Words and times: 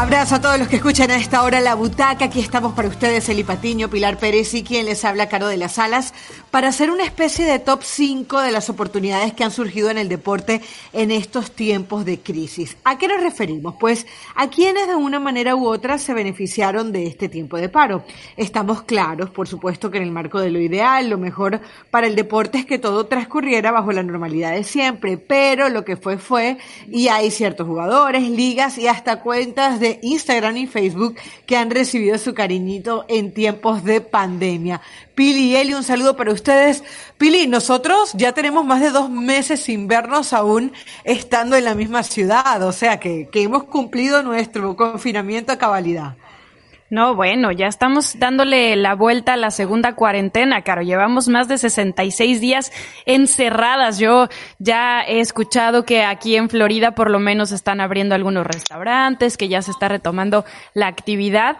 Abrazo 0.00 0.36
a 0.36 0.40
todos 0.40 0.60
los 0.60 0.68
que 0.68 0.76
escuchan 0.76 1.10
a 1.10 1.16
esta 1.16 1.42
hora 1.42 1.58
La 1.60 1.74
Butaca. 1.74 2.26
Aquí 2.26 2.38
estamos 2.38 2.72
para 2.74 2.86
ustedes, 2.86 3.28
Eli 3.28 3.42
Patiño, 3.42 3.90
Pilar 3.90 4.16
Pérez 4.16 4.54
y 4.54 4.62
quien 4.62 4.86
les 4.86 5.04
habla, 5.04 5.28
Caro 5.28 5.48
de 5.48 5.56
las 5.56 5.80
Alas, 5.80 6.14
para 6.52 6.68
hacer 6.68 6.92
una 6.92 7.02
especie 7.02 7.44
de 7.44 7.58
top 7.58 7.82
5 7.82 8.40
de 8.40 8.52
las 8.52 8.70
oportunidades 8.70 9.32
que 9.32 9.42
han 9.42 9.50
surgido 9.50 9.90
en 9.90 9.98
el 9.98 10.08
deporte 10.08 10.62
en 10.92 11.10
estos 11.10 11.50
tiempos 11.50 12.04
de 12.04 12.20
crisis. 12.20 12.76
¿A 12.84 12.96
qué 12.96 13.08
nos 13.08 13.20
referimos? 13.20 13.74
Pues 13.80 14.06
a 14.36 14.48
quienes 14.48 14.86
de 14.86 14.94
una 14.94 15.18
manera 15.18 15.56
u 15.56 15.66
otra 15.66 15.98
se 15.98 16.14
beneficiaron 16.14 16.92
de 16.92 17.08
este 17.08 17.28
tiempo 17.28 17.56
de 17.56 17.68
paro. 17.68 18.04
Estamos 18.36 18.82
claros, 18.82 19.30
por 19.30 19.48
supuesto, 19.48 19.90
que 19.90 19.98
en 19.98 20.04
el 20.04 20.12
marco 20.12 20.40
de 20.40 20.50
lo 20.50 20.60
ideal, 20.60 21.10
lo 21.10 21.18
mejor 21.18 21.60
para 21.90 22.06
el 22.06 22.14
deporte 22.14 22.58
es 22.58 22.66
que 22.66 22.78
todo 22.78 23.06
transcurriera 23.06 23.72
bajo 23.72 23.90
la 23.90 24.04
normalidad 24.04 24.52
de 24.52 24.62
siempre, 24.62 25.18
pero 25.18 25.68
lo 25.70 25.84
que 25.84 25.96
fue 25.96 26.18
fue 26.18 26.58
y 26.88 27.08
hay 27.08 27.32
ciertos 27.32 27.66
jugadores, 27.66 28.22
ligas 28.30 28.78
y 28.78 28.86
hasta 28.86 29.20
cuentas 29.20 29.80
de 29.80 29.87
Instagram 30.02 30.56
y 30.56 30.66
Facebook 30.66 31.16
que 31.46 31.56
han 31.56 31.70
recibido 31.70 32.18
su 32.18 32.34
cariñito 32.34 33.04
en 33.08 33.32
tiempos 33.32 33.84
de 33.84 34.00
pandemia. 34.00 34.80
Pili 35.14 35.52
y 35.52 35.56
Eli, 35.56 35.74
un 35.74 35.84
saludo 35.84 36.16
para 36.16 36.32
ustedes. 36.32 36.84
Pili, 37.16 37.46
nosotros 37.46 38.12
ya 38.14 38.32
tenemos 38.32 38.64
más 38.64 38.80
de 38.80 38.90
dos 38.90 39.10
meses 39.10 39.60
sin 39.60 39.88
vernos 39.88 40.32
aún 40.32 40.72
estando 41.04 41.56
en 41.56 41.64
la 41.64 41.74
misma 41.74 42.02
ciudad, 42.02 42.62
o 42.62 42.72
sea 42.72 43.00
que, 43.00 43.28
que 43.30 43.42
hemos 43.42 43.64
cumplido 43.64 44.22
nuestro 44.22 44.76
confinamiento 44.76 45.52
a 45.52 45.58
cabalidad. 45.58 46.16
No, 46.90 47.14
bueno, 47.14 47.52
ya 47.52 47.66
estamos 47.66 48.18
dándole 48.18 48.74
la 48.74 48.94
vuelta 48.94 49.34
a 49.34 49.36
la 49.36 49.50
segunda 49.50 49.94
cuarentena, 49.94 50.62
Caro. 50.62 50.80
Llevamos 50.80 51.28
más 51.28 51.46
de 51.46 51.58
66 51.58 52.40
días 52.40 52.72
encerradas. 53.04 53.98
Yo 53.98 54.28
ya 54.58 55.02
he 55.02 55.20
escuchado 55.20 55.84
que 55.84 56.02
aquí 56.02 56.36
en 56.36 56.48
Florida 56.48 56.92
por 56.92 57.10
lo 57.10 57.18
menos 57.18 57.52
están 57.52 57.82
abriendo 57.82 58.14
algunos 58.14 58.46
restaurantes, 58.46 59.36
que 59.36 59.48
ya 59.48 59.60
se 59.60 59.70
está 59.70 59.88
retomando 59.88 60.46
la 60.72 60.86
actividad 60.86 61.58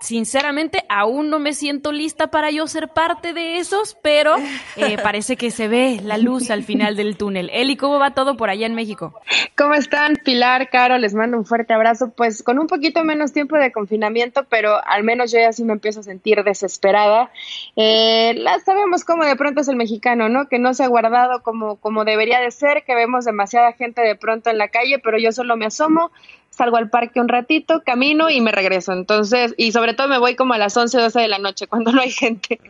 sinceramente 0.00 0.84
aún 0.88 1.30
no 1.30 1.38
me 1.38 1.54
siento 1.54 1.92
lista 1.92 2.28
para 2.28 2.50
yo 2.50 2.66
ser 2.66 2.88
parte 2.88 3.32
de 3.32 3.58
esos, 3.58 3.96
pero 4.02 4.36
eh, 4.76 4.96
parece 5.02 5.36
que 5.36 5.50
se 5.50 5.68
ve 5.68 6.00
la 6.02 6.18
luz 6.18 6.50
al 6.50 6.62
final 6.62 6.96
del 6.96 7.16
túnel. 7.16 7.50
Eli, 7.52 7.76
¿cómo 7.76 7.98
va 7.98 8.12
todo 8.12 8.36
por 8.36 8.50
allá 8.50 8.66
en 8.66 8.74
México? 8.74 9.20
¿Cómo 9.56 9.74
están? 9.74 10.16
Pilar, 10.24 10.68
Caro, 10.70 10.98
les 10.98 11.14
mando 11.14 11.36
un 11.36 11.44
fuerte 11.44 11.72
abrazo. 11.72 12.12
Pues 12.16 12.42
con 12.42 12.58
un 12.58 12.66
poquito 12.66 13.04
menos 13.04 13.32
tiempo 13.32 13.56
de 13.56 13.72
confinamiento, 13.72 14.44
pero 14.48 14.84
al 14.84 15.04
menos 15.04 15.32
yo 15.32 15.38
ya 15.38 15.52
sí 15.52 15.64
me 15.64 15.72
empiezo 15.72 16.00
a 16.00 16.04
sentir 16.04 16.42
desesperada. 16.44 17.30
Eh, 17.76 18.34
la, 18.36 18.58
sabemos 18.60 19.04
cómo 19.04 19.24
de 19.24 19.36
pronto 19.36 19.60
es 19.60 19.68
el 19.68 19.76
mexicano, 19.76 20.28
¿no? 20.28 20.48
Que 20.48 20.58
no 20.58 20.74
se 20.74 20.84
ha 20.84 20.88
guardado 20.88 21.42
como, 21.42 21.76
como 21.76 22.04
debería 22.04 22.40
de 22.40 22.50
ser, 22.50 22.84
que 22.84 22.94
vemos 22.94 23.24
demasiada 23.24 23.72
gente 23.72 24.02
de 24.02 24.16
pronto 24.16 24.50
en 24.50 24.58
la 24.58 24.68
calle, 24.68 24.98
pero 24.98 25.18
yo 25.18 25.32
solo 25.32 25.56
me 25.56 25.66
asomo, 25.66 26.10
salgo 26.54 26.76
al 26.76 26.88
parque 26.88 27.20
un 27.20 27.28
ratito, 27.28 27.82
camino 27.84 28.30
y 28.30 28.40
me 28.40 28.52
regreso. 28.52 28.92
Entonces, 28.92 29.54
y 29.56 29.72
sobre 29.72 29.94
todo 29.94 30.08
me 30.08 30.18
voy 30.18 30.36
como 30.36 30.54
a 30.54 30.58
las 30.58 30.76
11, 30.76 30.98
12 30.98 31.20
de 31.20 31.28
la 31.28 31.38
noche 31.38 31.66
cuando 31.68 31.92
no 31.92 32.00
hay 32.00 32.10
gente, 32.10 32.60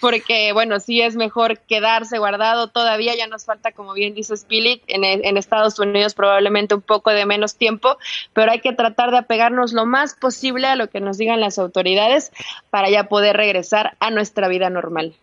porque 0.00 0.52
bueno, 0.52 0.78
sí 0.80 1.00
es 1.00 1.16
mejor 1.16 1.58
quedarse 1.60 2.18
guardado. 2.18 2.68
Todavía 2.68 3.16
ya 3.16 3.26
nos 3.26 3.44
falta, 3.44 3.72
como 3.72 3.94
bien 3.94 4.14
dice 4.14 4.34
Spilit, 4.34 4.82
en, 4.86 5.04
en 5.04 5.36
Estados 5.36 5.78
Unidos 5.78 6.14
probablemente 6.14 6.74
un 6.74 6.82
poco 6.82 7.10
de 7.10 7.24
menos 7.26 7.56
tiempo, 7.56 7.96
pero 8.32 8.52
hay 8.52 8.60
que 8.60 8.72
tratar 8.72 9.10
de 9.10 9.18
apegarnos 9.18 9.72
lo 9.72 9.86
más 9.86 10.14
posible 10.14 10.66
a 10.66 10.76
lo 10.76 10.88
que 10.88 11.00
nos 11.00 11.16
digan 11.16 11.40
las 11.40 11.58
autoridades 11.58 12.32
para 12.70 12.90
ya 12.90 13.04
poder 13.04 13.36
regresar 13.36 13.96
a 14.00 14.10
nuestra 14.10 14.48
vida 14.48 14.70
normal 14.70 15.14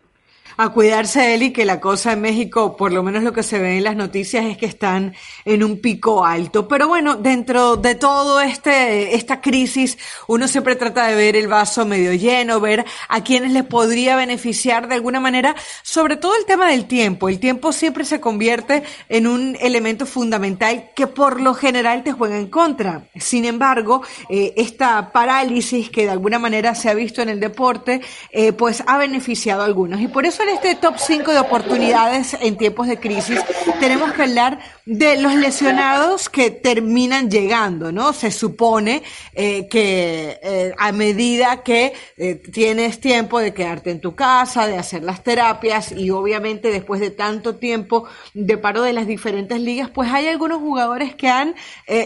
a 0.56 0.70
cuidarse 0.70 1.34
él 1.34 1.44
y 1.44 1.52
que 1.52 1.66
la 1.66 1.80
cosa 1.80 2.14
en 2.14 2.22
México, 2.22 2.78
por 2.78 2.94
lo 2.94 3.04
menos 3.04 3.24
lo 3.24 3.34
que 3.34 3.44
se 3.44 3.60
ve 3.60 3.78
en 3.78 3.84
las 3.84 3.96
noticias, 3.96 4.46
es 4.46 4.58
que 4.58 4.66
están 4.66 5.14
en 5.46 5.64
un 5.64 5.80
pico 5.80 6.26
alto. 6.26 6.68
Pero 6.68 6.88
bueno, 6.88 7.16
dentro 7.16 7.76
de 7.76 7.96
todo 7.96 8.42
este, 8.42 9.16
esta 9.16 9.42
crisis, 9.42 9.98
uno 10.28 10.48
siempre 10.48 10.76
trata 10.76 11.08
de 11.08 11.16
ver 11.16 11.36
el 11.36 11.48
vaso 11.48 11.86
medio 11.86 12.14
lleno, 12.14 12.60
ver 12.60 12.86
a 13.10 13.24
quienes 13.24 13.52
les 13.52 13.64
podría 13.64 14.16
beneficiar 14.16 14.88
de 14.88 14.96
alguna 14.96 15.20
manera, 15.20 15.56
sobre 15.84 16.18
todo 16.18 16.36
el 16.36 16.46
tema 16.46 16.70
del 16.70 16.86
tiempo. 16.86 17.30
El 17.30 17.40
tiempo 17.40 17.72
siempre 17.72 18.06
se 18.06 18.20
convierte 18.20 18.84
en 19.10 19.28
un 19.28 19.58
elemento 19.62 20.06
fundamental 20.06 20.92
que 20.96 21.08
por 21.08 21.42
lo 21.42 21.54
general 21.54 22.04
te 22.04 22.12
juega 22.12 22.38
en 22.38 22.48
contra. 22.48 23.08
Sin 23.16 23.46
embargo, 23.46 24.02
eh, 24.30 24.54
esta 24.58 25.12
parálisis 25.12 25.90
que 25.90 26.04
de 26.04 26.12
alguna 26.12 26.40
manera 26.40 26.76
se 26.76 26.90
ha 26.90 26.94
visto 26.94 27.22
en 27.22 27.30
el 27.30 27.40
deporte, 27.40 28.02
eh, 28.32 28.54
pues 28.54 28.84
ha 28.88 28.98
beneficiado 28.98 29.62
a 29.62 29.66
algunos. 29.66 30.02
Y 30.02 30.08
por 30.08 30.26
eso 30.26 30.37
en 30.40 30.50
este 30.50 30.76
top 30.76 30.96
5 30.98 31.32
de 31.32 31.40
oportunidades 31.40 32.36
en 32.40 32.58
tiempos 32.58 32.88
de 32.88 33.00
crisis 33.00 33.40
tenemos 33.80 34.12
que 34.14 34.24
hablar 34.24 34.60
de 34.88 35.18
los 35.18 35.36
lesionados 35.36 36.30
que 36.30 36.50
terminan 36.50 37.30
llegando, 37.30 37.92
¿no? 37.92 38.14
Se 38.14 38.32
supone 38.32 39.04
eh, 39.34 39.68
que 39.68 40.40
eh, 40.42 40.74
a 40.78 40.94
medida 40.94 41.62
que 41.62 41.92
eh, 42.16 42.36
tienes 42.36 43.02
tiempo 43.02 43.40
de 43.40 43.54
quedarte 43.54 43.92
en 43.92 44.00
tu 44.00 44.16
casa, 44.16 44.66
de 44.66 44.78
hacer 44.78 45.04
las 45.04 45.26
terapias 45.26 45.92
y 45.92 46.10
obviamente 46.10 46.72
después 46.72 47.02
de 47.02 47.12
tanto 47.12 47.56
tiempo 47.56 48.06
de 48.34 48.58
paro 48.58 48.82
de 48.82 48.94
las 48.94 49.08
diferentes 49.08 49.60
ligas, 49.60 49.90
pues 49.90 50.10
hay 50.10 50.28
algunos 50.30 50.60
jugadores 50.60 51.16
que 51.16 51.28
han 51.28 51.56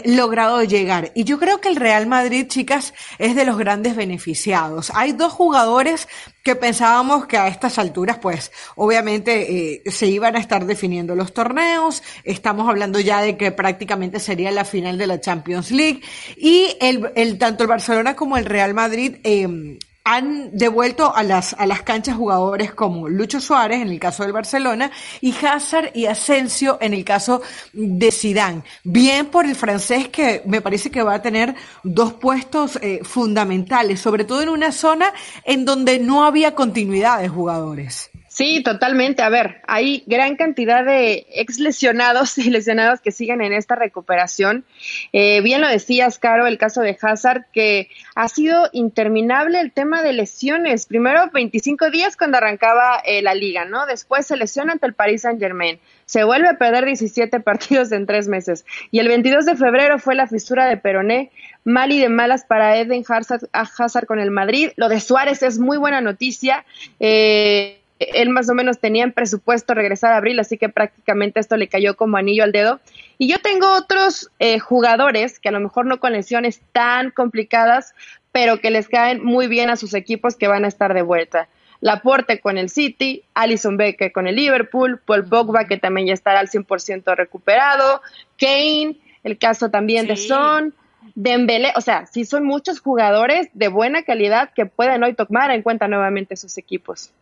logrado 0.04 0.64
llegar. 0.64 1.12
Y 1.14 1.22
yo 1.22 1.38
creo 1.38 1.60
que 1.60 1.68
el 1.68 1.76
Real 1.76 2.08
Madrid, 2.08 2.48
chicas, 2.48 2.94
es 3.18 3.36
de 3.36 3.44
los 3.44 3.58
grandes 3.58 3.94
beneficiados. 3.94 4.90
Hay 4.94 5.12
dos 5.12 5.32
jugadores 5.32 6.08
que 6.42 6.56
pensábamos 6.56 7.26
que 7.26 7.38
a 7.38 7.48
estas 7.48 7.78
alturas, 7.78 8.18
pues, 8.18 8.50
obviamente 8.74 9.74
eh, 9.74 9.90
se 9.90 10.06
iban 10.06 10.36
a 10.36 10.40
estar 10.40 10.66
definiendo 10.66 11.14
los 11.14 11.32
torneos. 11.32 12.02
Estamos 12.24 12.68
hablando 12.72 12.98
ya 13.00 13.20
de 13.20 13.36
que 13.36 13.52
prácticamente 13.52 14.18
sería 14.18 14.50
la 14.50 14.64
final 14.64 14.98
de 14.98 15.06
la 15.06 15.20
Champions 15.20 15.70
League. 15.70 16.00
Y 16.36 16.76
el, 16.80 17.38
tanto 17.38 17.64
el 17.64 17.68
Barcelona 17.68 18.16
como 18.16 18.36
el 18.36 18.44
Real 18.44 18.74
Madrid 18.74 19.16
eh, 19.22 19.78
han 20.04 20.50
devuelto 20.56 21.14
a 21.14 21.22
las, 21.22 21.54
a 21.54 21.66
las 21.66 21.82
canchas 21.82 22.16
jugadores 22.16 22.74
como 22.74 23.08
Lucho 23.08 23.40
Suárez 23.40 23.80
en 23.82 23.88
el 23.88 24.00
caso 24.00 24.24
del 24.24 24.32
Barcelona 24.32 24.90
y 25.20 25.34
Hazard 25.44 25.92
y 25.94 26.06
Asensio 26.06 26.78
en 26.80 26.94
el 26.94 27.04
caso 27.04 27.42
de 27.72 28.10
Zidane. 28.10 28.62
Bien 28.82 29.26
por 29.26 29.46
el 29.46 29.54
francés 29.54 30.08
que 30.08 30.42
me 30.44 30.60
parece 30.60 30.90
que 30.90 31.02
va 31.02 31.14
a 31.14 31.22
tener 31.22 31.54
dos 31.84 32.14
puestos 32.14 32.78
eh, 32.82 33.00
fundamentales, 33.04 34.00
sobre 34.00 34.24
todo 34.24 34.42
en 34.42 34.48
una 34.48 34.72
zona 34.72 35.12
en 35.44 35.64
donde 35.64 35.98
no 35.98 36.24
había 36.24 36.54
continuidad 36.54 37.20
de 37.20 37.28
jugadores. 37.28 38.11
Sí, 38.32 38.62
totalmente. 38.62 39.20
A 39.20 39.28
ver, 39.28 39.60
hay 39.66 40.04
gran 40.06 40.36
cantidad 40.36 40.86
de 40.86 41.26
ex 41.34 41.58
lesionados 41.58 42.38
y 42.38 42.48
lesionados 42.48 43.02
que 43.02 43.12
siguen 43.12 43.42
en 43.42 43.52
esta 43.52 43.74
recuperación. 43.74 44.64
Eh, 45.12 45.42
bien 45.42 45.60
lo 45.60 45.68
decías, 45.68 46.18
Caro, 46.18 46.46
el 46.46 46.56
caso 46.56 46.80
de 46.80 46.96
Hazard, 46.98 47.44
que 47.52 47.90
ha 48.14 48.28
sido 48.28 48.70
interminable 48.72 49.60
el 49.60 49.70
tema 49.70 50.02
de 50.02 50.14
lesiones. 50.14 50.86
Primero 50.86 51.28
25 51.30 51.90
días 51.90 52.16
cuando 52.16 52.38
arrancaba 52.38 53.02
eh, 53.04 53.20
la 53.20 53.34
liga, 53.34 53.66
¿no? 53.66 53.84
Después 53.84 54.26
se 54.26 54.38
lesiona 54.38 54.72
ante 54.72 54.86
el 54.86 54.94
Paris 54.94 55.22
Saint 55.22 55.38
Germain. 55.38 55.78
Se 56.06 56.24
vuelve 56.24 56.48
a 56.48 56.56
perder 56.56 56.86
17 56.86 57.38
partidos 57.40 57.92
en 57.92 58.06
tres 58.06 58.28
meses. 58.28 58.64
Y 58.90 59.00
el 59.00 59.08
22 59.08 59.44
de 59.44 59.56
febrero 59.56 59.98
fue 59.98 60.14
la 60.14 60.26
fisura 60.26 60.66
de 60.66 60.78
Peroné. 60.78 61.30
Mal 61.64 61.92
y 61.92 62.00
de 62.00 62.08
malas 62.08 62.46
para 62.46 62.78
Eden 62.78 63.04
Hazard, 63.06 63.50
Hazard 63.52 64.06
con 64.06 64.18
el 64.18 64.30
Madrid. 64.30 64.70
Lo 64.76 64.88
de 64.88 65.00
Suárez 65.00 65.42
es 65.42 65.58
muy 65.58 65.76
buena 65.76 66.00
noticia. 66.00 66.64
Eh, 66.98 67.81
él 68.14 68.30
más 68.30 68.48
o 68.48 68.54
menos 68.54 68.78
tenía 68.78 69.04
en 69.04 69.12
presupuesto 69.12 69.74
regresar 69.74 70.12
a 70.12 70.16
abril, 70.16 70.38
así 70.40 70.58
que 70.58 70.68
prácticamente 70.68 71.40
esto 71.40 71.56
le 71.56 71.68
cayó 71.68 71.96
como 71.96 72.16
anillo 72.16 72.44
al 72.44 72.52
dedo. 72.52 72.80
Y 73.18 73.28
yo 73.28 73.38
tengo 73.40 73.72
otros 73.74 74.30
eh, 74.38 74.58
jugadores 74.58 75.38
que 75.38 75.48
a 75.48 75.52
lo 75.52 75.60
mejor 75.60 75.86
no 75.86 76.00
con 76.00 76.12
lesiones 76.12 76.60
tan 76.72 77.10
complicadas, 77.10 77.94
pero 78.32 78.58
que 78.60 78.70
les 78.70 78.88
caen 78.88 79.24
muy 79.24 79.46
bien 79.46 79.70
a 79.70 79.76
sus 79.76 79.94
equipos 79.94 80.36
que 80.36 80.48
van 80.48 80.64
a 80.64 80.68
estar 80.68 80.94
de 80.94 81.02
vuelta. 81.02 81.48
Laporte 81.80 82.40
con 82.40 82.58
el 82.58 82.70
City, 82.70 83.24
Alison 83.34 83.76
Becker 83.76 84.12
con 84.12 84.26
el 84.26 84.36
Liverpool, 84.36 85.00
Paul 85.04 85.24
Pogba 85.24 85.64
que 85.64 85.76
también 85.76 86.06
ya 86.06 86.14
estará 86.14 86.40
al 86.40 86.48
100% 86.48 87.16
recuperado, 87.16 88.00
Kane, 88.38 88.96
el 89.24 89.38
caso 89.38 89.70
también 89.70 90.06
de 90.06 90.16
Son, 90.16 90.74
Dembélé, 91.14 91.72
o 91.76 91.80
sea, 91.80 92.06
sí 92.06 92.24
son 92.24 92.46
muchos 92.46 92.80
jugadores 92.80 93.48
de 93.52 93.68
buena 93.68 94.02
calidad 94.04 94.50
que 94.54 94.66
pueden 94.66 95.02
hoy 95.02 95.14
tomar 95.14 95.50
en 95.50 95.62
cuenta 95.62 95.88
nuevamente 95.88 96.36
sus 96.36 96.56
equipos. 96.58 97.12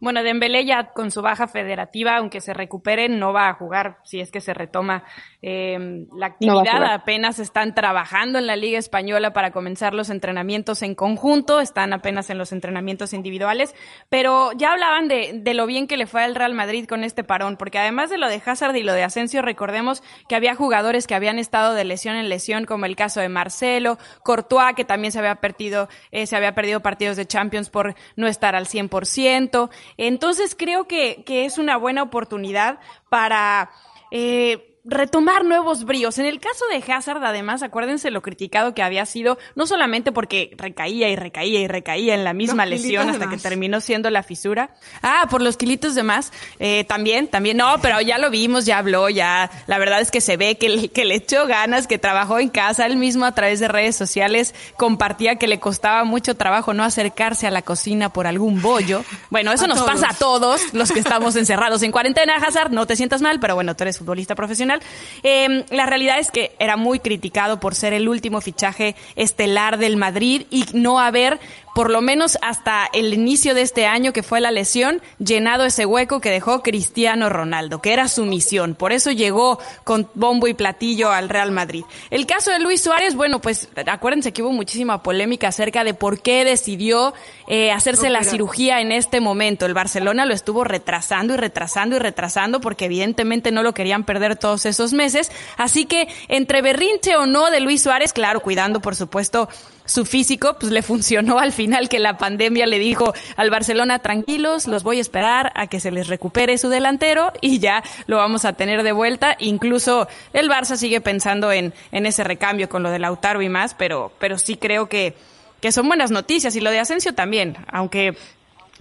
Bueno, 0.00 0.22
Dembélé 0.22 0.64
ya 0.64 0.92
con 0.92 1.10
su 1.10 1.22
baja 1.22 1.48
federativa, 1.48 2.16
aunque 2.16 2.40
se 2.40 2.52
recupere, 2.52 3.08
no 3.08 3.32
va 3.32 3.48
a 3.48 3.54
jugar 3.54 3.98
si 4.04 4.20
es 4.20 4.30
que 4.30 4.40
se 4.40 4.54
retoma 4.54 5.04
eh, 5.42 6.06
la 6.14 6.26
actividad. 6.26 6.84
apenas 6.92 7.38
están 7.38 7.74
trabajando 7.74 8.38
en 8.38 8.46
la 8.46 8.56
Liga 8.56 8.78
Española 8.78 9.32
para 9.32 9.50
comenzar 9.52 9.94
los 9.94 10.10
entrenamientos 10.10 10.82
en 10.82 10.94
conjunto, 10.94 11.60
están 11.60 11.92
apenas 11.92 12.30
en 12.30 12.38
los 12.38 12.52
entrenamientos 12.52 13.12
individuales, 13.12 13.74
pero 14.08 14.52
ya 14.52 14.72
hablaban 14.72 15.08
de, 15.08 15.40
de 15.42 15.54
lo 15.54 15.66
bien 15.66 15.86
que 15.86 15.96
le 15.96 16.06
fue 16.06 16.22
al 16.22 16.34
Real 16.34 16.54
Madrid 16.54 16.86
con 16.86 17.04
este 17.04 17.24
parón, 17.24 17.56
porque 17.56 17.78
además 17.78 18.10
de 18.10 18.18
lo 18.18 18.28
de 18.28 18.42
Hazard 18.44 18.76
y 18.76 18.82
lo 18.82 18.92
de 18.92 19.02
Asensio, 19.04 19.42
recordemos 19.42 20.02
que 20.28 20.36
había 20.36 20.54
jugadores 20.54 21.06
que 21.06 21.14
habían 21.14 21.38
estado 21.38 21.74
de 21.74 21.84
lesión 21.84 22.16
en 22.16 22.28
lesión, 22.28 22.64
como 22.64 22.86
el 22.86 22.96
caso 22.96 23.20
de 23.20 23.28
Marcelo, 23.28 23.98
Courtois, 24.22 24.74
que 24.74 24.84
también 24.84 25.12
se 25.12 25.18
había 25.18 25.36
perdido, 25.36 25.88
eh, 26.10 26.26
se 26.26 26.36
había 26.36 26.54
perdido 26.54 26.80
partidos 26.80 27.16
de 27.16 27.26
Champions 27.26 27.70
por 27.70 27.94
no 28.16 28.26
estar 28.26 28.54
al 28.54 28.66
100%. 28.66 29.70
Entonces 29.96 30.54
creo 30.54 30.86
que, 30.86 31.22
que 31.24 31.44
es 31.44 31.58
una 31.58 31.76
buena 31.76 32.02
oportunidad 32.02 32.78
para 33.08 33.70
eh, 34.10 34.75
retomar 34.86 35.44
nuevos 35.44 35.84
bríos. 35.84 36.18
En 36.18 36.26
el 36.26 36.38
caso 36.38 36.64
de 36.70 36.92
Hazard, 36.92 37.22
además, 37.24 37.62
acuérdense 37.62 38.10
lo 38.10 38.22
criticado 38.22 38.72
que 38.72 38.82
había 38.82 39.04
sido, 39.04 39.36
no 39.56 39.66
solamente 39.66 40.12
porque 40.12 40.54
recaía 40.56 41.08
y 41.08 41.16
recaía 41.16 41.60
y 41.60 41.66
recaía 41.66 42.14
en 42.14 42.24
la 42.24 42.32
misma 42.32 42.66
lesión 42.66 43.10
hasta 43.10 43.28
que 43.28 43.36
terminó 43.36 43.80
siendo 43.80 44.10
la 44.10 44.22
fisura. 44.22 44.70
Ah, 45.02 45.26
por 45.28 45.42
los 45.42 45.56
kilitos 45.56 45.94
de 45.94 46.04
más. 46.04 46.32
Eh, 46.60 46.84
también, 46.84 47.26
también, 47.26 47.56
no, 47.56 47.76
pero 47.82 48.00
ya 48.00 48.18
lo 48.18 48.30
vimos, 48.30 48.64
ya 48.64 48.78
habló, 48.78 49.08
ya, 49.08 49.50
la 49.66 49.78
verdad 49.78 50.00
es 50.00 50.10
que 50.10 50.20
se 50.20 50.36
ve 50.36 50.56
que, 50.56 50.88
que 50.88 51.04
le 51.04 51.16
echó 51.16 51.46
ganas, 51.46 51.86
que 51.86 51.98
trabajó 51.98 52.38
en 52.38 52.48
casa, 52.48 52.86
él 52.86 52.96
mismo 52.96 53.24
a 53.24 53.32
través 53.32 53.58
de 53.60 53.68
redes 53.68 53.96
sociales 53.96 54.54
compartía 54.76 55.36
que 55.36 55.48
le 55.48 55.58
costaba 55.58 56.04
mucho 56.04 56.36
trabajo 56.36 56.74
no 56.74 56.84
acercarse 56.84 57.46
a 57.46 57.50
la 57.50 57.62
cocina 57.62 58.12
por 58.12 58.26
algún 58.26 58.62
bollo. 58.62 59.04
Bueno, 59.30 59.52
eso 59.52 59.66
nos 59.66 59.82
pasa 59.82 60.10
a 60.10 60.14
todos 60.14 60.72
los 60.72 60.92
que 60.92 61.00
estamos 61.00 61.34
encerrados 61.36 61.82
en 61.82 61.90
cuarentena, 61.90 62.36
Hazard, 62.36 62.70
no 62.70 62.86
te 62.86 62.94
sientas 62.94 63.20
mal, 63.20 63.40
pero 63.40 63.56
bueno, 63.56 63.74
tú 63.74 63.82
eres 63.82 63.98
futbolista 63.98 64.34
profesional 64.34 64.75
Em, 65.22 65.64
la 65.70 65.86
realidad 65.86 66.18
es 66.18 66.30
que 66.30 66.52
era 66.58 66.76
muy 66.76 66.98
criticado 67.00 67.60
por 67.60 67.74
ser 67.74 67.92
el 67.92 68.08
último 68.08 68.40
fichaje 68.40 68.96
estelar 69.16 69.78
del 69.78 69.96
Madrid 69.96 70.42
y 70.50 70.66
no 70.72 71.00
haber 71.00 71.38
por 71.76 71.90
lo 71.90 72.00
menos 72.00 72.38
hasta 72.40 72.88
el 72.94 73.12
inicio 73.12 73.54
de 73.54 73.60
este 73.60 73.84
año 73.84 74.14
que 74.14 74.22
fue 74.22 74.40
la 74.40 74.50
lesión, 74.50 75.02
llenado 75.18 75.66
ese 75.66 75.84
hueco 75.84 76.22
que 76.22 76.30
dejó 76.30 76.62
Cristiano 76.62 77.28
Ronaldo, 77.28 77.82
que 77.82 77.92
era 77.92 78.08
su 78.08 78.24
misión. 78.24 78.74
Por 78.74 78.92
eso 78.92 79.12
llegó 79.12 79.58
con 79.84 80.08
bombo 80.14 80.48
y 80.48 80.54
platillo 80.54 81.10
al 81.10 81.28
Real 81.28 81.50
Madrid. 81.50 81.84
El 82.08 82.24
caso 82.24 82.50
de 82.50 82.60
Luis 82.60 82.80
Suárez, 82.80 83.14
bueno, 83.14 83.42
pues 83.42 83.68
acuérdense 83.88 84.32
que 84.32 84.42
hubo 84.42 84.52
muchísima 84.52 85.02
polémica 85.02 85.48
acerca 85.48 85.84
de 85.84 85.92
por 85.92 86.22
qué 86.22 86.46
decidió 86.46 87.12
eh, 87.46 87.70
hacerse 87.72 88.08
la 88.08 88.24
cirugía 88.24 88.80
en 88.80 88.90
este 88.90 89.20
momento. 89.20 89.66
El 89.66 89.74
Barcelona 89.74 90.24
lo 90.24 90.32
estuvo 90.32 90.64
retrasando 90.64 91.34
y 91.34 91.36
retrasando 91.36 91.96
y 91.96 91.98
retrasando 91.98 92.62
porque 92.62 92.86
evidentemente 92.86 93.52
no 93.52 93.62
lo 93.62 93.74
querían 93.74 94.04
perder 94.04 94.36
todos 94.36 94.64
esos 94.64 94.94
meses. 94.94 95.30
Así 95.58 95.84
que 95.84 96.08
entre 96.28 96.62
berrinche 96.62 97.16
o 97.16 97.26
no 97.26 97.50
de 97.50 97.60
Luis 97.60 97.82
Suárez, 97.82 98.14
claro, 98.14 98.40
cuidando 98.40 98.80
por 98.80 98.96
supuesto 98.96 99.50
su 99.86 100.04
físico, 100.04 100.56
pues 100.58 100.72
le 100.72 100.82
funcionó 100.82 101.38
al 101.38 101.52
final 101.52 101.88
que 101.88 101.98
la 101.98 102.18
pandemia 102.18 102.66
le 102.66 102.78
dijo 102.78 103.14
al 103.36 103.50
Barcelona, 103.50 104.00
tranquilos, 104.00 104.66
los 104.66 104.82
voy 104.82 104.98
a 104.98 105.00
esperar 105.00 105.52
a 105.54 105.66
que 105.68 105.80
se 105.80 105.90
les 105.90 106.08
recupere 106.08 106.58
su 106.58 106.68
delantero 106.68 107.32
y 107.40 107.58
ya 107.58 107.82
lo 108.06 108.18
vamos 108.18 108.44
a 108.44 108.52
tener 108.52 108.82
de 108.82 108.92
vuelta. 108.92 109.36
Incluso 109.38 110.08
el 110.32 110.50
Barça 110.50 110.76
sigue 110.76 111.00
pensando 111.00 111.52
en, 111.52 111.72
en 111.92 112.06
ese 112.06 112.24
recambio 112.24 112.68
con 112.68 112.82
lo 112.82 112.90
de 112.90 112.98
Lautaro 112.98 113.42
y 113.42 113.48
más, 113.48 113.74
pero, 113.74 114.12
pero 114.18 114.38
sí 114.38 114.56
creo 114.56 114.88
que, 114.88 115.14
que 115.60 115.72
son 115.72 115.88
buenas 115.88 116.10
noticias 116.10 116.54
y 116.56 116.60
lo 116.60 116.70
de 116.70 116.80
Asensio 116.80 117.14
también, 117.14 117.56
aunque 117.70 118.16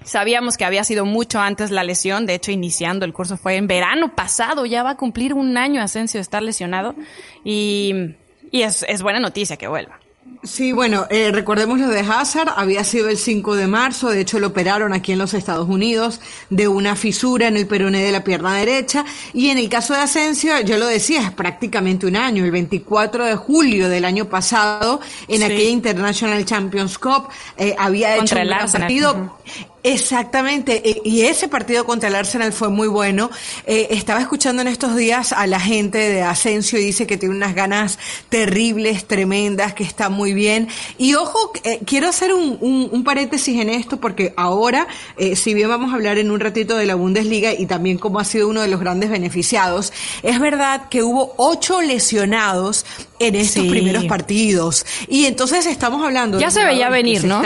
Sabíamos 0.04 0.58
que 0.58 0.66
había 0.66 0.84
sido 0.84 1.06
mucho 1.06 1.40
antes 1.40 1.72
la 1.72 1.84
lesión, 1.84 2.26
de 2.26 2.36
hecho 2.36 2.52
iniciando 2.52 3.06
el 3.06 3.14
curso 3.14 3.38
fue 3.38 3.56
en 3.56 3.66
verano 3.66 4.14
pasado, 4.14 4.66
ya 4.66 4.84
va 4.84 4.92
a 4.92 4.98
cumplir 4.98 5.34
un 5.34 5.58
año 5.58 5.82
Asensio 5.82 6.20
de 6.20 6.22
estar 6.22 6.44
lesionado 6.44 6.96
y, 7.44 8.16
y 8.52 8.62
es, 8.64 8.86
es 8.88 9.02
buena 9.02 9.20
noticia 9.20 9.58
que 9.58 9.68
vuelva. 9.68 10.00
Sí, 10.46 10.74
bueno, 10.74 11.08
eh, 11.10 11.32
recordemos 11.32 11.80
lo 11.80 11.88
de 11.88 12.02
Hazard, 12.02 12.50
había 12.56 12.84
sido 12.84 13.10
el 13.10 13.18
5 13.18 13.56
de 13.56 13.66
marzo, 13.66 14.10
de 14.10 14.22
hecho 14.22 14.40
lo 14.40 14.48
operaron 14.48 14.94
aquí 14.94 15.12
en 15.12 15.18
los 15.18 15.34
Estados 15.34 15.68
Unidos 15.68 16.20
de 16.52 16.68
una 16.68 16.96
fisura 16.96 17.48
en 17.48 17.58
el 17.58 17.66
peroné 17.66 18.04
de 18.04 18.12
la 18.12 18.24
pierna 18.24 18.56
derecha. 18.56 19.06
Y 19.34 19.50
en 19.50 19.58
el 19.58 19.70
caso 19.70 19.96
de 19.96 20.02
Asensio, 20.02 20.60
yo 20.62 20.78
lo 20.78 20.86
decía, 20.86 21.22
es 21.22 21.32
prácticamente 21.32 22.06
un 22.06 22.16
año, 22.16 22.46
el 22.46 22.52
24 22.52 23.26
de 23.26 23.36
julio 23.36 23.90
del 23.90 24.06
año 24.06 24.26
pasado, 24.26 25.00
en 25.28 25.42
aquella 25.42 25.70
International 25.70 26.46
Champions 26.46 27.00
Cup, 27.00 27.28
eh, 27.58 27.76
había 27.78 28.16
hecho 28.16 28.36
un 28.36 28.50
partido. 28.72 29.38
Exactamente, 29.86 30.82
e, 30.90 31.02
y 31.06 31.22
ese 31.22 31.48
partido 31.48 31.86
contra 31.86 32.10
el 32.10 32.16
Arsenal 32.16 32.52
fue 32.54 32.70
muy 32.70 32.88
bueno. 32.88 33.30
Eh, 33.68 33.90
estaba 33.92 34.20
escuchando 34.20 34.64
en 34.64 34.68
estos 34.68 34.96
días 34.96 35.32
a 35.32 35.46
la 35.46 35.60
gente 35.60 36.00
de 36.00 36.24
Asensio 36.24 36.80
y 36.80 36.86
dice 36.86 37.06
que 37.06 37.18
tiene 37.18 37.36
unas 37.36 37.54
ganas 37.54 38.00
terribles, 38.30 39.06
tremendas, 39.06 39.76
que 39.76 39.84
está 39.84 40.10
muy 40.10 40.34
bien. 40.34 40.70
Y 40.98 41.14
ojo, 41.14 41.52
eh, 41.64 41.82
quiero 41.86 42.10
hacer 42.10 42.34
un, 42.34 42.58
un, 42.92 43.04
paréntesis 43.04 43.62
en 43.62 43.70
esto 43.70 43.98
porque 43.98 44.34
ahora, 44.38 44.88
eh, 45.18 45.36
si 45.36 45.54
bien 45.54 45.70
vamos 45.70 45.92
a 45.92 45.98
hablar 45.98 46.18
en 46.18 46.32
un 46.32 46.40
ratito 46.40 46.76
de 46.78 46.88
la 46.88 46.96
Bundesliga 46.96 47.54
y 47.54 47.68
también 47.68 48.00
cómo 48.00 48.20
ha 48.20 48.26
sido 48.26 48.48
uno 48.48 48.64
de 48.64 48.70
los 48.70 48.80
grandes 48.80 49.12
beneficiados, 49.12 49.94
es 50.24 50.40
verdad 50.40 50.90
que 50.90 51.04
hubo 51.04 51.36
ocho 51.38 51.84
lesionados 51.84 52.88
en 53.20 53.36
estos 53.36 53.68
primeros 53.68 54.06
partidos. 54.06 54.84
Y 55.08 55.26
entonces 55.26 55.68
estamos 55.68 56.04
hablando... 56.04 56.40
Ya 56.40 56.50
se 56.50 56.66
veía 56.66 56.90
venir, 56.90 57.24
¿no? 57.26 57.44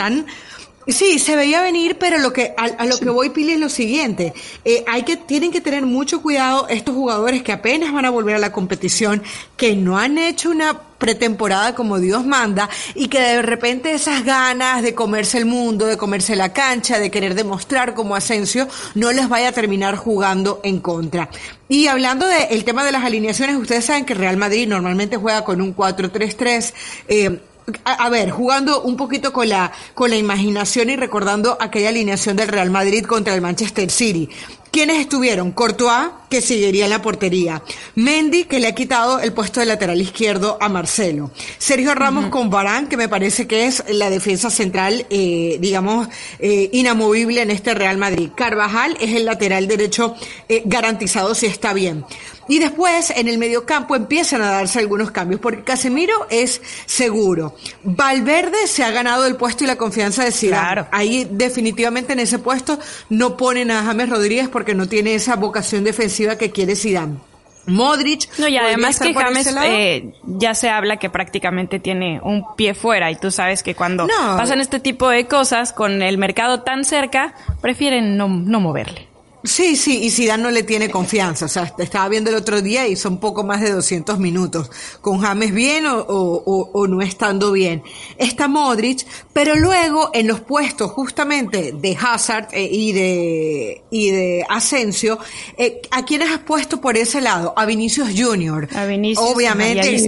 Sí, 0.86 1.18
se 1.18 1.36
veía 1.36 1.60
venir, 1.60 1.98
pero 1.98 2.18
lo 2.18 2.32
que 2.32 2.54
a, 2.56 2.86
lo 2.86 2.98
que 2.98 3.10
voy 3.10 3.30
Pili 3.30 3.52
es 3.52 3.60
lo 3.60 3.68
siguiente: 3.68 4.32
eh, 4.64 4.82
hay 4.88 5.02
que 5.02 5.16
tienen 5.16 5.52
que 5.52 5.60
tener 5.60 5.84
mucho 5.84 6.22
cuidado 6.22 6.68
estos 6.68 6.94
jugadores 6.94 7.42
que 7.42 7.52
apenas 7.52 7.92
van 7.92 8.06
a 8.06 8.10
volver 8.10 8.36
a 8.36 8.38
la 8.38 8.50
competición, 8.50 9.22
que 9.56 9.76
no 9.76 9.98
han 9.98 10.16
hecho 10.16 10.50
una 10.50 10.80
pretemporada 11.00 11.74
como 11.74 11.98
Dios 11.98 12.24
manda 12.24 12.68
y 12.94 13.08
que 13.08 13.20
de 13.20 13.42
repente 13.42 13.92
esas 13.92 14.24
ganas 14.24 14.82
de 14.82 14.94
comerse 14.94 15.38
el 15.38 15.46
mundo, 15.46 15.86
de 15.86 15.96
comerse 15.96 16.34
la 16.34 16.52
cancha, 16.52 16.98
de 16.98 17.10
querer 17.10 17.34
demostrar 17.34 17.94
como 17.94 18.16
Asensio, 18.16 18.66
no 18.94 19.12
les 19.12 19.28
vaya 19.28 19.48
a 19.48 19.52
terminar 19.52 19.96
jugando 19.96 20.60
en 20.62 20.80
contra. 20.80 21.28
Y 21.68 21.86
hablando 21.86 22.26
del 22.26 22.64
tema 22.64 22.84
de 22.84 22.92
las 22.92 23.04
alineaciones, 23.04 23.56
ustedes 23.56 23.84
saben 23.84 24.04
que 24.04 24.14
Real 24.14 24.36
Madrid 24.36 24.66
normalmente 24.66 25.16
juega 25.16 25.44
con 25.44 25.60
un 25.60 25.74
4-3-3. 25.74 26.72
Eh, 27.08 27.40
a, 27.84 28.08
ver, 28.08 28.30
jugando 28.30 28.82
un 28.82 28.96
poquito 28.96 29.32
con 29.32 29.48
la, 29.48 29.72
con 29.94 30.10
la 30.10 30.16
imaginación 30.16 30.90
y 30.90 30.96
recordando 30.96 31.56
aquella 31.60 31.88
alineación 31.88 32.36
del 32.36 32.48
Real 32.48 32.70
Madrid 32.70 33.04
contra 33.04 33.34
el 33.34 33.40
Manchester 33.40 33.90
City. 33.90 34.28
¿Quiénes 34.70 34.98
estuvieron? 34.98 35.52
Courtois, 35.52 36.10
que 36.30 36.40
seguiría 36.40 36.84
en 36.84 36.90
la 36.90 37.02
portería. 37.02 37.62
Mendy, 37.96 38.44
que 38.44 38.60
le 38.60 38.68
ha 38.68 38.74
quitado 38.74 39.20
el 39.20 39.32
puesto 39.32 39.60
de 39.60 39.66
lateral 39.66 40.00
izquierdo 40.00 40.56
a 40.60 40.68
Marcelo. 40.68 41.30
Sergio 41.58 41.94
Ramos 41.94 42.26
con 42.26 42.48
Barán, 42.48 42.88
que 42.88 42.96
me 42.96 43.08
parece 43.08 43.46
que 43.46 43.66
es 43.66 43.82
la 43.88 44.08
defensa 44.08 44.48
central, 44.48 45.06
eh, 45.10 45.58
digamos, 45.60 46.08
eh, 46.38 46.70
inamovible 46.72 47.42
en 47.42 47.50
este 47.50 47.74
Real 47.74 47.98
Madrid. 47.98 48.30
Carvajal 48.34 48.96
es 49.00 49.14
el 49.14 49.24
lateral 49.26 49.66
derecho 49.66 50.14
eh, 50.48 50.62
garantizado 50.64 51.34
si 51.34 51.46
está 51.46 51.72
bien. 51.72 52.04
Y 52.50 52.58
después, 52.58 53.12
en 53.14 53.28
el 53.28 53.38
mediocampo, 53.38 53.94
empiezan 53.94 54.42
a 54.42 54.50
darse 54.50 54.80
algunos 54.80 55.12
cambios, 55.12 55.40
porque 55.40 55.62
Casemiro 55.62 56.26
es 56.30 56.60
seguro. 56.84 57.54
Valverde 57.84 58.66
se 58.66 58.82
ha 58.82 58.90
ganado 58.90 59.24
el 59.24 59.36
puesto 59.36 59.62
y 59.62 59.68
la 59.68 59.76
confianza 59.76 60.24
de 60.24 60.32
Zidane. 60.32 60.86
Ahí, 60.90 61.28
definitivamente, 61.30 62.12
en 62.12 62.18
ese 62.18 62.40
puesto 62.40 62.80
no 63.08 63.36
ponen 63.36 63.70
a 63.70 63.84
James 63.84 64.08
Rodríguez 64.08 64.48
porque 64.48 64.74
no 64.74 64.88
tiene 64.88 65.14
esa 65.14 65.36
vocación 65.36 65.84
defensiva 65.84 66.19
que 66.38 66.50
quiere 66.50 66.76
Zidane. 66.76 67.18
Modric. 67.66 68.28
No, 68.38 68.48
y 68.48 68.56
además 68.56 68.98
que 68.98 69.14
James 69.14 69.54
eh, 69.64 70.12
ya 70.24 70.54
se 70.54 70.70
habla 70.70 70.96
que 70.96 71.10
prácticamente 71.10 71.78
tiene 71.78 72.20
un 72.22 72.44
pie 72.56 72.74
fuera 72.74 73.10
y 73.10 73.16
tú 73.16 73.30
sabes 73.30 73.62
que 73.62 73.74
cuando 73.74 74.06
pasan 74.36 74.60
este 74.60 74.80
tipo 74.80 75.08
de 75.08 75.26
cosas 75.26 75.72
con 75.72 76.02
el 76.02 76.18
mercado 76.18 76.62
tan 76.62 76.84
cerca, 76.84 77.34
prefieren 77.60 78.16
no, 78.16 78.28
no 78.28 78.60
moverle. 78.60 79.09
Sí, 79.42 79.76
sí, 79.76 80.04
y 80.04 80.10
Zidane 80.10 80.42
no 80.42 80.50
le 80.50 80.62
tiene 80.62 80.90
confianza. 80.90 81.46
O 81.46 81.48
sea, 81.48 81.72
estaba 81.78 82.08
viendo 82.08 82.30
el 82.30 82.36
otro 82.36 82.60
día 82.60 82.86
y 82.86 82.96
son 82.96 83.18
poco 83.18 83.42
más 83.42 83.60
de 83.60 83.70
200 83.70 84.18
minutos. 84.18 84.70
Con 85.00 85.20
James 85.20 85.54
bien 85.54 85.86
o, 85.86 85.96
o, 85.96 86.86
no 86.86 87.00
estando 87.00 87.52
bien. 87.52 87.82
Está 88.18 88.48
Modric, 88.48 89.06
pero 89.32 89.56
luego 89.56 90.10
en 90.12 90.26
los 90.26 90.40
puestos 90.40 90.90
justamente 90.90 91.72
de 91.72 91.96
Hazard 92.00 92.48
eh, 92.52 92.68
y 92.70 92.92
de 92.92 93.82
y 93.90 94.10
de 94.10 94.46
Asensio, 94.48 95.18
eh, 95.56 95.80
¿a 95.90 96.04
quiénes 96.04 96.30
has 96.30 96.40
puesto 96.40 96.80
por 96.80 96.96
ese 96.96 97.20
lado? 97.20 97.54
A 97.56 97.64
Vinicius 97.64 98.10
Junior. 98.14 98.68
A 98.74 98.84
Vinicius. 98.84 99.26
Obviamente. 99.26 100.02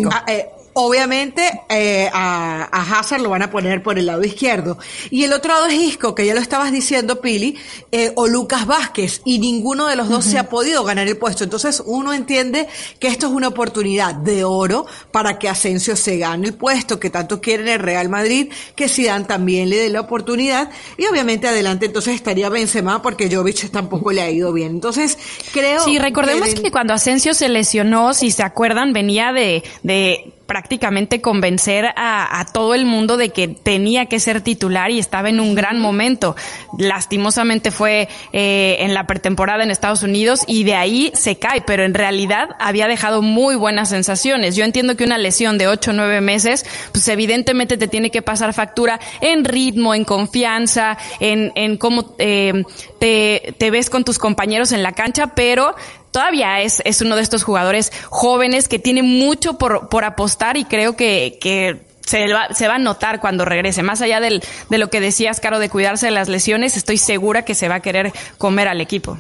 Obviamente 0.75 1.43
eh, 1.69 2.09
a, 2.12 2.69
a, 2.73 2.99
Hazard 2.99 3.21
lo 3.21 3.29
van 3.29 3.43
a 3.43 3.50
poner 3.50 3.83
por 3.83 3.99
el 3.99 4.07
lado 4.07 4.25
izquierdo. 4.25 4.79
Y 5.11 5.25
el 5.25 5.33
otro 5.35 5.52
lado 5.52 5.67
es 5.67 5.75
Isco, 5.75 6.14
que 6.14 6.25
ya 6.25 6.35
lo 6.35 6.41
estabas 6.41 6.73
diciendo, 6.73 7.21
Pili, 7.21 7.57
eh, 7.91 8.12
o 8.14 8.26
Lucas 8.26 8.67
Vázquez, 8.67 9.21
y 9.25 9.38
ninguno 9.38 9.87
de 9.87 9.97
los 9.97 10.09
dos 10.09 10.25
se 10.25 10.38
ha 10.38 10.49
podido 10.49 10.83
ganar 10.85 11.07
el 11.09 11.19
puesto. 11.19 11.45
Entonces 11.45 11.83
uno 11.85 12.14
entiende 12.14 12.69
que 12.99 13.09
esto 13.09 13.26
es 13.26 13.33
una 13.33 13.49
oportunidad 13.49 14.14
de 14.14 14.45
oro 14.45 14.87
para 15.11 15.38
que 15.38 15.49
Asensio 15.49 15.95
se 15.95 16.17
gane 16.17 16.49
el 16.49 16.55
puesto 16.55 16.99
que 16.99 17.11
tanto 17.11 17.41
quiere 17.41 17.75
el 17.75 17.79
Real 17.79 18.09
Madrid, 18.09 18.50
que 18.75 18.88
Zidane 18.88 19.26
también 19.26 19.69
le 19.69 19.76
dé 19.76 19.91
la 19.91 20.00
oportunidad, 20.00 20.71
y 20.97 21.05
obviamente 21.05 21.49
adelante 21.49 21.87
entonces 21.87 22.14
estaría 22.14 22.49
Benzema 22.49 23.02
porque 23.02 23.35
Jovic 23.35 23.71
tampoco 23.71 24.11
le 24.11 24.23
ha 24.23 24.31
ido 24.31 24.52
bien. 24.52 24.71
Entonces 24.71 25.19
creo... 25.52 25.85
Sí, 25.85 25.99
recordemos 25.99 26.49
que, 26.49 26.62
que 26.62 26.71
cuando 26.71 26.95
Asensio 26.95 27.35
se 27.35 27.50
lesionó, 27.50 28.14
si 28.14 28.31
se 28.31 28.43
acuerdan, 28.43 28.93
venía 28.93 29.33
de, 29.33 29.62
de 29.83 30.33
prácticamente 30.46 31.20
convencer 31.20 31.87
a, 31.96 32.44
todo 32.52 32.75
el 32.75 32.84
mundo 32.84 33.16
de 33.16 33.30
que 33.30 33.49
tenía 33.49 34.06
que 34.06 34.20
ser 34.20 34.40
titular 34.40 34.90
y 34.90 34.99
estaba 34.99 35.28
en 35.28 35.40
un 35.40 35.54
gran 35.54 35.78
momento. 35.78 36.37
Lastimosamente 36.78 37.70
fue 37.70 38.08
eh, 38.32 38.76
en 38.80 38.94
la 38.94 39.06
pretemporada 39.06 39.62
en 39.62 39.70
Estados 39.70 40.02
Unidos 40.02 40.42
y 40.46 40.64
de 40.64 40.75
ahí 40.75 41.12
se 41.14 41.38
cae, 41.38 41.62
pero 41.62 41.84
en 41.84 41.94
realidad 41.94 42.50
había 42.58 42.88
dejado 42.88 43.22
muy 43.22 43.56
buenas 43.56 43.88
sensaciones. 43.88 44.56
Yo 44.56 44.64
entiendo 44.64 44.96
que 44.96 45.04
una 45.04 45.18
lesión 45.18 45.58
de 45.58 45.68
ocho 45.68 45.90
o 45.92 45.94
nueve 45.94 46.20
meses, 46.20 46.66
pues 46.92 47.06
evidentemente 47.08 47.76
te 47.76 47.88
tiene 47.88 48.11
que 48.11 48.22
pasar 48.22 48.52
factura 48.52 49.00
en 49.20 49.44
ritmo, 49.44 49.94
en 49.94 50.04
confianza, 50.04 50.99
en, 51.20 51.52
en 51.54 51.76
cómo 51.76 52.14
eh, 52.18 52.64
te 52.99 53.70
ves 53.70 53.90
con 53.90 54.04
tus 54.04 54.18
compañeros 54.18 54.72
en 54.72 54.82
la 54.82 54.92
cancha, 54.92 55.28
pero 55.34 55.75
todavía 56.12 56.61
es, 56.61 56.81
es 56.85 57.00
uno 57.00 57.16
de 57.16 57.23
estos 57.23 57.42
jugadores 57.42 57.92
jóvenes 58.11 58.69
que 58.69 58.78
tiene 58.78 59.02
mucho 59.02 59.59
por, 59.59 59.88
por 59.88 60.04
apostar 60.04 60.57
y 60.57 60.64
creo 60.64 60.95
que, 60.95 61.38
que 61.40 61.81
se 62.07 62.33
va, 62.33 62.54
se 62.54 62.69
va 62.69 62.76
a 62.76 62.78
notar 62.78 63.21
cuando 63.21 63.45
regrese. 63.45 63.83
Más 63.83 64.00
allá 64.00 64.21
del, 64.21 64.42
de 64.69 64.78
lo 64.78 64.90
que 64.90 65.00
decías, 65.00 65.40
Caro, 65.40 65.59
de 65.59 65.69
cuidarse 65.69 66.07
de 66.07 66.12
las 66.12 66.28
lesiones, 66.28 66.76
estoy 66.76 66.99
segura 66.99 67.45
que 67.45 67.54
se 67.54 67.69
va 67.69 67.76
a 67.76 67.81
querer 67.81 68.12
comer 68.38 68.69
al 68.69 68.81
equipo. 68.81 69.19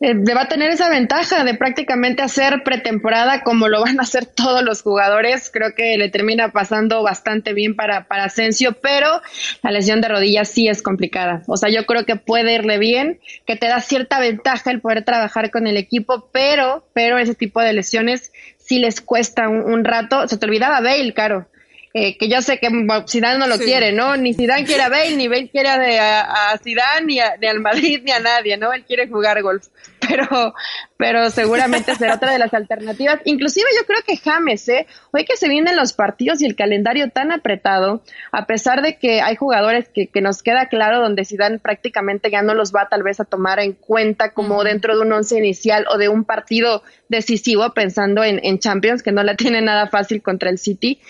Eh, 0.00 0.14
va 0.34 0.42
a 0.42 0.48
tener 0.48 0.70
esa 0.70 0.88
ventaja 0.88 1.44
de 1.44 1.54
prácticamente 1.54 2.22
hacer 2.22 2.62
pretemporada 2.64 3.42
como 3.42 3.68
lo 3.68 3.82
van 3.82 4.00
a 4.00 4.02
hacer 4.02 4.26
todos 4.26 4.62
los 4.62 4.82
jugadores. 4.82 5.50
Creo 5.52 5.74
que 5.74 5.96
le 5.96 6.08
termina 6.08 6.50
pasando 6.50 7.02
bastante 7.02 7.52
bien 7.52 7.76
para, 7.76 8.06
para 8.08 8.24
Asensio, 8.24 8.76
pero 8.80 9.20
la 9.62 9.70
lesión 9.70 10.00
de 10.00 10.08
rodillas 10.08 10.48
sí 10.48 10.68
es 10.68 10.82
complicada. 10.82 11.42
O 11.46 11.56
sea, 11.56 11.70
yo 11.70 11.86
creo 11.86 12.04
que 12.04 12.16
puede 12.16 12.54
irle 12.54 12.78
bien, 12.78 13.20
que 13.46 13.56
te 13.56 13.66
da 13.66 13.80
cierta 13.80 14.18
ventaja 14.18 14.70
el 14.70 14.80
poder 14.80 15.04
trabajar 15.04 15.50
con 15.50 15.66
el 15.66 15.76
equipo, 15.76 16.28
pero, 16.32 16.86
pero 16.92 17.18
ese 17.18 17.34
tipo 17.34 17.60
de 17.60 17.72
lesiones 17.72 18.32
sí 18.58 18.78
les 18.78 19.00
cuesta 19.00 19.48
un, 19.48 19.84
rato. 19.84 20.26
Se 20.28 20.38
te 20.38 20.46
olvidaba 20.46 20.80
Bale, 20.80 21.12
Caro. 21.12 21.46
Eh, 21.96 22.18
que 22.18 22.28
yo 22.28 22.42
sé 22.42 22.58
que 22.58 22.68
Zidane 23.08 23.38
no 23.38 23.46
lo 23.46 23.56
quiere, 23.56 23.92
¿no? 23.92 24.16
Ni 24.16 24.34
Zidane 24.34 24.64
quiere 24.64 24.82
a 24.82 24.88
Bale, 24.88 25.14
ni 25.14 25.28
Bale 25.28 25.48
quiere 25.48 25.68
a, 25.68 26.50
a, 26.50 26.58
Zidane, 26.58 27.06
ni, 27.06 27.20
ni 27.40 27.46
al 27.46 27.60
Madrid, 27.60 28.00
ni 28.02 28.10
a 28.10 28.18
nadie, 28.18 28.56
¿no? 28.56 28.72
Él 28.72 28.82
quiere 28.84 29.06
jugar 29.06 29.40
golf. 29.42 29.68
Pero, 30.06 30.54
pero 30.98 31.30
seguramente 31.30 31.94
será 31.94 32.16
otra 32.16 32.30
de 32.30 32.38
las 32.38 32.52
alternativas. 32.52 33.20
Inclusive 33.24 33.66
yo 33.74 33.86
creo 33.86 34.02
que 34.06 34.18
James, 34.18 34.68
¿eh? 34.68 34.86
Hoy 35.12 35.24
que 35.24 35.38
se 35.38 35.48
vienen 35.48 35.76
los 35.76 35.94
partidos 35.94 36.42
y 36.42 36.44
el 36.44 36.54
calendario 36.54 37.08
tan 37.08 37.32
apretado, 37.32 38.02
a 38.30 38.44
pesar 38.44 38.82
de 38.82 38.98
que 38.98 39.22
hay 39.22 39.34
jugadores 39.34 39.88
que, 39.88 40.08
que 40.08 40.20
nos 40.20 40.42
queda 40.42 40.68
claro 40.68 41.00
donde 41.00 41.24
Zidane 41.24 41.58
prácticamente 41.58 42.30
ya 42.30 42.42
no 42.42 42.52
los 42.52 42.70
va 42.70 42.90
tal 42.90 43.02
vez 43.02 43.18
a 43.18 43.24
tomar 43.24 43.60
en 43.60 43.72
cuenta 43.72 44.34
como 44.34 44.62
dentro 44.62 44.94
de 44.94 45.00
un 45.00 45.12
once 45.12 45.38
inicial 45.38 45.86
o 45.88 45.96
de 45.96 46.10
un 46.10 46.24
partido 46.24 46.82
decisivo 47.14 47.72
pensando 47.72 48.22
en, 48.24 48.40
en 48.42 48.58
Champions, 48.58 49.02
que 49.02 49.12
no 49.12 49.22
la 49.22 49.34
tiene 49.36 49.62
nada 49.62 49.86
fácil 49.86 50.22
contra 50.22 50.50
el 50.50 50.58
City, 50.58 51.00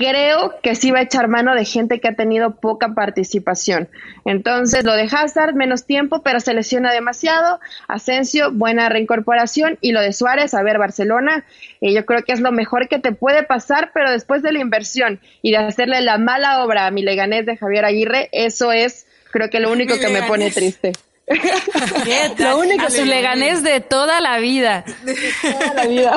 creo 0.00 0.54
que 0.62 0.74
sí 0.74 0.90
va 0.90 1.00
a 1.00 1.02
echar 1.02 1.28
mano 1.28 1.54
de 1.54 1.66
gente 1.66 2.00
que 2.00 2.08
ha 2.08 2.14
tenido 2.14 2.56
poca 2.56 2.94
participación. 2.94 3.88
Entonces, 4.24 4.82
lo 4.82 4.94
de 4.94 5.02
Hazard, 5.02 5.54
menos 5.54 5.84
tiempo, 5.84 6.22
pero 6.22 6.40
se 6.40 6.54
lesiona 6.54 6.90
demasiado. 6.90 7.60
Asensio, 7.86 8.50
buena 8.50 8.88
reincorporación 8.88 9.76
y 9.82 9.92
lo 9.92 10.00
de 10.00 10.14
Suárez, 10.14 10.54
a 10.54 10.62
ver, 10.62 10.78
Barcelona, 10.78 11.44
eh, 11.82 11.92
yo 11.92 12.06
creo 12.06 12.22
que 12.22 12.32
es 12.32 12.40
lo 12.40 12.50
mejor 12.50 12.88
que 12.88 12.98
te 12.98 13.12
puede 13.12 13.42
pasar, 13.42 13.90
pero 13.92 14.10
después 14.10 14.42
de 14.42 14.52
la 14.52 14.60
inversión 14.60 15.20
y 15.42 15.50
de 15.50 15.58
hacerle 15.58 16.00
la 16.00 16.16
mala 16.16 16.64
obra 16.64 16.86
a 16.86 16.90
mi 16.90 17.02
Leganés 17.02 17.44
de 17.44 17.58
Javier 17.58 17.84
Aguirre, 17.84 18.30
eso 18.32 18.72
es, 18.72 19.06
creo 19.30 19.50
que 19.50 19.60
lo 19.60 19.70
único 19.70 19.98
que 19.98 20.08
me 20.08 20.22
pone 20.22 20.50
triste. 20.50 20.92
lo 22.38 22.58
único 22.58 22.90
su 22.90 23.04
Leganés 23.04 23.62
de 23.62 23.80
toda 23.80 24.20
la 24.20 24.38
vida. 24.38 24.84
De 25.04 25.16
toda 25.42 25.74
la 25.74 25.86
vida. 25.86 26.16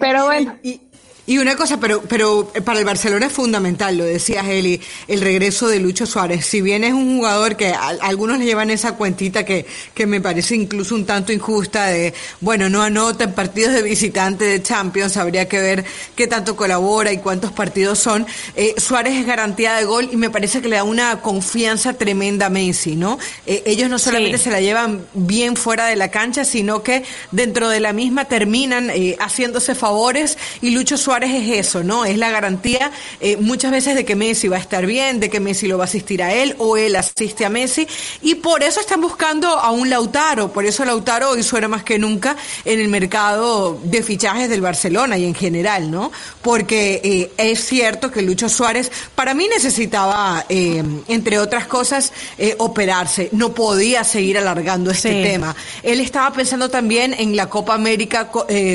Pero 0.00 0.24
bueno. 0.24 0.58
Y 0.62 0.80
una 1.26 1.56
cosa, 1.56 1.80
pero, 1.80 2.02
pero 2.02 2.52
para 2.64 2.78
el 2.78 2.84
Barcelona 2.84 3.26
es 3.26 3.32
fundamental, 3.32 3.96
lo 3.96 4.04
decía 4.04 4.42
Eli, 4.50 4.78
el 5.08 5.22
regreso 5.22 5.68
de 5.68 5.80
Lucho 5.80 6.04
Suárez. 6.04 6.44
Si 6.44 6.60
bien 6.60 6.84
es 6.84 6.92
un 6.92 7.16
jugador 7.16 7.56
que 7.56 7.72
algunos 7.72 8.38
le 8.38 8.44
llevan 8.44 8.70
esa 8.70 8.96
cuentita 8.96 9.42
que, 9.42 9.64
que 9.94 10.06
me 10.06 10.20
parece 10.20 10.54
incluso 10.54 10.94
un 10.94 11.06
tanto 11.06 11.32
injusta 11.32 11.86
de, 11.86 12.12
bueno, 12.42 12.68
no 12.68 12.82
anota 12.82 13.24
en 13.24 13.32
partidos 13.32 13.72
de 13.72 13.82
visitante 13.82 14.44
de 14.44 14.62
Champions, 14.62 15.16
habría 15.16 15.48
que 15.48 15.60
ver 15.60 15.84
qué 16.14 16.26
tanto 16.26 16.56
colabora 16.56 17.10
y 17.10 17.18
cuántos 17.18 17.52
partidos 17.52 17.98
son. 17.98 18.26
Eh, 18.54 18.74
Suárez 18.76 19.14
es 19.14 19.26
garantía 19.26 19.76
de 19.76 19.84
gol 19.86 20.10
y 20.12 20.16
me 20.16 20.28
parece 20.28 20.60
que 20.60 20.68
le 20.68 20.76
da 20.76 20.84
una 20.84 21.22
confianza 21.22 21.94
tremenda 21.94 22.46
a 22.46 22.50
Messi, 22.50 22.96
¿no? 22.96 23.18
Eh, 23.46 23.62
ellos 23.64 23.88
no 23.88 23.98
solamente 23.98 24.36
se 24.36 24.50
la 24.50 24.60
llevan 24.60 25.06
bien 25.14 25.56
fuera 25.56 25.86
de 25.86 25.96
la 25.96 26.10
cancha, 26.10 26.44
sino 26.44 26.82
que 26.82 27.02
dentro 27.30 27.70
de 27.70 27.80
la 27.80 27.94
misma 27.94 28.26
terminan 28.26 28.90
eh, 28.90 29.16
haciéndose 29.18 29.74
favores 29.74 30.36
y 30.60 30.68
Lucho 30.70 30.98
Suárez 30.98 31.13
es 31.22 31.48
eso, 31.66 31.84
¿no? 31.84 32.04
Es 32.04 32.18
la 32.18 32.30
garantía 32.30 32.90
eh, 33.20 33.36
muchas 33.36 33.70
veces 33.70 33.94
de 33.94 34.04
que 34.04 34.16
Messi 34.16 34.48
va 34.48 34.56
a 34.56 34.60
estar 34.60 34.86
bien, 34.86 35.20
de 35.20 35.30
que 35.30 35.38
Messi 35.38 35.66
lo 35.66 35.78
va 35.78 35.84
a 35.84 35.86
asistir 35.86 36.22
a 36.22 36.32
él 36.32 36.56
o 36.58 36.76
él 36.76 36.96
asiste 36.96 37.44
a 37.44 37.50
Messi 37.50 37.86
y 38.22 38.36
por 38.36 38.62
eso 38.62 38.80
están 38.80 39.00
buscando 39.00 39.48
a 39.48 39.70
un 39.70 39.90
Lautaro, 39.90 40.52
por 40.52 40.64
eso 40.64 40.84
Lautaro 40.84 41.30
hoy 41.30 41.42
suena 41.42 41.68
más 41.68 41.84
que 41.84 41.98
nunca 41.98 42.36
en 42.64 42.80
el 42.80 42.88
mercado 42.88 43.78
de 43.84 44.02
fichajes 44.02 44.48
del 44.48 44.60
Barcelona 44.60 45.18
y 45.18 45.24
en 45.26 45.34
general, 45.34 45.90
¿no? 45.90 46.10
Porque 46.42 47.00
eh, 47.04 47.32
es 47.36 47.64
cierto 47.64 48.10
que 48.10 48.22
Lucho 48.22 48.48
Suárez 48.48 48.90
para 49.14 49.34
mí 49.34 49.46
necesitaba, 49.48 50.46
eh, 50.48 50.82
entre 51.08 51.38
otras 51.38 51.66
cosas, 51.66 52.12
operarse, 52.58 53.28
no 53.32 53.54
podía 53.54 54.04
seguir 54.04 54.38
alargando 54.38 54.90
este 54.90 55.22
tema. 55.22 55.54
Él 55.82 56.00
estaba 56.00 56.32
pensando 56.32 56.68
también 56.68 57.14
en 57.14 57.36
la 57.36 57.48
Copa 57.48 57.74
América 57.74 58.30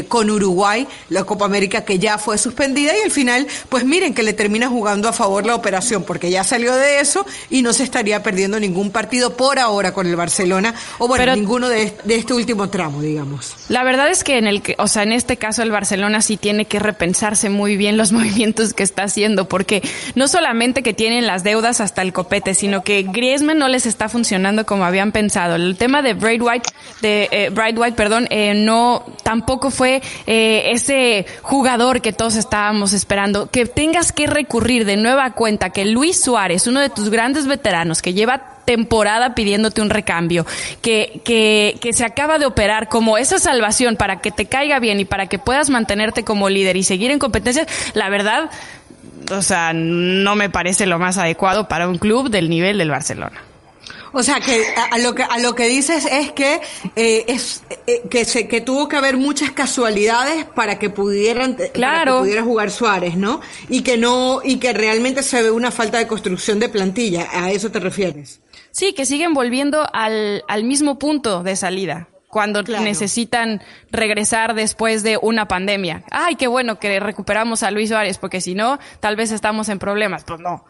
con 0.07 0.29
Uruguay, 0.29 0.87
la 1.09 1.23
Copa 1.23 1.45
América 1.45 1.83
que 1.83 1.99
ya 1.99 2.17
fue 2.17 2.28
fue 2.29 2.37
suspendida 2.37 2.93
y 2.95 3.01
al 3.01 3.09
final, 3.09 3.47
pues 3.69 3.85
miren 3.85 4.13
que 4.13 4.21
le 4.21 4.33
termina 4.33 4.67
jugando 4.67 5.09
a 5.09 5.13
favor 5.13 5.47
la 5.47 5.55
operación 5.55 6.03
porque 6.03 6.29
ya 6.29 6.43
salió 6.43 6.75
de 6.75 6.99
eso 6.99 7.25
y 7.49 7.63
no 7.63 7.73
se 7.73 7.81
estaría 7.81 8.21
perdiendo 8.21 8.59
ningún 8.59 8.91
partido 8.91 9.35
por 9.35 9.57
ahora 9.57 9.95
con 9.95 10.05
el 10.05 10.15
Barcelona 10.15 10.75
o 10.99 11.07
bueno, 11.07 11.35
ninguno 11.35 11.69
de, 11.69 11.91
este 12.07 12.35
último 12.35 12.69
tramo, 12.69 13.01
digamos. 13.01 13.55
La 13.67 13.83
verdad 13.83 14.11
es 14.11 14.23
que 14.23 14.37
en 14.37 14.45
el 14.45 14.61
que, 14.61 14.75
o 14.77 14.87
sea, 14.87 15.01
en 15.01 15.11
este 15.11 15.37
caso 15.37 15.63
el 15.63 15.71
Barcelona 15.71 16.21
sí 16.21 16.37
tiene 16.37 16.65
que 16.65 16.77
repensarse 16.77 17.49
muy 17.49 17.77
bien 17.77 17.97
los 17.97 18.11
movimientos 18.19 18.75
que 18.75 18.83
está 18.83 19.01
haciendo 19.05 19.49
porque 19.49 19.81
no 20.13 20.27
solamente 20.27 20.83
que 20.83 20.93
tienen 20.93 21.25
las 21.25 21.43
deudas 21.43 21.81
hasta 21.81 22.03
el 22.03 22.13
copete, 22.13 22.53
sino 22.53 22.83
que 22.83 23.01
Griezmann 23.01 23.57
no 23.57 23.69
les 23.69 23.87
está 23.87 24.07
funcionando 24.07 24.67
como 24.67 24.85
habían 24.85 25.11
pensado. 25.11 25.55
El 25.55 25.77
tema 25.77 26.03
de 26.03 26.13
Bright 26.13 26.43
White, 26.43 26.69
de 27.01 27.27
eh, 27.31 27.49
Bright 27.49 27.75
White, 27.75 27.95
perdón, 27.95 28.27
eh, 28.29 28.53
no 28.53 29.03
tampoco 29.23 29.71
fue 29.71 30.03
eh, 30.27 30.73
ese 30.73 31.25
jugador 31.41 32.01
que 32.01 32.18
todos 32.19 32.35
estábamos 32.35 32.91
esperando, 32.91 33.49
que 33.49 33.65
tengas 33.65 34.11
que 34.11 34.27
recurrir 34.27 34.83
de 34.83 34.97
nueva 34.97 35.31
cuenta 35.31 35.69
que 35.69 35.85
Luis 35.85 36.21
Suárez, 36.21 36.67
uno 36.67 36.81
de 36.81 36.89
tus 36.89 37.09
grandes 37.09 37.47
veteranos 37.47 38.01
que 38.01 38.13
lleva 38.13 38.57
temporada 38.65 39.35
pidiéndote 39.35 39.81
un 39.81 39.89
recambio, 39.89 40.45
que, 40.81 41.21
que, 41.23 41.77
que 41.79 41.93
se 41.93 42.03
acaba 42.03 42.37
de 42.37 42.45
operar 42.45 42.89
como 42.89 43.17
esa 43.17 43.39
salvación 43.39 43.95
para 43.95 44.19
que 44.19 44.31
te 44.31 44.47
caiga 44.47 44.79
bien 44.79 44.99
y 44.99 45.05
para 45.05 45.27
que 45.27 45.39
puedas 45.39 45.69
mantenerte 45.69 46.25
como 46.25 46.49
líder 46.49 46.75
y 46.75 46.83
seguir 46.83 47.09
en 47.09 47.19
competencias, 47.19 47.67
la 47.93 48.09
verdad, 48.09 48.49
o 49.31 49.41
sea, 49.41 49.71
no 49.73 50.35
me 50.35 50.49
parece 50.49 50.87
lo 50.87 50.99
más 50.99 51.17
adecuado 51.17 51.69
para 51.69 51.87
un 51.87 51.99
club 51.99 52.29
del 52.29 52.49
nivel 52.49 52.79
del 52.79 52.89
Barcelona. 52.89 53.48
O 54.11 54.23
sea, 54.23 54.39
que 54.39 54.65
a, 54.91 54.97
lo 54.97 55.13
que 55.15 55.23
a 55.23 55.37
lo 55.39 55.55
que 55.55 55.67
dices 55.67 56.05
es 56.05 56.31
que 56.31 56.61
eh, 56.95 57.25
es 57.27 57.63
eh, 57.87 58.03
que 58.09 58.25
se 58.25 58.47
que 58.47 58.61
tuvo 58.61 58.87
que 58.87 58.95
haber 58.95 59.17
muchas 59.17 59.51
casualidades 59.51 60.45
para 60.45 60.79
que 60.79 60.89
pudieran 60.89 61.57
claro. 61.73 62.19
pudiera 62.19 62.43
jugar 62.43 62.71
Suárez, 62.71 63.15
¿no? 63.15 63.41
Y 63.69 63.81
que 63.81 63.97
no 63.97 64.41
y 64.43 64.57
que 64.57 64.73
realmente 64.73 65.23
se 65.23 65.41
ve 65.41 65.51
una 65.51 65.71
falta 65.71 65.97
de 65.97 66.07
construcción 66.07 66.59
de 66.59 66.69
plantilla. 66.69 67.27
¿A 67.31 67.51
eso 67.51 67.71
te 67.71 67.79
refieres? 67.79 68.41
Sí, 68.71 68.93
que 68.93 69.05
siguen 69.05 69.33
volviendo 69.33 69.87
al 69.93 70.43
al 70.47 70.63
mismo 70.63 70.99
punto 70.99 71.43
de 71.43 71.55
salida 71.55 72.09
cuando 72.29 72.61
necesitan 72.61 73.61
regresar 73.91 74.53
después 74.53 75.03
de 75.03 75.17
una 75.21 75.47
pandemia. 75.47 76.03
Ay, 76.11 76.35
qué 76.35 76.47
bueno 76.47 76.79
que 76.79 76.99
recuperamos 76.99 77.63
a 77.63 77.71
Luis 77.71 77.89
Suárez, 77.89 78.19
porque 78.19 78.39
si 78.39 78.53
no, 78.53 78.79
tal 78.99 79.15
vez 79.15 79.31
estamos 79.31 79.67
en 79.67 79.79
problemas. 79.79 80.23
Pues 80.23 80.39
no. 80.39 80.63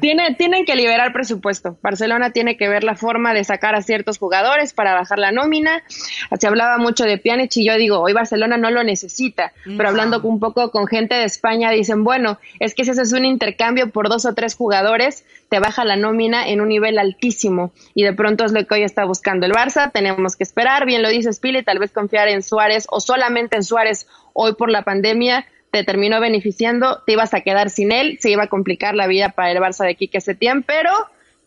Tiene, 0.00 0.34
tienen 0.36 0.64
que 0.64 0.76
liberar 0.76 1.12
presupuesto. 1.12 1.76
Barcelona 1.82 2.30
tiene 2.30 2.56
que 2.56 2.68
ver 2.68 2.84
la 2.84 2.94
forma 2.94 3.34
de 3.34 3.42
sacar 3.42 3.74
a 3.74 3.82
ciertos 3.82 4.18
jugadores 4.18 4.72
para 4.72 4.94
bajar 4.94 5.18
la 5.18 5.32
nómina. 5.32 5.82
Se 6.38 6.46
hablaba 6.46 6.78
mucho 6.78 7.04
de 7.04 7.18
Pjanic 7.18 7.56
y 7.56 7.66
yo 7.66 7.76
digo, 7.76 8.00
hoy 8.00 8.12
Barcelona 8.12 8.56
no 8.56 8.70
lo 8.70 8.84
necesita. 8.84 9.52
Pero 9.64 9.88
hablando 9.88 10.20
un 10.22 10.38
poco 10.38 10.70
con 10.70 10.86
gente 10.86 11.14
de 11.14 11.24
España, 11.24 11.70
dicen, 11.70 12.04
bueno, 12.04 12.38
es 12.60 12.74
que 12.74 12.84
si 12.84 12.90
ese 12.90 13.02
es 13.02 13.12
un 13.12 13.24
intercambio 13.24 13.90
por 13.90 14.08
dos 14.08 14.24
o 14.24 14.34
tres 14.34 14.54
jugadores, 14.54 15.24
te 15.48 15.58
baja 15.58 15.84
la 15.84 15.96
nómina 15.96 16.48
en 16.48 16.60
un 16.60 16.68
nivel 16.68 16.98
altísimo. 16.98 17.72
Y 17.94 18.04
de 18.04 18.12
pronto 18.12 18.44
es 18.44 18.52
lo 18.52 18.64
que 18.66 18.74
hoy 18.74 18.82
está 18.82 19.04
buscando 19.04 19.46
el 19.46 19.52
Barça. 19.52 19.90
Tenemos 19.90 20.36
que 20.36 20.44
esperar, 20.44 20.86
bien 20.86 21.02
lo 21.02 21.08
dice 21.08 21.32
Spile, 21.32 21.62
tal 21.62 21.78
vez 21.78 21.90
confiar 21.90 22.28
en 22.28 22.42
Suárez 22.42 22.86
o 22.88 23.00
solamente 23.00 23.56
en 23.56 23.64
Suárez 23.64 24.06
hoy 24.32 24.54
por 24.54 24.70
la 24.70 24.82
pandemia 24.82 25.46
te 25.72 25.84
terminó 25.84 26.20
beneficiando, 26.20 27.02
te 27.06 27.12
ibas 27.12 27.32
a 27.32 27.40
quedar 27.40 27.70
sin 27.70 27.92
él, 27.92 28.18
se 28.20 28.30
iba 28.30 28.44
a 28.44 28.48
complicar 28.48 28.94
la 28.94 29.06
vida 29.06 29.30
para 29.30 29.50
el 29.50 29.58
Barça 29.58 29.86
de 29.86 29.94
Quique 29.94 30.20
Setién, 30.20 30.62
pero 30.62 30.90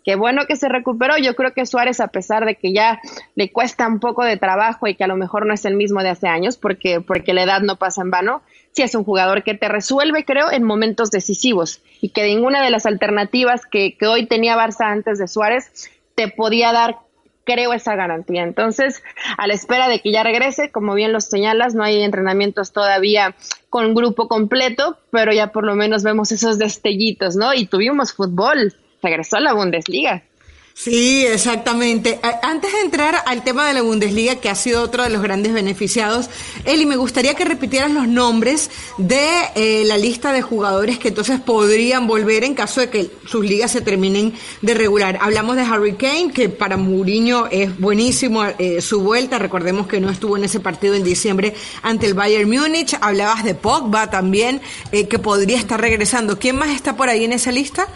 qué 0.03 0.15
bueno 0.15 0.48
que 0.48 0.55
se 0.55 0.67
recuperó. 0.67 1.15
Yo 1.20 1.36
creo 1.36 1.53
que 1.53 1.67
Suárez, 1.67 2.00
a 2.00 2.08
pesar 2.08 2.44
de 2.44 2.55
que 2.55 2.74
ya 2.74 3.00
le 3.36 3.51
cuesta 3.51 3.88
un 3.88 4.00
poco 4.00 4.24
de 4.24 4.38
trabajo 4.38 4.88
y 4.88 4.96
que 4.96 5.03
a 5.03 5.08
lo 5.08 5.15
mejor 5.15 5.46
no 5.46 5.53
es 5.53 5.63
el 5.65 5.75
mismo 5.75 6.01
de 6.01 6.10
hace 6.10 6.27
años, 6.27 6.58
porque, 6.58 7.01
porque 7.01 7.36
la 7.36 7.44
edad 7.44 7.62
no 7.62 7.75
pasa 7.75 8.01
en 8.01 8.10
vano, 8.10 8.41
sí 8.72 8.82
es 8.82 8.96
un 8.96 9.03
jugador 9.03 9.44
que 9.44 9.53
te 9.53 9.70
resuelve, 9.70 10.25
creo, 10.25 10.51
en 10.51 10.63
momentos 10.63 11.12
decisivos 11.12 11.84
y 12.01 12.10
que 12.10 12.25
ninguna 12.25 12.63
de 12.63 12.72
las 12.72 12.88
alternativas 12.88 13.67
que, 13.67 13.96
que 13.96 14.08
hoy 14.08 14.25
tenía 14.25 14.58
Barça 14.58 14.88
antes 14.88 15.20
de 15.20 15.27
Suárez 15.27 15.91
te 16.15 16.29
podía 16.29 16.72
dar 16.72 16.98
creo 17.46 17.74
esa 17.74 17.96
garantía. 17.96 18.44
Entonces, 18.44 19.02
a 19.38 19.48
la 19.48 19.54
espera 19.54 19.88
de 19.88 20.02
que 20.02 20.12
ya 20.12 20.24
regrese, 20.24 20.72
como 20.72 20.94
bien 20.94 21.14
los 21.14 21.25
señalas, 21.25 21.75
no 21.75 21.84
hay 21.84 22.02
entrenamientos 22.02 22.74
todavía 22.74 23.36
con 23.70 23.94
grupo 23.94 24.28
completo, 24.28 24.98
pero 25.12 25.32
ya 25.32 25.52
por 25.54 25.64
lo 25.64 25.75
menos 25.75 26.04
vemos 26.04 26.32
esos 26.32 26.58
destellitos, 26.58 27.36
¿no? 27.36 27.54
Y 27.54 27.68
tuvimos 27.68 28.14
fútbol, 28.14 28.74
regresó 29.02 29.38
a 29.38 29.42
la 29.42 29.54
Bundesliga. 29.54 30.24
Sí, 30.77 31.25
exactamente. 31.25 32.20
Antes 32.44 32.74
de 32.74 32.82
entrar 32.82 33.24
al 33.27 33.46
tema 33.46 33.65
de 33.65 33.74
la 33.74 33.82
Bundesliga, 33.82 34.36
que 34.36 34.50
ha 34.50 34.55
sido 34.55 34.84
otro 34.84 35.03
de 35.03 35.10
los 35.10 35.22
grandes 35.22 35.53
beneficiados, 35.53 36.29
Eli, 36.65 36.86
me 36.86 36.98
gustaría 36.98 37.34
que 37.34 37.46
repitieras 37.46 37.89
los 37.91 38.10
nombres 38.10 38.70
de 38.98 39.25
eh, 39.55 39.84
la 39.86 39.98
lista 39.98 40.34
de 40.34 40.41
jugadores 40.41 41.00
que 41.00 41.08
entonces 41.08 41.39
podrían 41.39 42.08
volver 42.08 42.44
en 42.44 42.55
caso 42.55 42.82
de 42.82 42.89
que 42.89 43.10
sus 43.25 43.46
ligas 43.46 43.72
se 43.72 43.79
terminen 43.79 44.34
de 44.62 44.74
regular. 44.74 45.17
Hablamos 45.22 45.55
de 45.55 45.62
Harry 45.62 45.94
Kane, 45.94 46.34
que 46.34 46.50
para 46.50 46.75
Mourinho 46.75 47.48
es 47.48 47.79
buenísimo 47.79 48.44
eh, 48.44 48.82
su 48.82 49.00
vuelta. 49.00 49.39
Recordemos 49.39 49.88
que 49.88 50.01
no 50.01 50.10
estuvo 50.10 50.36
en 50.36 50.44
ese 50.44 50.60
partido 50.60 50.94
en 50.94 51.05
diciembre 51.05 51.55
ante 51.84 52.05
el 52.05 52.15
Bayern 52.15 52.50
Múnich. 52.50 52.98
Hablabas 53.00 53.46
de 53.46 53.55
Pogba 53.55 54.10
también, 54.10 54.62
eh, 54.91 55.08
que 55.08 55.20
podría 55.20 55.58
estar 55.58 55.79
regresando. 55.79 56.38
¿Quién 56.38 56.58
más 56.58 56.70
está 56.72 56.98
por 56.98 57.08
ahí 57.08 57.24
en 57.24 57.32
esa 57.32 57.53
lista? 57.53 57.88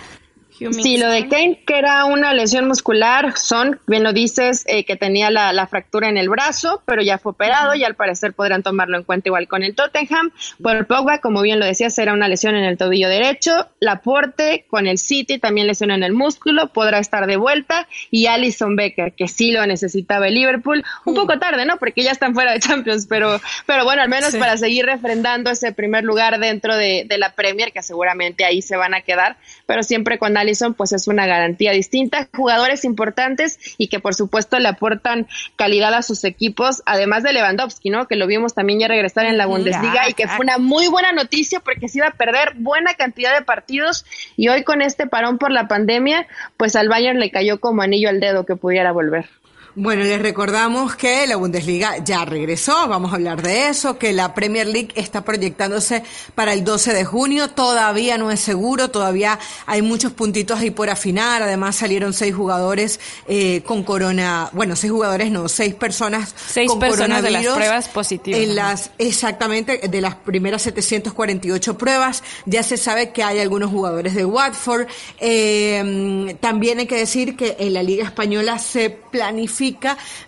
Sí, 0.60 0.98
lo 0.98 1.10
de 1.10 1.28
Kane, 1.30 1.62
que 1.66 1.78
era 1.78 2.04
una 2.04 2.34
lesión 2.34 2.68
muscular, 2.68 3.38
son, 3.38 3.80
bien 3.88 4.04
lo 4.04 4.12
dices, 4.12 4.66
eh, 4.68 4.84
que 4.84 4.98
tenía 4.98 5.30
la, 5.32 5.68
fractura 5.68 6.10
en 6.10 6.18
el 6.18 6.30
brazo, 6.30 6.82
pero 6.86 7.02
ya 7.02 7.18
fue 7.18 7.32
operado 7.32 7.76
y 7.76 7.84
al 7.84 7.96
parecer 7.96 8.34
podrán 8.34 8.64
tomarlo 8.64 8.98
en 8.98 9.04
cuenta 9.04 9.30
igual 9.30 9.48
con 9.48 9.64
el 9.64 9.76
Tottenham. 9.76 10.32
Por 10.62 10.86
Pogba, 10.88 11.20
como 11.20 11.42
bien 11.42 11.60
lo 11.60 11.66
decías, 11.66 11.98
era 11.98 12.14
una 12.14 12.28
lesión 12.28 12.56
en 12.56 12.66
el 12.66 12.78
tobillo 12.78 13.08
derecho. 13.08 13.68
Laporte 13.80 14.66
con 14.70 14.88
el 14.88 14.98
City 14.98 15.38
también 15.38 15.68
lesión 15.68 15.92
en 15.92 16.04
el 16.04 16.14
músculo, 16.14 16.68
podrá 16.74 17.00
estar 17.00 17.28
de 17.28 17.38
vuelta. 17.38 17.88
Y 18.12 18.26
Alison 18.26 18.76
Becker, 18.76 19.14
que 19.14 19.28
sí 19.28 19.52
lo 19.52 19.66
necesitaba 19.66 20.28
el 20.28 20.34
Liverpool, 20.34 20.84
un 21.06 21.14
poco 21.14 21.40
tarde, 21.40 21.66
¿no? 21.66 21.78
Porque 21.78 22.04
ya 22.04 22.12
están 22.12 22.34
fuera 22.34 22.52
de 22.52 22.60
Champions, 22.60 23.06
pero, 23.08 23.40
pero 23.66 23.86
bueno, 23.86 24.02
al 24.02 24.10
menos 24.10 24.36
para 24.36 24.58
seguir 24.58 24.86
refrendando 24.86 25.52
ese 25.52 25.72
primer 25.72 26.04
lugar 26.04 26.40
dentro 26.40 26.76
de, 26.76 27.06
de 27.08 27.18
la 27.18 27.34
Premier, 27.34 27.72
que 27.72 27.82
seguramente 27.82 28.44
ahí 28.44 28.62
se 28.62 28.76
van 28.76 28.94
a 28.94 29.02
quedar, 29.02 29.38
pero 29.66 29.84
siempre 29.84 30.18
con 30.18 30.36
Alison 30.36 30.49
pues 30.76 30.92
es 30.94 31.08
una 31.08 31.26
garantía 31.26 31.72
distinta. 31.72 32.28
Jugadores 32.36 32.86
importantes 32.86 33.60
y 33.78 33.88
que 33.88 34.00
por 34.00 34.16
supuesto 34.16 34.60
le 34.60 34.68
aportan 34.68 35.28
calidad 35.56 35.94
a 35.94 36.02
sus 36.02 36.24
equipos, 36.24 36.84
además 36.86 37.24
de 37.24 37.34
Lewandowski, 37.34 37.90
¿no? 37.90 38.08
Que 38.08 38.16
lo 38.16 38.28
vimos 38.28 38.54
también 38.54 38.80
ya 38.80 38.88
regresar 38.88 39.26
en 39.26 39.38
la 39.38 39.46
Bundesliga 39.46 40.10
y 40.10 40.14
que 40.14 40.28
fue 40.28 40.46
una 40.46 40.58
muy 40.58 40.88
buena 40.88 41.12
noticia 41.12 41.60
porque 41.60 41.88
se 41.88 42.00
iba 42.00 42.08
a 42.08 42.12
perder 42.12 42.54
buena 42.56 42.94
cantidad 42.94 43.34
de 43.38 43.44
partidos 43.44 44.06
y 44.36 44.50
hoy 44.50 44.64
con 44.64 44.82
este 44.82 45.08
parón 45.08 45.38
por 45.38 45.52
la 45.52 45.68
pandemia, 45.68 46.28
pues 46.58 46.76
al 46.76 46.90
Bayern 46.90 47.20
le 47.20 47.32
cayó 47.32 47.60
como 47.60 47.82
anillo 47.82 48.10
al 48.10 48.20
dedo 48.20 48.46
que 48.46 48.56
pudiera 48.56 48.92
volver. 48.92 49.30
Bueno, 49.76 50.04
les 50.04 50.20
recordamos 50.20 50.96
que 50.96 51.28
la 51.28 51.36
Bundesliga 51.36 52.04
ya 52.04 52.26
regresó, 52.26 52.88
vamos 52.88 53.12
a 53.12 53.16
hablar 53.16 53.44
de 53.44 53.68
eso, 53.68 54.00
que 54.00 54.14
la 54.14 54.34
Premier 54.34 54.66
League 54.66 54.90
está 54.96 55.24
proyectándose 55.24 56.04
para 56.34 56.54
el 56.54 56.64
12 56.64 56.92
de 56.92 57.06
junio, 57.06 57.52
todavía 57.52 58.18
no 58.18 58.32
es 58.32 58.40
seguro, 58.40 58.90
todavía 58.90 59.38
hay 59.68 59.84
muchos 59.84 60.12
puntitos 60.14 60.60
ahí 60.60 60.72
por 60.72 60.90
afinar, 60.90 61.44
además 61.44 61.76
salieron 61.76 62.14
seis 62.14 62.34
jugadores 62.34 63.00
eh, 63.28 63.62
con 63.64 63.84
corona, 63.84 64.50
bueno, 64.54 64.76
seis 64.76 64.92
jugadores 64.92 65.30
no, 65.30 65.48
seis 65.48 65.76
personas 65.76 66.34
seis 66.48 66.72
personas 66.80 67.22
de 67.22 67.30
las 67.30 67.46
pruebas 67.46 67.90
positivas. 67.90 68.42
En 68.42 68.56
las, 68.56 68.92
exactamente, 68.98 69.88
de 69.88 70.02
las 70.02 70.16
primeras 70.16 70.64
748 70.64 71.78
pruebas, 71.78 72.24
ya 72.46 72.64
se 72.64 72.76
sabe 72.76 73.12
que 73.12 73.22
hay 73.22 73.40
algunos 73.40 73.70
jugadores 73.70 74.16
de 74.16 74.26
Watford, 74.26 74.88
eh, 75.20 76.36
también 76.40 76.80
hay 76.80 76.88
que 76.88 76.98
decir 76.98 77.38
que 77.38 77.56
en 77.60 77.76
la 77.76 77.84
Liga 77.84 78.04
Española 78.04 78.58
se 78.58 78.90
planifica 78.90 79.59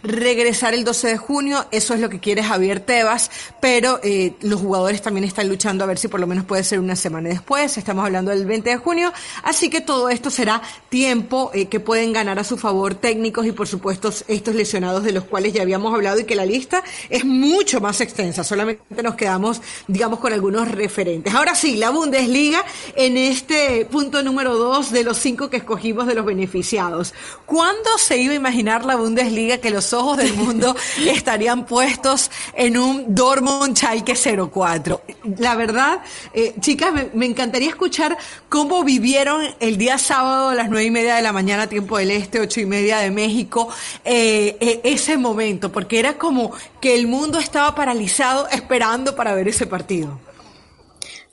regresar 0.04 0.74
el 0.74 0.84
12 0.84 1.08
de 1.08 1.18
junio, 1.18 1.66
eso 1.72 1.94
es 1.94 2.00
lo 2.00 2.10
que 2.10 2.20
quiere 2.20 2.44
Javier 2.44 2.82
Tebas, 2.82 3.32
pero 3.62 4.00
eh, 4.04 4.34
los 4.42 4.60
jugadores 4.60 5.02
también 5.02 5.24
están 5.24 5.48
luchando 5.48 5.84
a 5.84 5.88
ver 5.88 5.98
si 5.98 6.08
por 6.08 6.20
lo 6.20 6.28
menos 6.28 6.46
puede 6.46 6.64
ser 6.64 6.80
una 6.80 6.96
semana 6.96 7.30
después, 7.30 7.78
estamos 7.78 8.06
hablando 8.06 8.32
del 8.32 8.46
20 8.46 8.70
de 8.70 8.78
junio, 8.78 9.14
así 9.44 9.70
que 9.70 9.82
todo 9.82 10.10
esto 10.10 10.30
será 10.30 10.62
tiempo 10.90 11.52
eh, 11.54 11.68
que 11.68 11.80
pueden 11.80 12.12
ganar 12.12 12.40
a 12.40 12.44
su 12.44 12.58
favor 12.58 12.96
técnicos 12.96 13.46
y 13.46 13.52
por 13.52 13.68
supuesto 13.68 14.12
estos 14.28 14.56
lesionados 14.56 15.04
de 15.04 15.14
los 15.14 15.24
cuales 15.24 15.54
ya 15.54 15.62
habíamos 15.62 15.94
hablado 15.94 16.20
y 16.20 16.26
que 16.26 16.36
la 16.36 16.46
lista 16.46 16.84
es 17.10 17.24
mucho 17.24 17.80
más 17.80 18.02
extensa, 18.02 18.44
solamente 18.44 18.82
nos 19.02 19.16
quedamos, 19.16 19.62
digamos, 19.88 20.20
con 20.20 20.34
algunos 20.34 20.70
referentes. 20.70 21.34
Ahora 21.34 21.56
sí, 21.56 21.78
la 21.78 21.90
Bundesliga 21.90 22.64
en 22.96 23.16
este 23.18 23.86
punto 23.86 24.24
número 24.24 24.58
dos 24.58 24.92
de 24.92 25.04
los 25.04 25.18
cinco 25.18 25.50
que 25.50 25.58
escogimos 25.58 26.08
de 26.08 26.16
los 26.16 26.26
beneficiados. 26.26 27.14
¿Cuándo 27.46 27.98
se 27.98 28.18
iba 28.18 28.34
a 28.34 28.36
imaginar 28.36 28.86
la 28.86 28.96
Bundesliga? 28.96 29.21
Bundesliga 29.22 29.58
que 29.60 29.70
los 29.70 29.94
ojos 29.94 30.18
del 30.18 30.34
mundo 30.34 30.76
estarían 31.06 31.66
puestos 31.66 32.32
en 32.56 32.78
un 32.78 33.14
Dortmund 33.14 33.78
Schalke 33.78 34.16
04. 34.16 35.02
La 35.38 35.56
verdad, 35.56 36.00
eh, 36.34 36.56
chicas, 36.60 36.92
me, 37.14 37.26
encantaría 37.26 37.70
escuchar 37.70 38.18
cómo 38.50 38.84
vivieron 38.84 39.42
el 39.60 39.78
día 39.78 39.98
sábado 39.98 40.50
a 40.50 40.56
las 40.56 40.70
nueve 40.70 40.86
y 40.86 40.92
media 40.92 41.16
de 41.16 41.22
la 41.22 41.32
mañana, 41.32 41.68
tiempo 41.68 41.98
del 41.98 42.12
este, 42.12 42.40
ocho 42.40 42.60
y 42.60 42.66
media 42.66 42.98
de 43.00 43.12
México, 43.12 43.70
eh, 44.04 44.58
eh, 44.60 44.82
ese 44.84 45.18
momento, 45.18 45.72
porque 45.72 46.00
era 46.00 46.18
como 46.18 46.52
que 46.82 46.96
el 46.96 47.08
mundo 47.08 47.40
estaba 47.40 47.76
paralizado 47.76 48.48
esperando 48.50 49.16
para 49.16 49.34
ver 49.34 49.48
ese 49.48 49.68
partido. 49.68 50.20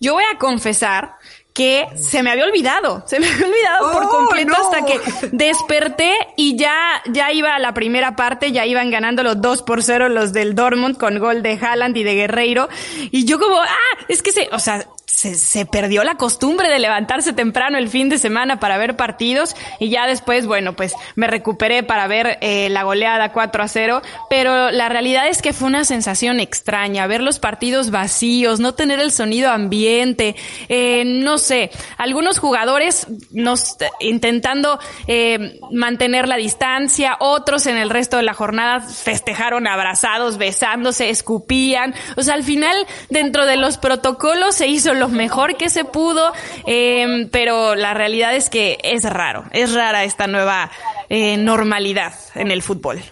Yo 0.01 0.12
voy 0.12 0.24
a 0.33 0.38
confesar 0.38 1.16
que 1.59 1.88
se 1.97 2.23
me 2.23 2.31
había 2.31 2.44
olvidado, 2.44 3.03
se 3.05 3.18
me 3.18 3.27
había 3.27 3.44
olvidado 3.44 3.92
por 3.92 4.05
oh, 4.05 4.09
completo 4.09 4.53
hasta 4.53 4.87
que 4.87 5.01
desperté 5.33 6.14
y 6.37 6.57
ya, 6.57 7.03
ya 7.07 7.33
iba 7.33 7.57
a 7.57 7.59
la 7.59 7.75
primera 7.75 8.14
parte, 8.14 8.53
ya 8.53 8.64
iban 8.64 8.92
ganando 8.92 9.25
los 9.25 9.40
2 9.40 9.62
por 9.62 9.83
0 9.83 10.09
los 10.09 10.33
del 10.33 10.55
Dortmund 10.55 10.97
con 10.97 11.18
gol 11.18 11.42
de 11.42 11.59
Haaland 11.61 11.97
y 11.97 12.05
de 12.05 12.14
Guerreiro. 12.14 12.68
Y 13.11 13.25
yo 13.25 13.40
como, 13.40 13.61
ah, 13.61 14.05
es 14.07 14.23
que 14.23 14.31
se, 14.31 14.49
o 14.53 14.61
sea, 14.61 14.87
se, 15.09 15.35
se, 15.35 15.64
perdió 15.64 16.05
la 16.05 16.16
costumbre 16.16 16.68
de 16.68 16.79
levantarse 16.79 17.33
temprano 17.33 17.79
el 17.79 17.88
fin 17.88 18.11
de 18.11 18.18
semana 18.18 18.61
para 18.61 18.77
ver 18.77 18.94
partidos 18.94 19.57
y 19.81 19.88
ya 19.88 20.07
después, 20.07 20.47
bueno, 20.47 20.77
pues 20.77 20.94
me 21.16 21.27
recuperé 21.27 21.83
para 21.83 22.07
ver 22.07 22.38
eh, 22.42 22.68
la 22.68 22.83
goleada 22.83 23.33
4 23.33 23.62
a 23.62 23.68
0, 23.68 24.03
pero 24.29 24.71
la 24.71 24.88
realidad 24.90 25.27
es 25.29 25.40
que 25.40 25.55
fue 25.55 25.66
una 25.66 25.85
sensación 25.85 26.40
extraña, 26.40 27.07
ver 27.07 27.23
los 27.23 27.38
partidos 27.38 27.90
vacíos, 27.90 28.61
no 28.61 28.75
tener 28.75 29.01
el 29.01 29.11
sonido 29.11 29.51
ambiente, 29.51 30.37
eh, 30.68 31.05
no 31.07 31.38
sé, 31.38 31.71
algunos 31.97 32.38
jugadores 32.38 33.07
nos 33.31 33.77
intentando 34.01 34.79
eh, 35.07 35.59
mantener 35.73 36.29
la 36.29 36.37
distancia, 36.37 37.16
otros 37.18 37.66
en 37.66 37.79
el 37.79 37.88
resto 37.88 38.18
de 38.18 38.25
la 38.25 38.35
jornada 38.35 38.81
festejaron 38.81 39.66
abrazados, 39.66 40.37
besándose, 40.37 41.09
escupían, 41.09 41.94
o 42.16 42.23
sea, 42.23 42.35
al 42.35 42.44
final 42.44 42.77
dentro 43.09 43.47
de 43.47 43.57
los 43.57 43.79
protocolos 43.79 44.55
se 44.55 44.68
hizo 44.68 44.98
lo 44.99 45.09
mejor 45.09 45.57
que 45.57 45.71
se 45.71 45.85
pudo, 45.85 46.33
em, 46.67 47.29
pero 47.31 47.75
la 47.75 47.95
realidad 47.95 48.35
es 48.35 48.51
que 48.51 48.79
es 48.83 49.05
raro, 49.05 49.45
es 49.53 49.73
rara 49.73 50.05
esta 50.05 50.27
nueva 50.27 50.71
eh, 51.09 51.37
normalidad 51.37 52.15
en 52.35 52.51
el 52.51 52.63
fútbol. 52.63 53.03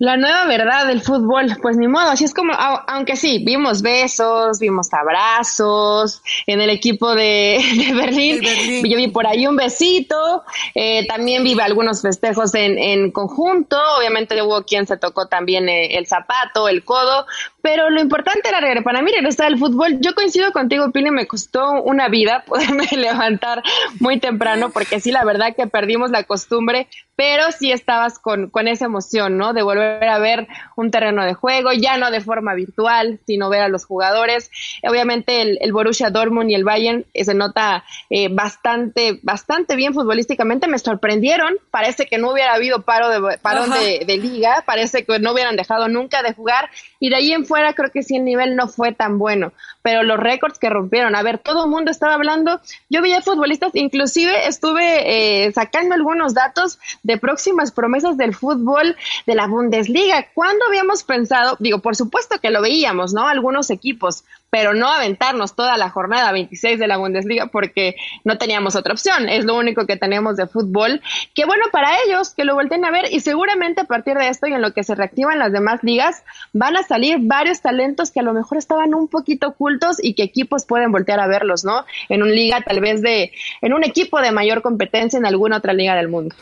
La 0.00 0.16
nueva 0.16 0.46
verdad 0.46 0.86
del 0.86 1.00
fútbol, 1.00 1.56
pues 1.60 1.76
ni 1.76 1.88
modo, 1.88 2.10
así 2.10 2.24
es 2.24 2.32
como, 2.32 2.52
aunque 2.52 3.16
sí, 3.16 3.42
vimos 3.44 3.82
besos, 3.82 4.60
vimos 4.60 4.94
abrazos 4.94 6.22
en 6.46 6.60
el 6.60 6.70
equipo 6.70 7.16
de, 7.16 7.58
Berlín. 7.96 8.40
yo 8.88 8.96
vi 8.96 9.08
por 9.08 9.26
ahí 9.26 9.48
un 9.48 9.56
besito, 9.56 10.44
eh, 10.76 11.04
también 11.08 11.42
vi 11.42 11.58
algunos 11.58 12.00
festejos 12.00 12.54
en, 12.54 12.78
en, 12.78 13.10
conjunto, 13.10 13.76
obviamente 13.98 14.40
hubo 14.40 14.62
quien 14.62 14.86
se 14.86 14.96
tocó 14.98 15.26
también 15.26 15.68
eh, 15.68 15.98
el 15.98 16.06
zapato, 16.06 16.68
el 16.68 16.84
codo, 16.84 17.26
pero 17.60 17.90
lo 17.90 18.00
importante 18.00 18.48
era 18.48 18.82
para 18.82 19.02
mí 19.02 19.10
regresar 19.10 19.46
al 19.46 19.58
fútbol. 19.58 19.98
Yo 20.00 20.14
coincido 20.14 20.52
contigo, 20.52 20.92
Pili, 20.92 21.10
me 21.10 21.26
costó 21.26 21.72
una 21.72 22.08
vida 22.08 22.44
poderme 22.46 22.86
levantar 22.92 23.64
muy 23.98 24.20
temprano, 24.20 24.70
porque 24.70 25.00
sí, 25.00 25.10
la 25.10 25.24
verdad 25.24 25.56
que 25.56 25.66
perdimos 25.66 26.10
la 26.10 26.22
costumbre, 26.22 26.86
pero 27.18 27.50
sí 27.50 27.72
estabas 27.72 28.20
con, 28.20 28.48
con 28.48 28.68
esa 28.68 28.84
emoción, 28.84 29.38
¿no? 29.38 29.52
De 29.52 29.64
volver 29.64 30.08
a 30.08 30.20
ver 30.20 30.46
un 30.76 30.92
terreno 30.92 31.24
de 31.24 31.34
juego, 31.34 31.72
ya 31.72 31.96
no 31.96 32.12
de 32.12 32.20
forma 32.20 32.54
virtual, 32.54 33.18
sino 33.26 33.50
ver 33.50 33.62
a 33.62 33.68
los 33.68 33.84
jugadores. 33.84 34.52
Obviamente 34.88 35.42
el, 35.42 35.58
el 35.60 35.72
Borussia 35.72 36.10
Dortmund 36.10 36.48
y 36.48 36.54
el 36.54 36.62
Bayern 36.62 37.06
eh, 37.14 37.24
se 37.24 37.34
nota 37.34 37.82
eh, 38.08 38.28
bastante, 38.30 39.18
bastante 39.24 39.74
bien 39.74 39.94
futbolísticamente. 39.94 40.68
Me 40.68 40.78
sorprendieron, 40.78 41.56
parece 41.72 42.06
que 42.06 42.18
no 42.18 42.30
hubiera 42.30 42.54
habido 42.54 42.82
paro 42.82 43.08
de, 43.08 43.38
parón 43.38 43.70
de, 43.70 44.04
de 44.06 44.16
liga, 44.16 44.62
parece 44.64 45.04
que 45.04 45.18
no 45.18 45.32
hubieran 45.32 45.56
dejado 45.56 45.88
nunca 45.88 46.22
de 46.22 46.34
jugar, 46.34 46.70
y 47.00 47.10
de 47.10 47.16
ahí 47.16 47.32
en 47.32 47.46
fuera 47.46 47.72
creo 47.72 47.90
que 47.90 48.04
sí 48.04 48.14
el 48.14 48.24
nivel 48.24 48.54
no 48.54 48.68
fue 48.68 48.92
tan 48.92 49.18
bueno, 49.18 49.52
pero 49.82 50.04
los 50.04 50.20
récords 50.20 50.60
que 50.60 50.70
rompieron, 50.70 51.16
a 51.16 51.22
ver, 51.24 51.38
todo 51.38 51.64
el 51.64 51.70
mundo 51.70 51.90
estaba 51.90 52.14
hablando, 52.14 52.60
yo 52.88 53.02
veía 53.02 53.22
futbolistas, 53.22 53.72
inclusive 53.74 54.46
estuve 54.46 55.46
eh, 55.46 55.52
sacando 55.52 55.96
algunos 55.96 56.34
datos 56.34 56.78
de 57.08 57.16
próximas 57.16 57.72
promesas 57.72 58.18
del 58.18 58.34
fútbol 58.34 58.94
de 59.26 59.34
la 59.34 59.46
Bundesliga. 59.46 60.26
¿Cuándo 60.34 60.66
habíamos 60.66 61.02
pensado? 61.04 61.56
Digo, 61.58 61.78
por 61.78 61.96
supuesto 61.96 62.38
que 62.38 62.50
lo 62.50 62.60
veíamos, 62.60 63.14
¿no? 63.14 63.26
Algunos 63.26 63.70
equipos, 63.70 64.24
pero 64.50 64.74
no 64.74 64.88
aventarnos 64.88 65.56
toda 65.56 65.78
la 65.78 65.88
jornada 65.88 66.32
26 66.32 66.78
de 66.78 66.86
la 66.86 66.98
Bundesliga 66.98 67.46
porque 67.46 67.96
no 68.24 68.36
teníamos 68.36 68.76
otra 68.76 68.92
opción. 68.92 69.30
Es 69.30 69.46
lo 69.46 69.56
único 69.56 69.86
que 69.86 69.96
tenemos 69.96 70.36
de 70.36 70.46
fútbol. 70.46 71.00
Que 71.34 71.46
bueno 71.46 71.64
para 71.72 71.96
ellos 72.04 72.34
que 72.34 72.44
lo 72.44 72.52
vuelten 72.52 72.84
a 72.84 72.90
ver 72.90 73.06
y 73.10 73.20
seguramente 73.20 73.80
a 73.80 73.84
partir 73.84 74.18
de 74.18 74.28
esto 74.28 74.46
y 74.46 74.52
en 74.52 74.60
lo 74.60 74.74
que 74.74 74.84
se 74.84 74.94
reactivan 74.94 75.38
las 75.38 75.50
demás 75.50 75.82
ligas 75.82 76.22
van 76.52 76.76
a 76.76 76.82
salir 76.82 77.16
varios 77.20 77.62
talentos 77.62 78.10
que 78.10 78.20
a 78.20 78.22
lo 78.22 78.34
mejor 78.34 78.58
estaban 78.58 78.94
un 78.94 79.08
poquito 79.08 79.48
ocultos 79.48 79.96
y 80.02 80.12
que 80.12 80.24
equipos 80.24 80.66
pueden 80.66 80.92
voltear 80.92 81.20
a 81.20 81.26
verlos, 81.26 81.64
¿no? 81.64 81.86
En 82.10 82.22
una 82.22 82.32
liga 82.32 82.60
tal 82.60 82.80
vez 82.80 83.00
de, 83.00 83.32
en 83.62 83.72
un 83.72 83.82
equipo 83.82 84.20
de 84.20 84.30
mayor 84.30 84.60
competencia 84.60 85.18
en 85.18 85.24
alguna 85.24 85.56
otra 85.56 85.72
liga 85.72 85.96
del 85.96 86.08
mundo. 86.08 86.36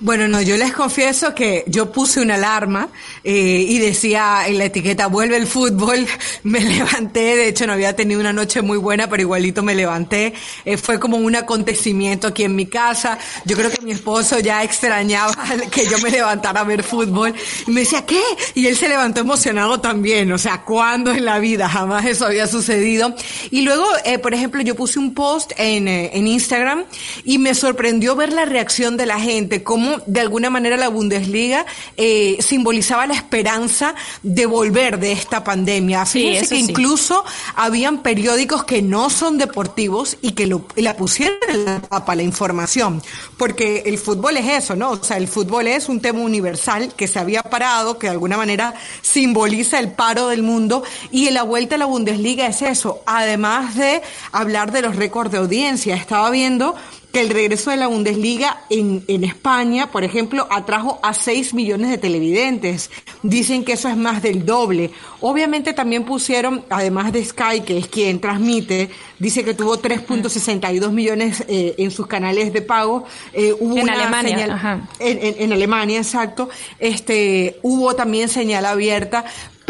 Bueno, 0.00 0.28
no, 0.28 0.40
yo 0.42 0.56
les 0.56 0.72
confieso 0.72 1.34
que 1.34 1.64
yo 1.66 1.92
puse 1.92 2.20
una 2.20 2.34
alarma 2.34 2.88
eh, 3.24 3.66
y 3.68 3.78
decía 3.78 4.44
en 4.46 4.58
la 4.58 4.64
etiqueta 4.64 5.06
vuelve 5.06 5.36
el 5.36 5.46
fútbol, 5.46 6.06
me 6.42 6.60
levanté, 6.60 7.36
de 7.36 7.48
hecho 7.48 7.66
no 7.66 7.72
había 7.74 7.94
tenido 7.94 8.20
una 8.20 8.32
noche 8.32 8.62
muy 8.62 8.78
buena, 8.78 9.08
pero 9.08 9.22
igualito 9.22 9.62
me 9.62 9.74
levanté, 9.74 10.34
eh, 10.64 10.76
fue 10.76 10.98
como 10.98 11.16
un 11.16 11.36
acontecimiento 11.36 12.28
aquí 12.28 12.44
en 12.44 12.56
mi 12.56 12.66
casa, 12.66 13.18
yo 13.44 13.56
creo 13.56 13.70
que 13.70 13.80
mi 13.82 13.92
esposo 13.92 14.38
ya 14.40 14.62
extrañaba 14.62 15.32
que 15.70 15.86
yo 15.86 15.98
me 15.98 16.10
levantara 16.10 16.60
a 16.60 16.64
ver 16.64 16.82
fútbol 16.82 17.34
y 17.66 17.70
me 17.70 17.80
decía, 17.80 18.04
¿qué? 18.04 18.22
Y 18.54 18.66
él 18.66 18.76
se 18.76 18.88
levantó 18.88 19.20
emocionado 19.20 19.80
también, 19.80 20.32
o 20.32 20.38
sea, 20.38 20.62
¿cuándo 20.62 21.12
en 21.12 21.24
la 21.24 21.38
vida? 21.38 21.68
Jamás 21.68 22.06
eso 22.06 22.26
había 22.26 22.46
sucedido. 22.46 23.14
Y 23.50 23.62
luego, 23.62 23.84
eh, 24.04 24.18
por 24.18 24.34
ejemplo, 24.34 24.60
yo 24.62 24.74
puse 24.74 24.98
un 24.98 25.14
post 25.14 25.52
en, 25.56 25.88
en 25.88 26.26
Instagram 26.26 26.84
y 27.24 27.38
me 27.38 27.54
sorprendió 27.54 28.16
ver 28.16 28.32
la 28.32 28.44
reacción 28.44 28.96
de 28.96 29.06
la 29.06 29.20
gente, 29.20 29.61
cómo 29.62 29.98
de 30.06 30.20
alguna 30.20 30.50
manera 30.50 30.76
la 30.76 30.88
Bundesliga 30.88 31.66
eh, 31.96 32.38
simbolizaba 32.40 33.06
la 33.06 33.14
esperanza 33.14 33.94
de 34.22 34.46
volver 34.46 34.98
de 34.98 35.12
esta 35.12 35.44
pandemia. 35.44 36.06
Fíjense 36.06 36.54
que 36.54 36.60
incluso 36.60 37.24
habían 37.54 38.02
periódicos 38.02 38.64
que 38.64 38.82
no 38.82 39.10
son 39.10 39.38
deportivos 39.38 40.16
y 40.20 40.32
que 40.32 40.46
lo, 40.46 40.66
la 40.76 40.96
pusieron 40.96 41.38
en 41.48 41.64
la 41.64 41.80
tapa, 41.80 42.14
la 42.14 42.22
información, 42.22 43.02
porque 43.36 43.82
el 43.86 43.98
fútbol 43.98 44.36
es 44.36 44.64
eso, 44.64 44.76
¿no? 44.76 44.90
O 44.90 45.02
sea, 45.02 45.16
el 45.16 45.28
fútbol 45.28 45.66
es 45.66 45.88
un 45.88 46.00
tema 46.00 46.20
universal 46.20 46.92
que 46.96 47.08
se 47.08 47.18
había 47.18 47.42
parado, 47.42 47.98
que 47.98 48.06
de 48.06 48.12
alguna 48.12 48.36
manera 48.36 48.74
simboliza 49.00 49.78
el 49.78 49.92
paro 49.92 50.28
del 50.28 50.42
mundo 50.42 50.82
y 51.10 51.28
en 51.28 51.34
la 51.34 51.42
vuelta 51.42 51.74
a 51.74 51.78
la 51.78 51.86
Bundesliga 51.86 52.46
es 52.46 52.62
eso, 52.62 53.02
además 53.06 53.76
de 53.76 54.02
hablar 54.32 54.72
de 54.72 54.82
los 54.82 54.96
récords 54.96 55.32
de 55.32 55.38
audiencia. 55.38 55.94
Estaba 55.94 56.30
viendo 56.30 56.74
que 57.12 57.20
el 57.20 57.30
regreso 57.30 57.70
de 57.70 57.76
la 57.76 57.88
Bundesliga 57.88 58.62
en, 58.70 59.04
en 59.06 59.24
España, 59.24 59.90
por 59.90 60.02
ejemplo, 60.02 60.46
atrajo 60.50 60.98
a 61.02 61.12
6 61.12 61.52
millones 61.54 61.90
de 61.90 61.98
televidentes. 61.98 62.90
Dicen 63.22 63.64
que 63.64 63.74
eso 63.74 63.88
es 63.88 63.96
más 63.96 64.22
del 64.22 64.46
doble. 64.46 64.90
Obviamente 65.20 65.74
también 65.74 66.04
pusieron, 66.04 66.64
además 66.70 67.12
de 67.12 67.24
Sky, 67.24 67.60
que 67.64 67.78
es 67.78 67.86
quien 67.86 68.20
transmite, 68.20 68.90
dice 69.18 69.44
que 69.44 69.54
tuvo 69.54 69.80
3.62 69.80 70.90
millones 70.90 71.44
eh, 71.48 71.74
en 71.78 71.90
sus 71.90 72.06
canales 72.06 72.52
de 72.52 72.62
pago. 72.62 73.04
Eh, 73.32 73.54
hubo 73.60 73.76
en 73.76 73.90
Alemania. 73.90 74.88
En, 74.98 75.18
en, 75.38 75.52
Alemania, 75.52 75.98
exacto. 75.98 76.48
Este, 76.78 77.58
hubo 77.62 77.94
también 77.94 78.28
señal 78.28 78.64
abierta, 78.64 79.24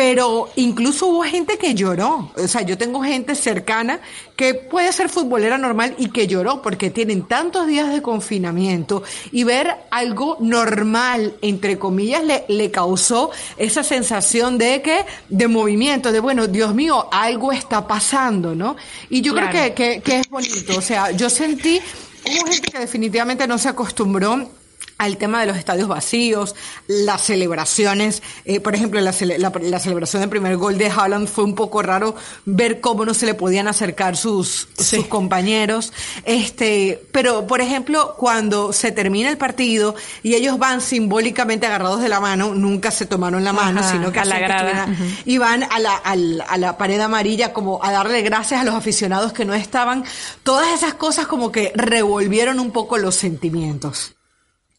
pero 0.05 0.51
incluso 0.57 1.07
hubo 1.07 1.23
gente 1.23 1.57
que 1.59 1.77
lloró. 1.77 2.33
O 2.37 2.49
sea, 2.49 2.63
yo 2.63 2.77
tengo 2.77 3.05
gente 3.05 3.37
cercana 3.37 4.01
que 4.35 4.53
puede 4.53 4.93
ser 4.93 5.09
futbolera 5.09 5.59
normal 5.59 5.95
y 5.97 6.09
que 6.09 6.27
lloró 6.27 6.61
porque 6.61 6.91
tienen 6.91 7.23
tantos 7.29 7.69
días 7.69 7.93
de 7.93 8.03
confinamiento 8.03 9.05
y 9.31 9.45
ver 9.45 9.77
algo 9.93 10.39
normal, 10.41 11.37
entre 11.41 11.79
comillas, 11.79 12.25
le, 12.25 12.45
le 12.49 12.73
causó 12.73 13.31
esa 13.57 13.85
sensación 13.85 14.59
de 14.59 14.83
que, 14.83 15.07
de 15.29 15.47
movimiento, 15.47 16.11
de 16.11 16.19
bueno, 16.19 16.49
Dios 16.49 16.75
mío, 16.75 17.09
algo 17.13 17.53
está 17.53 17.87
pasando, 17.87 18.57
¿no? 18.57 18.75
Y 19.09 19.21
yo 19.21 19.33
creo 19.37 19.51
que, 19.51 19.73
que, 19.73 20.01
que 20.01 20.19
es 20.19 20.29
bonito. 20.29 20.77
O 20.79 20.83
sea, 20.83 21.13
yo 21.13 21.31
sentí, 21.31 21.81
hubo 22.27 22.51
gente 22.51 22.73
que 22.73 22.79
definitivamente 22.81 23.47
no 23.47 23.57
se 23.57 23.69
acostumbró 23.69 24.49
al 24.99 25.17
tema 25.17 25.41
de 25.41 25.47
los 25.47 25.57
estadios 25.57 25.89
vacíos, 25.89 26.55
las 26.87 27.23
celebraciones, 27.23 28.23
eh, 28.45 28.61
por 28.61 28.75
ejemplo, 28.75 29.01
la, 29.01 29.13
la, 29.13 29.79
celebración 29.79 30.21
del 30.21 30.31
primer 30.31 30.57
gol 30.57 30.79
de 30.79 30.91
Haaland 30.91 31.29
fue 31.29 31.45
un 31.45 31.55
poco 31.55 31.83
raro 31.83 32.15
ver 32.45 32.81
cómo 32.81 33.05
no 33.05 33.15
se 33.15 33.27
le 33.27 33.35
podían 33.35 33.69
acercar 33.69 34.17
sus, 34.17 34.69
sus 34.79 35.07
compañeros, 35.07 35.93
este, 36.25 37.03
pero 37.13 37.47
por 37.47 37.61
ejemplo, 37.61 38.15
cuando 38.17 38.73
se 38.73 38.93
termina 38.93 39.29
el 39.29 39.39
partido 39.39 39.95
y 40.23 40.35
ellos 40.35 40.59
van 40.59 40.81
simbólicamente 40.81 41.67
agarrados 41.67 42.01
de 42.01 42.09
la 42.09 42.21
mano, 42.21 42.55
nunca 42.55 42.91
se 42.91 43.07
tomaron 43.07 43.45
la 43.45 43.53
mano, 43.53 43.83
sino 43.83 44.13
que 44.13 44.21
a 44.21 44.25
la 44.25 44.39
grada. 44.39 44.89
y 45.25 45.39
van 45.39 45.65
a 45.65 45.79
la, 45.79 45.97
a, 45.97 46.13
a 46.13 46.59
la 46.59 46.79
pared 46.79 47.01
amarilla 47.01 47.53
como 47.53 47.83
a 47.83 47.93
darle 47.93 48.23
gracias 48.23 48.61
a 48.61 48.65
los 48.65 48.75
aficionados 48.75 49.33
que 49.33 49.45
no 49.45 49.55
estaban, 49.55 50.05
todas 50.43 50.73
esas 50.73 50.95
cosas 50.95 51.27
como 51.27 51.51
que 51.51 51.73
revolvieron 51.75 52.61
un 52.61 52.71
poco 52.71 52.99
los 52.99 53.15
sentimientos. 53.15 54.15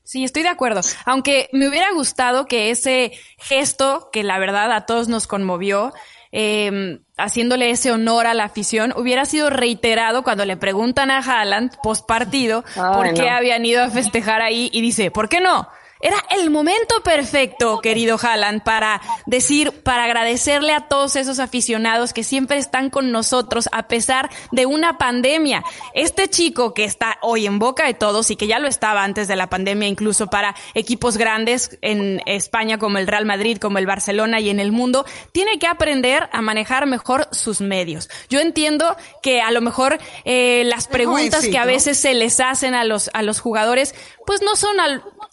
Sí, 0.04 0.24
estoy 0.24 0.44
de 0.44 0.50
acuerdo. 0.50 0.82
Aunque 1.06 1.50
me 1.54 1.68
hubiera 1.68 1.92
gustado 1.94 2.46
que 2.46 2.72
ese 2.72 3.14
gesto, 3.38 4.10
que 4.12 4.24
la 4.24 4.38
verdad 4.38 4.72
a 4.72 4.86
todos 4.86 5.08
nos 5.08 5.28
conmovió, 5.28 5.94
eh, 6.32 7.00
haciéndole 7.16 7.70
ese 7.70 7.92
honor 7.92 8.26
a 8.26 8.34
la 8.34 8.46
afición, 8.46 8.94
hubiera 8.98 9.26
sido 9.26 9.50
reiterado 9.50 10.24
cuando 10.24 10.46
le 10.46 10.58
preguntan 10.58 11.12
a 11.12 11.20
Haaland 11.20 11.78
post 11.84 12.08
partido 12.08 12.64
por 12.76 13.14
qué 13.14 13.30
habían 13.30 13.66
ido 13.66 13.84
a 13.84 13.90
festejar 13.90 14.42
ahí 14.42 14.70
y 14.74 14.82
dice, 14.82 15.12
¿por 15.12 15.30
qué 15.30 15.40
no? 15.40 15.68
Era 16.04 16.22
el 16.32 16.50
momento 16.50 16.96
perfecto, 17.02 17.80
querido 17.80 18.18
Haaland, 18.22 18.62
para 18.62 19.02
decir, 19.26 19.72
para 19.84 20.04
agradecerle 20.04 20.74
a 20.74 20.90
todos 20.90 21.16
esos 21.16 21.40
aficionados 21.40 22.12
que 22.12 22.26
siempre 22.26 22.58
están 22.58 22.90
con 22.90 23.14
nosotros 23.14 23.70
a 23.72 23.88
pesar 23.88 24.30
de 24.52 24.66
una 24.66 24.98
pandemia. 24.98 25.64
Este 25.94 26.28
chico 26.28 26.74
que 26.74 26.84
está 26.84 27.20
hoy 27.22 27.46
en 27.46 27.58
boca 27.58 27.86
de 27.86 27.94
todos 27.94 28.32
y 28.32 28.36
que 28.36 28.48
ya 28.48 28.60
lo 28.60 28.68
estaba 28.68 29.06
antes 29.06 29.30
de 29.30 29.38
la 29.38 29.48
pandemia, 29.48 29.88
incluso 29.88 30.28
para 30.28 30.56
equipos 30.74 31.16
grandes 31.16 31.78
en 31.82 32.22
España 32.26 32.78
como 32.78 32.98
el 32.98 33.08
Real 33.08 33.26
Madrid, 33.26 33.58
como 33.58 33.78
el 33.78 33.86
Barcelona 33.86 34.42
y 34.42 34.50
en 34.50 34.60
el 34.60 34.74
mundo, 34.74 35.06
tiene 35.32 35.58
que 35.58 35.68
aprender 35.68 36.28
a 36.34 36.42
manejar 36.42 36.86
mejor 36.86 37.30
sus 37.32 37.62
medios. 37.62 38.10
Yo 38.28 38.42
entiendo 38.42 38.98
que 39.22 39.40
a 39.40 39.52
lo 39.52 39.62
mejor 39.62 40.00
eh, 40.26 40.64
las 40.66 40.90
preguntas 40.90 41.48
que 41.48 41.58
a 41.58 41.64
veces 41.64 41.98
se 41.98 42.14
les 42.14 42.42
hacen 42.42 42.76
a 42.76 42.84
los, 42.84 43.10
a 43.14 43.22
los 43.22 43.40
jugadores, 43.40 43.96
pues 44.26 44.42
no 44.42 44.56
son 44.56 44.78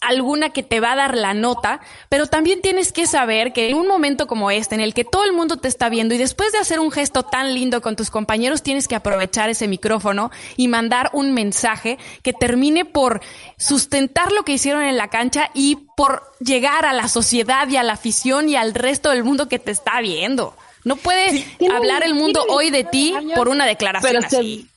alguna 0.01 0.49
que 0.49 0.63
te 0.63 0.79
va 0.79 0.93
a 0.93 0.95
dar 0.95 1.17
la 1.17 1.33
nota, 1.33 1.81
pero 2.09 2.27
también 2.27 2.61
tienes 2.61 2.91
que 2.91 3.07
saber 3.07 3.53
que 3.53 3.69
en 3.69 3.75
un 3.75 3.87
momento 3.87 4.27
como 4.27 4.51
este, 4.51 4.75
en 4.75 4.81
el 4.81 4.93
que 4.93 5.03
todo 5.03 5.23
el 5.23 5.33
mundo 5.33 5.57
te 5.57 5.67
está 5.67 5.89
viendo 5.89 6.15
y 6.15 6.17
después 6.17 6.51
de 6.51 6.57
hacer 6.57 6.79
un 6.79 6.91
gesto 6.91 7.23
tan 7.23 7.53
lindo 7.53 7.81
con 7.81 7.95
tus 7.95 8.09
compañeros, 8.09 8.63
tienes 8.63 8.87
que 8.87 8.95
aprovechar 8.95 9.49
ese 9.49 9.67
micrófono 9.67 10.31
y 10.57 10.67
mandar 10.67 11.09
un 11.13 11.33
mensaje 11.33 11.97
que 12.23 12.33
termine 12.33 12.85
por 12.85 13.21
sustentar 13.57 14.31
lo 14.31 14.43
que 14.43 14.53
hicieron 14.53 14.83
en 14.83 14.97
la 14.97 15.09
cancha 15.09 15.51
y 15.53 15.77
por 15.95 16.23
llegar 16.39 16.85
a 16.85 16.93
la 16.93 17.07
sociedad 17.07 17.67
y 17.67 17.77
a 17.77 17.83
la 17.83 17.93
afición 17.93 18.49
y 18.49 18.55
al 18.55 18.73
resto 18.73 19.09
del 19.09 19.23
mundo 19.23 19.47
que 19.47 19.59
te 19.59 19.71
está 19.71 20.01
viendo. 20.01 20.55
No 20.83 20.95
puede 20.95 21.45
hablar 21.71 22.03
el 22.03 22.15
mundo 22.15 22.43
hoy 22.49 22.71
de 22.71 22.83
ti 22.83 23.13
por 23.35 23.49
una 23.49 23.65
declaración 23.67 24.25
así 24.25 24.70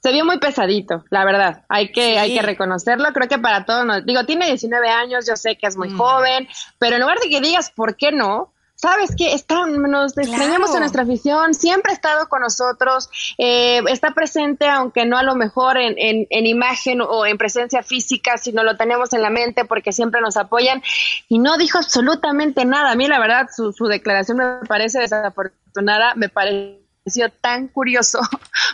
se 0.00 0.12
vio 0.12 0.24
muy 0.24 0.38
pesadito, 0.38 1.04
la 1.10 1.24
verdad. 1.24 1.64
Hay 1.68 1.90
que, 1.90 2.18
hay 2.18 2.34
que 2.34 2.42
reconocerlo. 2.42 3.12
Creo 3.12 3.28
que 3.28 3.38
para 3.38 3.64
todos 3.64 3.84
nos, 3.84 4.06
digo, 4.06 4.24
tiene 4.24 4.46
19 4.46 4.88
años, 4.88 5.26
yo 5.26 5.36
sé 5.36 5.56
que 5.56 5.66
es 5.66 5.76
muy 5.76 5.88
mm. 5.90 5.98
joven, 5.98 6.48
pero 6.78 6.96
en 6.96 7.02
lugar 7.02 7.18
de 7.18 7.28
que 7.28 7.40
digas 7.40 7.70
por 7.70 7.96
qué 7.96 8.12
no, 8.12 8.52
sabes 8.78 9.16
que 9.16 9.34
está, 9.34 9.66
nos 9.66 10.16
extrañamos 10.16 10.74
a 10.74 10.78
nuestra 10.78 11.02
afición, 11.02 11.52
siempre 11.52 11.90
ha 11.90 11.94
estado 11.94 12.28
con 12.28 12.42
nosotros, 12.42 13.10
eh, 13.36 13.82
está 13.88 14.12
presente, 14.12 14.68
aunque 14.68 15.04
no 15.04 15.18
a 15.18 15.24
lo 15.24 15.34
mejor 15.34 15.78
en, 15.78 15.94
en, 15.98 16.28
en, 16.30 16.46
imagen 16.46 17.00
o 17.00 17.26
en 17.26 17.36
presencia 17.36 17.82
física, 17.82 18.38
sino 18.38 18.62
lo 18.62 18.76
tenemos 18.76 19.12
en 19.12 19.22
la 19.22 19.30
mente 19.30 19.64
porque 19.64 19.90
siempre 19.90 20.20
nos 20.20 20.36
apoyan. 20.36 20.80
Y 21.28 21.40
no 21.40 21.58
dijo 21.58 21.78
absolutamente 21.78 22.64
nada. 22.64 22.92
A 22.92 22.94
mí, 22.94 23.08
la 23.08 23.18
verdad, 23.18 23.48
su, 23.54 23.72
su 23.72 23.86
declaración 23.86 24.38
me 24.38 24.66
parece 24.68 25.00
desafortunada, 25.00 26.14
me 26.14 26.28
parece 26.28 26.88
sido 27.10 27.28
tan 27.40 27.68
curioso 27.68 28.20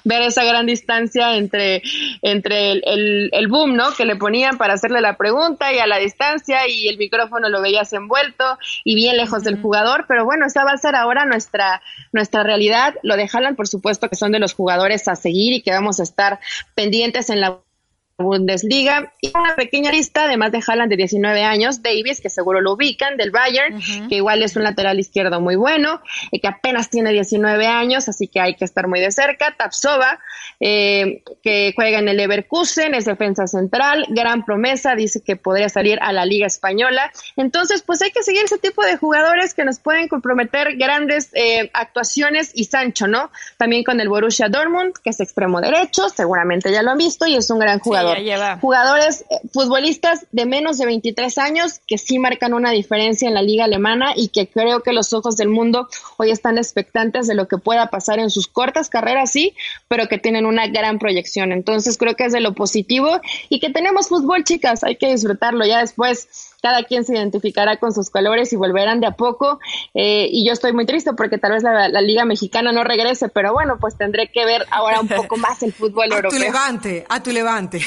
ver 0.05 0.23
esa 0.23 0.45
gran 0.45 0.67
distancia 0.67 1.37
entre, 1.37 1.83
entre 2.23 2.73
el, 2.73 3.31
el, 3.33 3.49
boom, 3.49 3.75
¿no? 3.75 3.93
Que 3.95 4.05
le 4.05 4.17
ponían 4.17 4.59
para 4.59 4.75
hacerle 4.75 5.01
la 5.01 5.17
pregunta 5.17 5.73
y 5.73 5.79
a 5.79 5.87
la 5.87 5.99
distancia 5.99 6.69
y 6.69 6.89
el 6.89 6.99
micrófono 6.99 7.49
lo 7.49 7.63
veías 7.63 7.93
envuelto 7.93 8.45
y 8.85 8.95
bien 8.95 9.17
lejos 9.17 9.45
del 9.45 9.61
jugador, 9.61 10.05
pero 10.07 10.25
bueno, 10.25 10.47
esa 10.47 10.65
va 10.65 10.73
a 10.73 10.77
ser 10.77 10.95
ahora 10.95 11.25
nuestra, 11.25 11.83
nuestra 12.13 12.43
realidad. 12.43 12.95
Lo 13.03 13.17
de 13.17 13.29
Haaland, 13.31 13.57
por 13.57 13.69
supuesto, 13.69 14.09
que 14.09 14.17
son 14.17 14.33
de 14.33 14.39
los 14.39 14.55
jugadores 14.55 15.09
a 15.09 15.17
seguir 15.17 15.55
y 15.55 15.63
que 15.63 15.73
vamos 15.73 16.01
a 16.01 16.03
estar 16.03 16.39
pendientes 16.75 17.31
en 17.31 17.41
la 17.41 17.59
Bundesliga. 18.19 19.13
Y 19.21 19.33
una 19.35 19.57
pequeña 19.57 19.91
lista, 19.91 20.25
además 20.25 20.53
de 20.53 20.63
Haaland 20.67 20.91
de 20.91 20.97
19 20.97 21.43
años, 21.43 21.83
Davis, 21.83 22.21
que 22.21 22.31
seguro 22.31 22.61
lo 22.61 22.75
ubican, 22.75 23.17
del 23.17 23.33
Bayern, 23.33 23.81
que 24.09 24.17
igual 24.17 24.43
es 24.43 24.55
un 24.55 24.63
lateral 24.63 25.01
izquierdo 25.01 25.41
muy 25.41 25.57
bueno, 25.57 26.01
y 26.31 26.41
que 26.41 26.49
apenas 26.49 26.91
tiene 26.91 27.13
19 27.13 27.67
años, 27.67 28.09
así 28.09 28.29
que 28.29 28.41
hay 28.41 28.55
que 28.55 28.65
estar 28.65 28.87
muy 28.87 29.01
de 29.01 29.11
cerca, 29.11 29.55
Tapsova, 29.57 30.21
eh, 30.61 31.23
que 31.43 31.73
juega 31.75 31.99
en 31.99 32.09
el 32.09 32.17
Leverkusen, 32.17 32.95
es 32.95 33.05
defensa 33.05 33.47
central, 33.49 34.07
gran 34.11 34.45
promesa, 34.45 34.95
dice 34.95 35.23
que 35.23 35.37
podría 35.37 35.69
salir 35.69 35.99
a 36.01 36.13
la 36.13 36.25
Liga 36.25 36.47
Española, 36.47 37.11
entonces 37.37 37.83
pues 37.83 38.01
hay 38.03 38.13
que 38.13 38.23
seguir 38.23 38.45
ese 38.45 38.59
tipo 38.59 38.85
de 38.85 38.97
jugadores 38.97 39.55
que 39.55 39.65
nos 39.65 39.81
pueden 39.81 40.07
comprometer 40.07 40.77
grandes 40.77 41.31
eh, 41.35 41.71
actuaciones 41.75 42.53
y 42.55 42.65
Sancho, 42.65 43.09
¿no? 43.09 43.31
También 43.57 43.83
con 43.83 44.01
el 44.01 44.09
Borussia 44.09 44.49
Dortmund, 44.49 44.95
que 45.03 45.11
es 45.11 45.21
extremo 45.21 45.61
derecho, 45.61 46.09
seguramente 46.09 46.71
ya 46.71 46.83
lo 46.83 46.93
han 46.93 46.99
visto, 46.99 47.27
y 47.27 47.35
es 47.35 47.51
un 47.51 47.59
gran 47.59 47.81
jugador 47.81 48.04
jugador. 48.05 48.61
Jugadores, 48.61 49.25
eh, 49.31 49.41
futbolistas 49.53 50.27
de 50.33 50.47
menos 50.47 50.79
de 50.79 50.87
23 50.87 51.39
años 51.39 51.81
que 51.87 51.99
sí 51.99 52.19
marcan 52.19 52.55
una 52.55 52.71
diferencia 52.71 53.29
en 53.29 53.35
la 53.35 53.43
liga 53.43 53.65
alemana 53.65 54.13
y 54.17 54.29
que 54.29 54.49
creo 54.49 54.83
que 54.83 54.93
los 54.93 55.13
ojos 55.13 55.37
del 55.37 55.49
mundo 55.49 55.89
hoy 56.17 56.31
están 56.31 56.59
expectantes 56.59 57.27
de 57.27 57.35
lo 57.35 57.49
que 57.49 57.59
pueda 57.59 57.91
pasar 57.91 58.19
en 58.19 58.31
sus 58.31 58.47
cortas 58.47 58.89
carreras, 58.89 59.31
sí, 59.31 59.55
pero 59.89 60.09
que 60.09 60.19
tienen 60.19 60.47
una 60.47 60.67
gran 60.67 60.99
proyección. 60.99 61.53
Entonces 61.53 61.99
creo 61.99 62.15
que 62.15 62.25
es 62.25 62.33
de 62.33 62.41
lo 62.41 62.55
positivo 62.55 63.21
y 63.49 63.61
que 63.61 63.71
tenemos 63.71 64.09
fútbol, 64.09 64.45
chicas, 64.45 64.85
hay 64.85 64.97
que 64.97 65.11
disfrutarlo. 65.11 65.65
Ya 65.65 65.81
después 65.81 66.54
cada 66.65 66.83
quien 66.85 67.05
se 67.05 67.13
identificará 67.13 67.77
con 67.77 67.93
sus 67.93 68.09
colores 68.09 68.51
y 68.55 68.57
volverán 68.57 68.99
de 68.99 69.07
a 69.07 69.11
poco. 69.11 69.61
Eh, 69.93 70.31
y 70.33 70.47
yo 70.47 70.55
estoy 70.55 70.73
muy 70.73 70.87
triste 70.87 71.13
porque 71.13 71.37
tal 71.37 71.53
vez 71.53 71.63
la, 71.63 72.01
Liga 72.01 72.25
Mexicana 72.25 72.73
no 72.73 72.85
regrese, 72.85 73.29
pero 73.29 73.53
bueno, 73.53 73.77
pues 73.79 73.99
tendré 73.99 74.29
que 74.29 74.47
ver 74.47 74.65
ahora 74.71 75.01
un 75.01 75.09
poco 75.09 75.37
más 75.37 75.63
el 75.63 75.75
fútbol 75.75 76.11
a 76.11 76.17
europeo. 76.17 76.39
A 76.39 76.41
tu 76.41 76.53
levante, 76.53 77.05
a 77.07 77.23
tu 77.23 77.33
levante. 77.33 77.83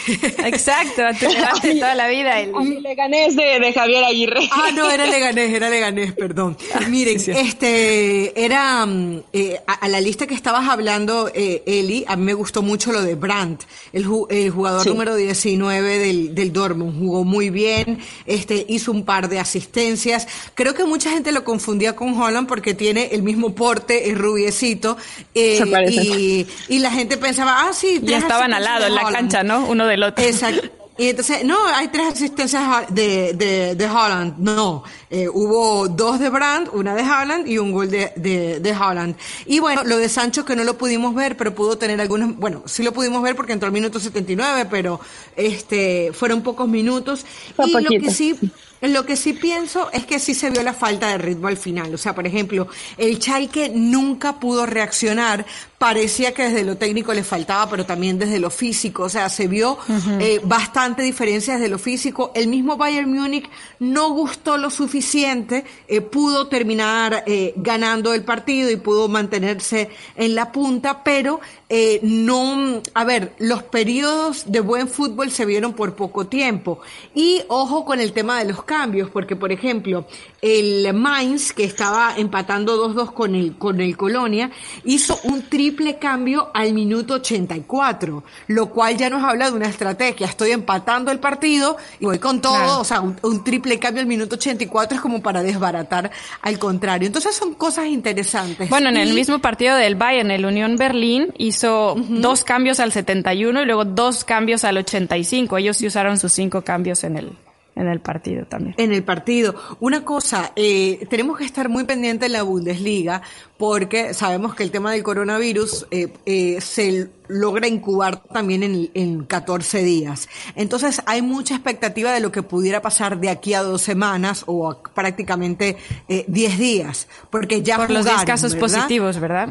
Exacto, 0.46 1.08
a 1.08 1.14
tu 1.14 1.28
levante 1.34 1.74
toda 1.74 1.96
la 1.96 2.08
vida. 2.08 2.40
El... 2.40 2.52
Leganés 2.84 3.36
de, 3.36 3.60
de, 3.60 3.74
Javier 3.74 4.04
Aguirre. 4.04 4.48
Ah, 4.52 4.70
no, 4.76 4.92
era 4.92 5.08
Leganés, 5.08 5.52
era 5.52 5.72
Leganés, 5.72 6.14
perdón. 6.14 6.56
Miren, 6.88 7.18
este, 7.18 8.46
era 8.46 8.86
mm, 8.86 9.24
eh, 9.34 9.60
a, 9.66 9.88
la 9.88 10.00
lista 10.00 10.28
que 10.28 10.36
estabas 10.36 10.70
hablando, 10.70 11.32
eh, 11.34 11.64
Eli, 11.66 12.06
a 12.08 12.16
mí 12.16 12.26
me 12.26 12.36
gustó 12.36 12.62
mucho 12.62 12.92
lo 12.92 13.02
de 13.02 13.16
Brandt, 13.16 13.64
el, 13.92 14.06
el 14.30 14.52
jugador 14.52 14.86
número 14.86 15.16
19 15.16 15.98
del, 15.98 16.36
del 16.36 16.54
Dortmund, 16.54 17.00
jugó 17.00 17.24
muy 17.24 17.50
bien, 17.50 17.98
este, 18.28 18.67
hizo 18.68 18.92
un 18.92 19.06
par 19.06 19.30
de 19.30 19.40
asistencias. 19.40 20.28
Creo 20.56 20.74
que 20.74 20.86
mucha 20.86 21.10
gente 21.12 21.32
lo 21.32 21.44
confundía 21.44 21.96
con 21.96 22.20
Holland 22.20 22.48
porque 22.48 22.74
tiene 22.74 23.10
el 23.12 23.24
mismo 23.24 23.56
porte, 23.56 24.10
es 24.10 24.18
rubiecito. 24.18 24.98
Eh, 25.34 25.64
y, 25.90 26.48
y, 26.68 26.80
la 26.80 26.92
gente 26.92 27.18
pensaba, 27.18 27.68
ah, 27.68 27.74
sí. 27.74 28.00
Ya 28.04 28.18
estaban 28.18 28.54
al 28.54 28.64
lado 28.64 28.86
en 28.88 28.96
la 28.96 29.12
cancha, 29.12 29.44
¿no? 29.44 29.66
Uno 29.68 29.86
del 29.86 30.04
otro. 30.04 30.24
Exacto. 30.24 30.87
Y 30.98 31.10
entonces, 31.10 31.44
no, 31.46 31.68
hay 31.68 31.90
tres 31.90 32.14
asistencias 32.14 32.88
de, 32.90 33.34
de, 33.34 33.76
de 33.76 33.86
Holland. 33.86 34.36
No, 34.40 34.84
eh, 35.10 35.28
hubo 35.30 35.88
dos 35.88 36.20
de 36.20 36.30
Brandt, 36.30 36.74
una 36.74 36.96
de 36.96 37.04
Holland 37.04 37.48
y 37.48 37.60
un 37.60 37.72
gol 37.72 37.90
de, 37.90 38.12
de, 38.16 38.60
de 38.60 38.72
Holland. 38.72 39.16
Y 39.46 39.60
bueno, 39.60 39.84
lo 39.84 39.98
de 39.98 40.10
Sancho 40.10 40.44
que 40.44 40.56
no 40.56 40.64
lo 40.64 40.78
pudimos 40.78 41.14
ver, 41.14 41.38
pero 41.38 41.54
pudo 41.54 41.78
tener 41.78 42.02
algunos, 42.02 42.36
bueno, 42.38 42.64
sí 42.66 42.82
lo 42.82 42.94
pudimos 42.94 43.22
ver 43.22 43.36
porque 43.36 43.54
entró 43.54 43.68
al 43.68 43.74
minuto 43.74 44.00
79, 44.00 44.68
pero 44.72 45.00
este, 45.36 46.12
fueron 46.14 46.42
pocos 46.42 46.68
minutos. 46.68 47.26
y 47.64 47.72
lo 47.72 47.90
que 47.90 48.12
sí, 48.12 48.36
lo 48.82 49.06
que 49.06 49.16
sí 49.16 49.34
pienso 49.34 49.92
es 49.92 50.06
que 50.06 50.20
sí 50.20 50.34
se 50.34 50.50
vio 50.50 50.62
la 50.64 50.74
falta 50.74 51.10
de 51.10 51.18
ritmo 51.18 51.48
al 51.48 51.58
final. 51.58 51.94
O 51.94 51.98
sea, 51.98 52.14
por 52.14 52.28
ejemplo, 52.28 52.68
el 52.98 53.20
Chalke 53.20 53.72
nunca 53.74 54.40
pudo 54.40 54.66
reaccionar. 54.66 55.46
Parecía 55.78 56.34
que 56.34 56.44
desde 56.44 56.64
lo 56.64 56.78
técnico 56.78 57.14
le 57.14 57.24
faltaba, 57.24 57.70
pero 57.70 57.86
también 57.86 58.18
desde 58.18 58.40
lo 58.40 58.50
físico. 58.50 59.04
O 59.04 59.10
sea, 59.10 59.30
se 59.30 59.48
vio 59.48 59.78
eh, 60.20 60.40
bastante 60.44 61.02
diferencia 61.02 61.56
desde 61.56 61.70
lo 61.70 61.80
físico. 61.80 62.32
El 62.36 62.48
mismo 62.48 62.78
Bayern 62.78 63.12
Múnich 63.12 63.50
no 63.80 64.10
gustó 64.10 64.58
lo 64.58 64.70
suficiente, 64.70 65.66
eh, 65.88 66.02
pudo 66.02 66.48
terminar 66.48 67.24
eh, 67.28 67.54
ganando 67.56 68.14
el 68.14 68.24
partido 68.24 68.72
y 68.72 68.78
pudo 68.78 69.08
mantenerse 69.08 69.90
en 70.16 70.36
la 70.36 70.52
punta, 70.52 71.04
pero 71.04 71.40
eh, 71.70 72.00
no, 72.02 72.82
a 72.94 73.04
ver, 73.04 73.34
los 73.40 73.62
periodos 73.64 74.50
de 74.50 74.62
buen 74.62 74.88
fútbol 74.88 75.32
se 75.32 75.46
vieron 75.46 75.74
por 75.74 75.96
poco 75.96 76.26
tiempo. 76.28 76.80
Y 77.14 77.42
ojo 77.50 77.84
con 77.84 78.00
el 78.00 78.14
tema 78.14 78.40
de 78.40 78.46
los 78.46 78.64
cambios, 78.64 79.10
porque 79.10 79.36
por 79.36 79.52
ejemplo, 79.52 80.08
el 80.42 80.94
Mainz, 80.94 81.52
que 81.52 81.66
estaba 81.66 82.14
empatando 82.16 82.90
2-2 82.90 83.14
con 83.14 83.36
el, 83.36 83.58
con 83.58 83.82
el 83.82 83.98
Colonia, 83.98 84.50
hizo 84.86 85.20
un 85.24 85.42
triple 85.44 85.98
cambio 85.98 86.52
al 86.54 86.74
minuto 86.74 87.16
84, 87.16 88.24
lo 88.48 88.70
cual 88.70 88.96
ya 88.96 89.10
nos 89.10 89.24
habla 89.24 89.50
de 89.50 89.58
una 89.58 89.68
estrategia. 89.68 90.28
Estoy 90.28 90.52
empatando 90.52 91.12
el 91.12 91.20
partido 91.20 91.76
y 92.00 92.06
voy 92.06 92.20
con 92.20 92.40
todo, 92.40 92.80
o 92.80 92.86
sea, 92.86 93.02
un, 93.02 93.44
triple 93.44 93.78
cambio 93.78 94.02
al 94.02 94.08
minuto 94.08 94.36
84 94.36 94.96
es 94.96 95.02
como 95.02 95.22
para 95.22 95.44
desbaratar 95.44 96.12
al 96.42 96.60
contrario. 96.60 97.08
Entonces 97.08 97.36
son 97.36 97.56
cosas 97.56 97.88
interesantes. 97.88 98.70
Bueno, 98.70 98.88
en 98.88 98.98
el 98.98 99.14
mismo 99.14 99.40
partido 99.40 99.76
del 99.76 99.96
Bayern, 99.96 100.32
el 100.32 100.46
Unión 100.46 100.78
Berlín, 100.78 101.34
hizo 101.38 101.57
dos 101.64 102.44
cambios 102.44 102.80
al 102.80 102.92
71 102.92 103.62
y 103.62 103.66
luego 103.66 103.86
dos 103.86 104.24
cambios 104.24 104.64
al 104.64 104.78
85. 104.78 105.58
Ellos 105.58 105.78
sí 105.78 105.88
usaron 105.88 106.18
sus 106.18 106.34
cinco 106.34 106.62
cambios 106.62 107.04
en 107.04 107.18
el, 107.18 107.32
en 107.78 107.88
el 107.88 108.00
partido 108.00 108.46
también. 108.46 108.76
En 108.78 108.92
el 108.92 109.04
partido. 109.04 109.56
Una 109.80 110.04
cosa, 110.04 110.52
eh, 110.56 111.06
tenemos 111.10 111.38
que 111.38 111.46
estar 111.46 111.70
muy 111.70 111.84
pendientes 111.84 112.26
en 112.26 112.34
la 112.34 112.44
Bundesliga 112.44 113.22
porque 113.58 114.14
sabemos 114.14 114.56
que 114.56 114.64
el 114.64 114.72
tema 114.72 114.92
del 114.92 115.04
coronavirus 115.04 115.88
eh, 115.92 116.14
eh, 116.26 116.60
se 116.60 117.10
logra 117.28 117.68
incubar 117.68 118.24
también 118.24 118.64
en, 118.64 118.90
en 118.94 119.24
14 119.26 119.84
días. 119.84 120.28
Entonces 120.56 121.02
hay 121.06 121.22
mucha 121.22 121.56
expectativa 121.56 122.12
de 122.12 122.20
lo 122.20 122.32
que 122.32 122.42
pudiera 122.42 122.82
pasar 122.82 123.20
de 123.20 123.30
aquí 123.30 123.54
a 123.54 123.62
dos 123.62 123.82
semanas 123.82 124.44
o 124.48 124.82
prácticamente 124.94 125.78
10 126.08 126.58
días, 126.58 127.08
porque 127.30 127.62
ya 127.62 127.78
por 127.78 127.92
los 127.92 128.06
10 128.06 128.24
casos 128.24 128.56
positivos, 128.56 129.20
¿verdad? 129.20 129.50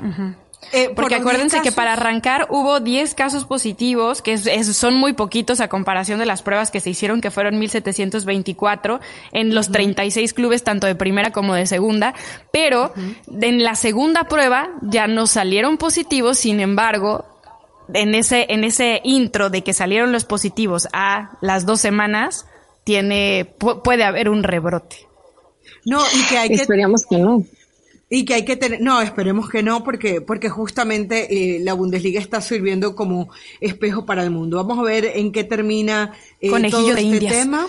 Eh, 0.73 0.91
Porque 0.95 1.15
acuérdense 1.15 1.61
que 1.63 1.73
para 1.73 1.93
arrancar 1.93 2.49
hubo 2.51 2.81
10 2.81 3.15
casos 3.15 3.45
positivos, 3.45 4.23
que 4.23 4.37
son 4.39 4.95
muy 4.95 5.13
poquitos 5.13 5.61
a 5.61 5.69
comparación 5.69 6.19
de 6.19 6.27
las 6.27 6.43
pruebas 6.43 6.71
que 6.71 6.81
se 6.81 6.91
hicieron, 6.91 7.21
que 7.21 7.31
fueron 7.31 7.59
1724 7.59 9.01
en 9.33 9.55
los 9.55 9.71
36 9.71 10.33
clubes, 10.35 10.65
tanto 10.65 10.87
de 10.87 10.95
primera 10.95 11.31
como 11.31 11.55
de 11.55 11.67
segunda. 11.67 12.15
Pero 12.53 12.93
en 13.41 13.63
la 13.63 13.75
segunda 13.75 14.25
prueba 14.25 14.71
ya 14.83 15.07
no 15.07 15.27
salieron 15.27 15.79
positivos, 15.79 16.39
sin 16.39 16.61
embargo, 16.61 17.25
en 17.95 18.15
ese, 18.15 18.47
en 18.49 18.65
ese 18.65 19.01
intro 19.05 19.51
de 19.51 19.63
que 19.63 19.73
salieron 19.73 20.13
los 20.13 20.25
positivos 20.25 20.89
a 20.93 21.39
las 21.41 21.67
dos 21.67 21.81
semanas, 21.81 22.47
tiene, 22.85 23.55
puede 23.83 24.05
haber 24.05 24.29
un 24.29 24.43
rebrote. 24.43 25.07
No, 25.85 26.01
y 26.15 26.29
que 26.29 26.39
hay 26.39 26.49
que. 26.49 26.55
Esperemos 26.55 27.05
que 27.09 27.19
no. 27.19 27.45
Y 28.09 28.25
que 28.25 28.35
hay 28.35 28.45
que 28.45 28.57
tener, 28.57 28.81
no, 28.81 29.01
esperemos 29.01 29.51
que 29.51 29.65
no, 29.65 29.83
porque, 29.83 30.21
porque 30.21 30.49
justamente 30.49 31.57
eh, 31.57 31.61
la 31.61 31.75
Bundesliga 31.75 32.21
está 32.21 32.41
sirviendo 32.41 32.95
como 32.95 33.31
espejo 33.61 34.07
para 34.07 34.23
el 34.23 34.31
mundo. 34.31 34.59
Vamos 34.59 34.79
a 34.79 34.83
ver 34.83 35.07
en 35.07 35.33
qué 35.33 35.43
termina 35.43 36.13
eh, 36.41 36.51
todo 36.71 36.95
este 36.95 37.19
tema. 37.21 37.67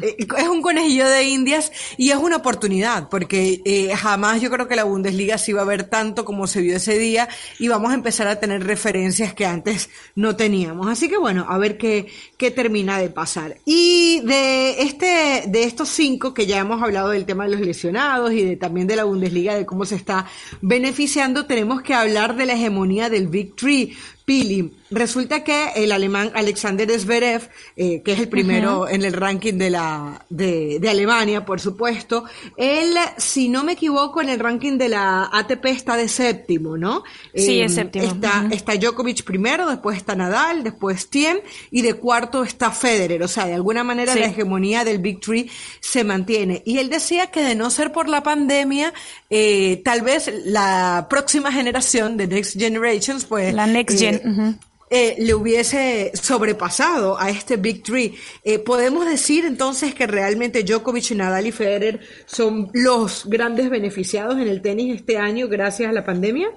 Eh, 0.00 0.16
es 0.38 0.48
un 0.48 0.62
conejillo 0.62 1.08
de 1.08 1.24
indias 1.24 1.72
y 1.96 2.10
es 2.10 2.16
una 2.16 2.36
oportunidad, 2.36 3.08
porque 3.08 3.60
eh, 3.64 3.94
jamás 3.94 4.40
yo 4.40 4.50
creo 4.50 4.68
que 4.68 4.76
la 4.76 4.84
Bundesliga 4.84 5.38
se 5.38 5.52
iba 5.52 5.62
a 5.62 5.66
ver 5.66 5.84
tanto 5.84 6.24
como 6.24 6.46
se 6.46 6.60
vio 6.60 6.76
ese 6.76 6.98
día 6.98 7.28
y 7.58 7.68
vamos 7.68 7.90
a 7.90 7.94
empezar 7.94 8.26
a 8.26 8.40
tener 8.40 8.64
referencias 8.64 9.34
que 9.34 9.46
antes 9.46 9.90
no 10.14 10.36
teníamos. 10.36 10.88
Así 10.88 11.08
que 11.08 11.18
bueno, 11.18 11.46
a 11.48 11.58
ver 11.58 11.78
qué, 11.78 12.06
qué 12.36 12.50
termina 12.50 12.98
de 12.98 13.10
pasar. 13.10 13.58
Y 13.64 14.20
de 14.20 14.82
este, 14.82 15.44
de 15.48 15.64
estos 15.64 15.88
cinco 15.88 16.34
que 16.34 16.46
ya 16.46 16.58
hemos 16.58 16.82
hablado 16.82 17.10
del 17.10 17.26
tema 17.26 17.44
de 17.44 17.50
los 17.50 17.60
lesionados 17.60 18.32
y 18.32 18.44
de, 18.44 18.56
también 18.56 18.86
de 18.86 18.96
la 18.96 19.04
Bundesliga, 19.04 19.54
de 19.54 19.66
cómo 19.66 19.84
se 19.84 19.96
está 19.96 20.26
beneficiando, 20.60 21.46
tenemos 21.46 21.82
que 21.82 21.94
hablar 21.94 22.36
de 22.36 22.46
la 22.46 22.54
hegemonía 22.54 23.10
del 23.10 23.28
Big 23.28 23.54
Tree. 23.56 23.96
Pili, 24.24 24.72
resulta 24.92 25.44
que 25.44 25.70
el 25.76 25.92
alemán 25.92 26.30
Alexander 26.34 26.88
Zverev, 26.98 27.48
eh, 27.76 28.02
que 28.02 28.12
es 28.12 28.20
el 28.20 28.28
primero 28.28 28.88
en 28.88 29.02
el 29.02 29.12
ranking 29.12 29.54
de 29.54 29.70
la 29.70 30.24
de, 30.28 30.78
de, 30.80 30.88
Alemania, 30.88 31.44
por 31.44 31.60
supuesto, 31.60 32.24
él, 32.56 32.94
si 33.16 33.48
no 33.48 33.64
me 33.64 33.72
equivoco, 33.72 34.20
en 34.20 34.28
el 34.28 34.38
ranking 34.38 34.78
de 34.78 34.88
la 34.88 35.30
ATP 35.32 35.66
está 35.66 35.96
de 35.96 36.08
séptimo, 36.08 36.76
¿no? 36.76 37.02
Sí, 37.34 37.60
es 37.60 37.72
em, 37.72 37.76
séptimo. 37.76 38.04
Está, 38.04 38.48
está 38.50 38.76
Djokovic 38.76 39.24
primero, 39.24 39.68
después 39.68 39.96
está 39.96 40.14
Nadal, 40.14 40.62
después 40.62 41.08
Thiem 41.08 41.38
y 41.70 41.82
de 41.82 41.94
cuarto 41.94 42.44
está 42.44 42.70
Federer. 42.70 43.22
O 43.22 43.28
sea, 43.28 43.46
de 43.46 43.54
alguna 43.54 43.84
manera 43.84 44.14
la 44.14 44.26
hegemonía 44.26 44.84
del 44.84 44.98
Big 44.98 45.20
Three 45.20 45.50
se 45.80 46.04
mantiene. 46.04 46.62
Y 46.64 46.78
él 46.78 46.90
decía 46.90 47.28
que 47.28 47.42
de 47.42 47.54
no 47.54 47.70
ser 47.70 47.92
por 47.92 48.08
la 48.08 48.22
pandemia, 48.22 48.92
eh, 49.30 49.80
tal 49.84 50.02
vez 50.02 50.30
la 50.44 51.06
próxima 51.08 51.52
generación 51.52 52.16
de 52.16 52.26
Next 52.26 52.58
Generations, 52.58 53.24
pues... 53.24 53.54
La 53.54 53.66
Next 53.66 53.98
Gen 53.98 54.58
eh, 54.94 55.16
le 55.18 55.32
hubiese 55.32 56.12
sobrepasado 56.12 57.18
a 57.18 57.30
este 57.30 57.56
Big 57.56 57.82
Three. 57.82 58.14
Eh, 58.44 58.58
¿Podemos 58.58 59.06
decir 59.06 59.46
entonces 59.46 59.94
que 59.94 60.06
realmente 60.06 60.64
Djokovic, 60.64 61.12
Nadal 61.12 61.46
y 61.46 61.52
Federer 61.52 62.00
son 62.26 62.68
los 62.74 63.24
grandes 63.24 63.70
beneficiados 63.70 64.34
en 64.34 64.48
el 64.48 64.60
tenis 64.60 64.94
este 64.94 65.16
año 65.16 65.48
gracias 65.48 65.88
a 65.88 65.92
la 65.92 66.04
pandemia? 66.04 66.50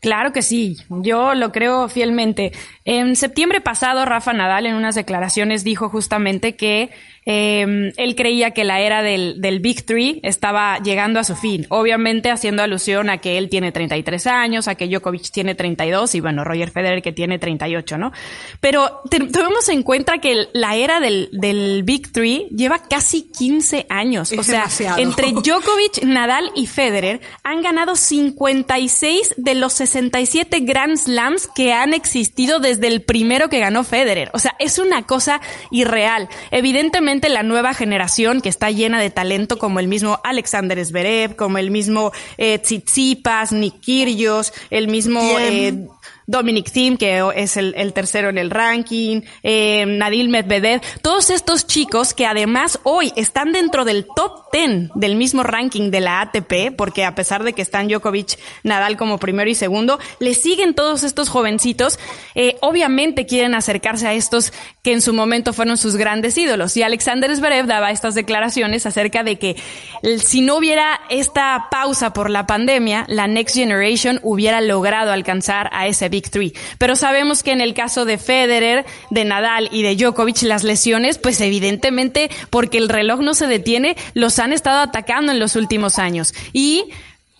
Claro 0.00 0.32
que 0.32 0.40
sí, 0.40 0.78
yo 0.88 1.34
lo 1.34 1.52
creo 1.52 1.90
fielmente. 1.90 2.52
En 2.86 3.14
septiembre 3.14 3.60
pasado, 3.60 4.06
Rafa 4.06 4.32
Nadal 4.32 4.64
en 4.64 4.74
unas 4.74 4.94
declaraciones 4.94 5.62
dijo 5.62 5.90
justamente 5.90 6.56
que 6.56 6.88
eh, 7.26 7.92
él 7.96 8.14
creía 8.16 8.52
que 8.52 8.64
la 8.64 8.80
era 8.80 9.02
del, 9.02 9.40
del 9.40 9.60
Big 9.60 9.84
Three 9.84 10.20
estaba 10.22 10.78
llegando 10.78 11.20
a 11.20 11.24
su 11.24 11.36
fin. 11.36 11.66
Obviamente 11.68 12.30
haciendo 12.30 12.62
alusión 12.62 13.10
a 13.10 13.18
que 13.18 13.38
él 13.38 13.48
tiene 13.48 13.72
33 13.72 14.26
años, 14.26 14.68
a 14.68 14.74
que 14.74 14.88
Djokovic 14.88 15.30
tiene 15.30 15.54
32 15.54 16.14
y 16.14 16.20
bueno, 16.20 16.44
Roger 16.44 16.70
Federer 16.70 17.02
que 17.02 17.12
tiene 17.12 17.38
38, 17.38 17.98
¿no? 17.98 18.12
Pero 18.60 19.02
tenemos 19.10 19.68
en 19.68 19.82
cuenta 19.82 20.18
que 20.18 20.48
la 20.52 20.76
era 20.76 21.00
del, 21.00 21.28
del 21.32 21.82
Big 21.84 22.10
Three 22.12 22.48
lleva 22.50 22.82
casi 22.82 23.30
15 23.30 23.86
años. 23.88 24.32
o 24.32 24.42
sea, 24.42 24.66
entre 24.96 25.32
Djokovic, 25.32 26.02
Nadal 26.04 26.50
y 26.54 26.66
Federer 26.66 27.20
han 27.42 27.62
ganado 27.62 27.96
56 27.96 29.34
de 29.36 29.54
los 29.54 29.74
67 29.74 30.60
Grand 30.60 30.96
Slams 30.96 31.48
que 31.54 31.72
han 31.72 31.92
existido 31.92 32.60
desde 32.60 32.86
el 32.86 33.02
primero 33.02 33.48
que 33.48 33.60
ganó 33.60 33.84
Federer. 33.84 34.30
O 34.32 34.38
sea, 34.38 34.54
es 34.58 34.78
una 34.78 35.02
cosa 35.02 35.40
irreal. 35.70 36.28
Evidentemente 36.50 37.19
la 37.28 37.42
nueva 37.42 37.74
generación 37.74 38.40
que 38.40 38.48
está 38.48 38.70
llena 38.70 39.00
de 39.00 39.10
talento 39.10 39.58
como 39.58 39.80
el 39.80 39.88
mismo 39.88 40.20
Alexander 40.24 40.84
Zverev, 40.84 41.36
como 41.36 41.58
el 41.58 41.70
mismo 41.70 42.12
eh, 42.38 42.58
Tsitsipas, 42.58 43.52
Nick 43.52 43.80
Kyrgios, 43.80 44.52
el 44.70 44.88
mismo 44.88 45.20
eh, 45.38 45.86
Dominic 46.30 46.70
Thiem, 46.70 46.96
que 46.96 47.22
es 47.34 47.56
el, 47.56 47.92
tercero 47.92 48.28
en 48.28 48.38
el 48.38 48.50
ranking, 48.50 49.22
eh, 49.42 49.84
Medvedev, 49.84 50.80
todos 51.02 51.28
estos 51.30 51.66
chicos 51.66 52.14
que 52.14 52.24
además 52.24 52.78
hoy 52.84 53.12
están 53.16 53.52
dentro 53.52 53.84
del 53.84 54.06
top 54.14 54.44
10 54.52 54.90
del 54.94 55.16
mismo 55.16 55.42
ranking 55.42 55.90
de 55.90 56.00
la 56.00 56.20
ATP, 56.20 56.74
porque 56.76 57.04
a 57.04 57.14
pesar 57.14 57.42
de 57.42 57.52
que 57.52 57.62
están 57.62 57.88
Djokovic, 57.88 58.38
Nadal 58.62 58.96
como 58.96 59.18
primero 59.18 59.50
y 59.50 59.54
segundo, 59.54 59.98
le 60.20 60.34
siguen 60.34 60.74
todos 60.74 61.02
estos 61.02 61.28
jovencitos, 61.28 61.98
eh, 62.34 62.56
obviamente 62.60 63.26
quieren 63.26 63.54
acercarse 63.54 64.06
a 64.06 64.14
estos 64.14 64.52
que 64.82 64.92
en 64.92 65.02
su 65.02 65.12
momento 65.12 65.52
fueron 65.52 65.76
sus 65.76 65.96
grandes 65.96 66.38
ídolos. 66.38 66.76
Y 66.76 66.82
Alexander 66.82 67.34
Zverev 67.34 67.66
daba 67.66 67.90
estas 67.90 68.14
declaraciones 68.14 68.86
acerca 68.86 69.24
de 69.24 69.38
que 69.38 69.56
si 70.22 70.42
no 70.42 70.56
hubiera 70.56 71.00
esta 71.10 71.68
pausa 71.70 72.12
por 72.12 72.30
la 72.30 72.46
pandemia, 72.46 73.04
la 73.08 73.26
Next 73.26 73.56
Generation 73.56 74.20
hubiera 74.22 74.60
logrado 74.60 75.12
alcanzar 75.12 75.68
a 75.72 75.86
ese 75.86 76.08
pero 76.78 76.96
sabemos 76.96 77.42
que 77.42 77.52
en 77.52 77.60
el 77.60 77.74
caso 77.74 78.04
de 78.04 78.18
Federer, 78.18 78.84
de 79.10 79.24
Nadal 79.24 79.68
y 79.72 79.82
de 79.82 79.96
Djokovic, 79.96 80.42
las 80.42 80.64
lesiones, 80.64 81.18
pues 81.18 81.40
evidentemente, 81.40 82.30
porque 82.50 82.78
el 82.78 82.88
reloj 82.88 83.20
no 83.20 83.34
se 83.34 83.46
detiene, 83.46 83.96
los 84.14 84.38
han 84.38 84.52
estado 84.52 84.80
atacando 84.80 85.32
en 85.32 85.38
los 85.38 85.56
últimos 85.56 85.98
años. 85.98 86.34
Y 86.52 86.90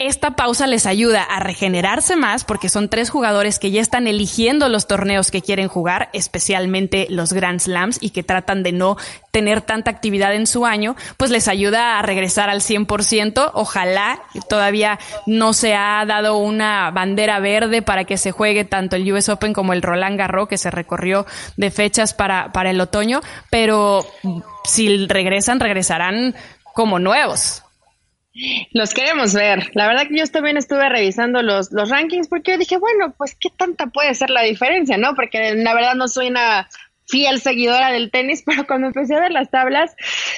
esta 0.00 0.30
pausa 0.30 0.66
les 0.66 0.86
ayuda 0.86 1.22
a 1.22 1.40
regenerarse 1.40 2.16
más 2.16 2.44
porque 2.44 2.70
son 2.70 2.88
tres 2.88 3.10
jugadores 3.10 3.58
que 3.58 3.70
ya 3.70 3.82
están 3.82 4.06
eligiendo 4.06 4.70
los 4.70 4.86
torneos 4.86 5.30
que 5.30 5.42
quieren 5.42 5.68
jugar, 5.68 6.08
especialmente 6.14 7.06
los 7.10 7.34
Grand 7.34 7.60
Slams 7.60 7.98
y 8.00 8.08
que 8.08 8.22
tratan 8.22 8.62
de 8.62 8.72
no 8.72 8.96
tener 9.30 9.60
tanta 9.60 9.90
actividad 9.90 10.34
en 10.34 10.46
su 10.46 10.64
año, 10.64 10.96
pues 11.18 11.30
les 11.30 11.48
ayuda 11.48 11.98
a 11.98 12.02
regresar 12.02 12.48
al 12.48 12.62
100%. 12.62 13.50
Ojalá 13.52 14.22
todavía 14.48 14.98
no 15.26 15.52
se 15.52 15.74
ha 15.74 16.02
dado 16.06 16.38
una 16.38 16.90
bandera 16.90 17.38
verde 17.38 17.82
para 17.82 18.04
que 18.04 18.16
se 18.16 18.32
juegue 18.32 18.64
tanto 18.64 18.96
el 18.96 19.12
US 19.12 19.28
Open 19.28 19.52
como 19.52 19.74
el 19.74 19.82
Roland 19.82 20.18
Garros 20.18 20.48
que 20.48 20.56
se 20.56 20.70
recorrió 20.70 21.26
de 21.58 21.70
fechas 21.70 22.14
para, 22.14 22.52
para 22.52 22.70
el 22.70 22.80
otoño, 22.80 23.20
pero 23.50 24.06
si 24.64 25.06
regresan, 25.06 25.60
regresarán 25.60 26.34
como 26.72 26.98
nuevos. 26.98 27.64
Los 28.72 28.94
queremos 28.94 29.34
ver. 29.34 29.70
La 29.74 29.86
verdad 29.86 30.06
que 30.08 30.16
yo 30.16 30.26
también 30.26 30.56
estuve 30.56 30.88
revisando 30.88 31.42
los, 31.42 31.72
los 31.72 31.90
rankings 31.90 32.28
porque 32.28 32.52
yo 32.52 32.58
dije, 32.58 32.78
bueno, 32.78 33.12
pues 33.16 33.34
qué 33.34 33.50
tanta 33.50 33.86
puede 33.88 34.14
ser 34.14 34.30
la 34.30 34.42
diferencia, 34.42 34.96
¿no? 34.96 35.14
Porque 35.14 35.54
la 35.56 35.74
verdad 35.74 35.94
no 35.94 36.06
soy 36.08 36.28
una 36.28 36.68
fiel 37.10 37.40
seguidora 37.40 37.90
del 37.90 38.10
tenis, 38.10 38.42
pero 38.46 38.66
cuando 38.66 38.88
empecé 38.88 39.14
a 39.14 39.20
ver 39.20 39.32
las 39.32 39.50
tablas, 39.50 39.94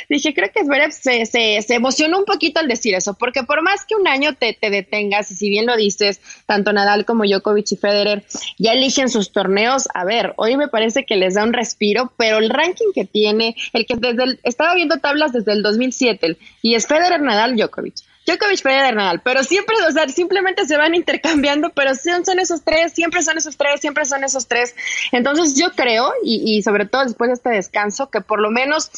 dije, 0.09 0.35
creo 0.35 0.51
que 0.53 0.65
Zverev 0.65 0.93
se, 0.93 1.27
se, 1.27 1.61
se 1.63 1.75
emocionó 1.75 2.19
un 2.19 2.25
poquito 2.25 2.61
al 2.61 2.69
decir 2.69 2.95
eso, 2.95 3.15
porque 3.15 3.43
por 3.43 3.63
más 3.63 3.85
que 3.85 3.95
un 3.95 4.09
año 4.09 4.35
te, 4.35 4.53
te 4.55 4.71
detengas, 4.71 5.31
y 5.31 5.35
si 5.35 5.51
bien 5.51 5.67
lo 5.67 5.77
dices, 5.77 6.21
tanto 6.47 6.73
Nadal 6.73 7.05
como 7.05 7.25
Djokovic 7.25 7.73
y 7.73 7.77
Federer 7.77 8.25
ya 8.59 8.73
eligen 8.73 9.09
sus 9.09 9.33
torneos, 9.33 9.89
a 9.95 10.05
ver, 10.05 10.35
hoy 10.37 10.57
me 10.57 10.69
parece 10.69 11.05
que 11.05 11.17
les 11.17 11.35
da 11.35 11.45
un 11.45 11.53
respiro, 11.53 12.13
pero 12.17 12.39
el 12.39 12.51
ranking 12.51 12.93
que 12.95 13.05
tiene, 13.05 13.55
el 13.73 13.87
que 13.87 13.97
desde 13.97 14.25
el, 14.25 14.41
estaba 14.43 14.75
viendo 14.75 14.99
tablas 14.99 15.33
desde 15.33 15.53
el 15.53 15.63
2007, 15.63 16.37
y 16.63 16.75
es 16.75 16.87
Federer, 16.87 17.21
Nadal, 17.21 17.57
Djokovic. 17.57 18.12
Djokovic, 18.27 18.63
Federer, 18.63 18.95
Nadal, 18.95 19.21
pero 19.23 19.43
siempre, 19.43 19.77
o 19.89 19.91
sea, 19.91 20.09
simplemente 20.09 20.65
se 20.67 20.77
van 20.77 20.95
intercambiando, 20.95 21.71
pero 21.71 21.95
son, 21.95 22.25
son 22.25 22.39
esos 22.39 22.63
tres, 22.63 22.93
siempre 22.93 23.23
son 23.23 23.39
esos 23.39 23.57
tres, 23.57 23.81
siempre 23.81 24.05
son 24.05 24.25
esos 24.25 24.47
tres. 24.47 24.75
Entonces 25.11 25.57
yo 25.57 25.73
creo, 25.73 26.13
y, 26.25 26.57
y 26.57 26.63
sobre 26.63 26.87
todo 26.87 27.05
después 27.05 27.29
de 27.29 27.35
este 27.35 27.51
descanso, 27.51 28.11
que 28.11 28.21
por 28.21 28.41
lo 28.41 28.51
menos 28.51 28.91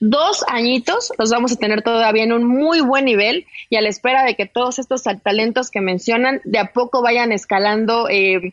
dos 0.00 0.44
añitos 0.48 1.12
los 1.18 1.30
vamos 1.30 1.52
a 1.52 1.56
tener 1.56 1.82
todavía 1.82 2.24
en 2.24 2.32
un 2.32 2.44
muy 2.44 2.80
buen 2.80 3.04
nivel 3.06 3.46
y 3.70 3.76
a 3.76 3.80
la 3.80 3.88
espera 3.88 4.24
de 4.24 4.34
que 4.34 4.46
todos 4.46 4.78
estos 4.78 5.02
talentos 5.22 5.70
que 5.70 5.80
mencionan 5.80 6.40
de 6.44 6.58
a 6.58 6.72
poco 6.72 7.02
vayan 7.02 7.32
escalando 7.32 8.08
eh, 8.10 8.52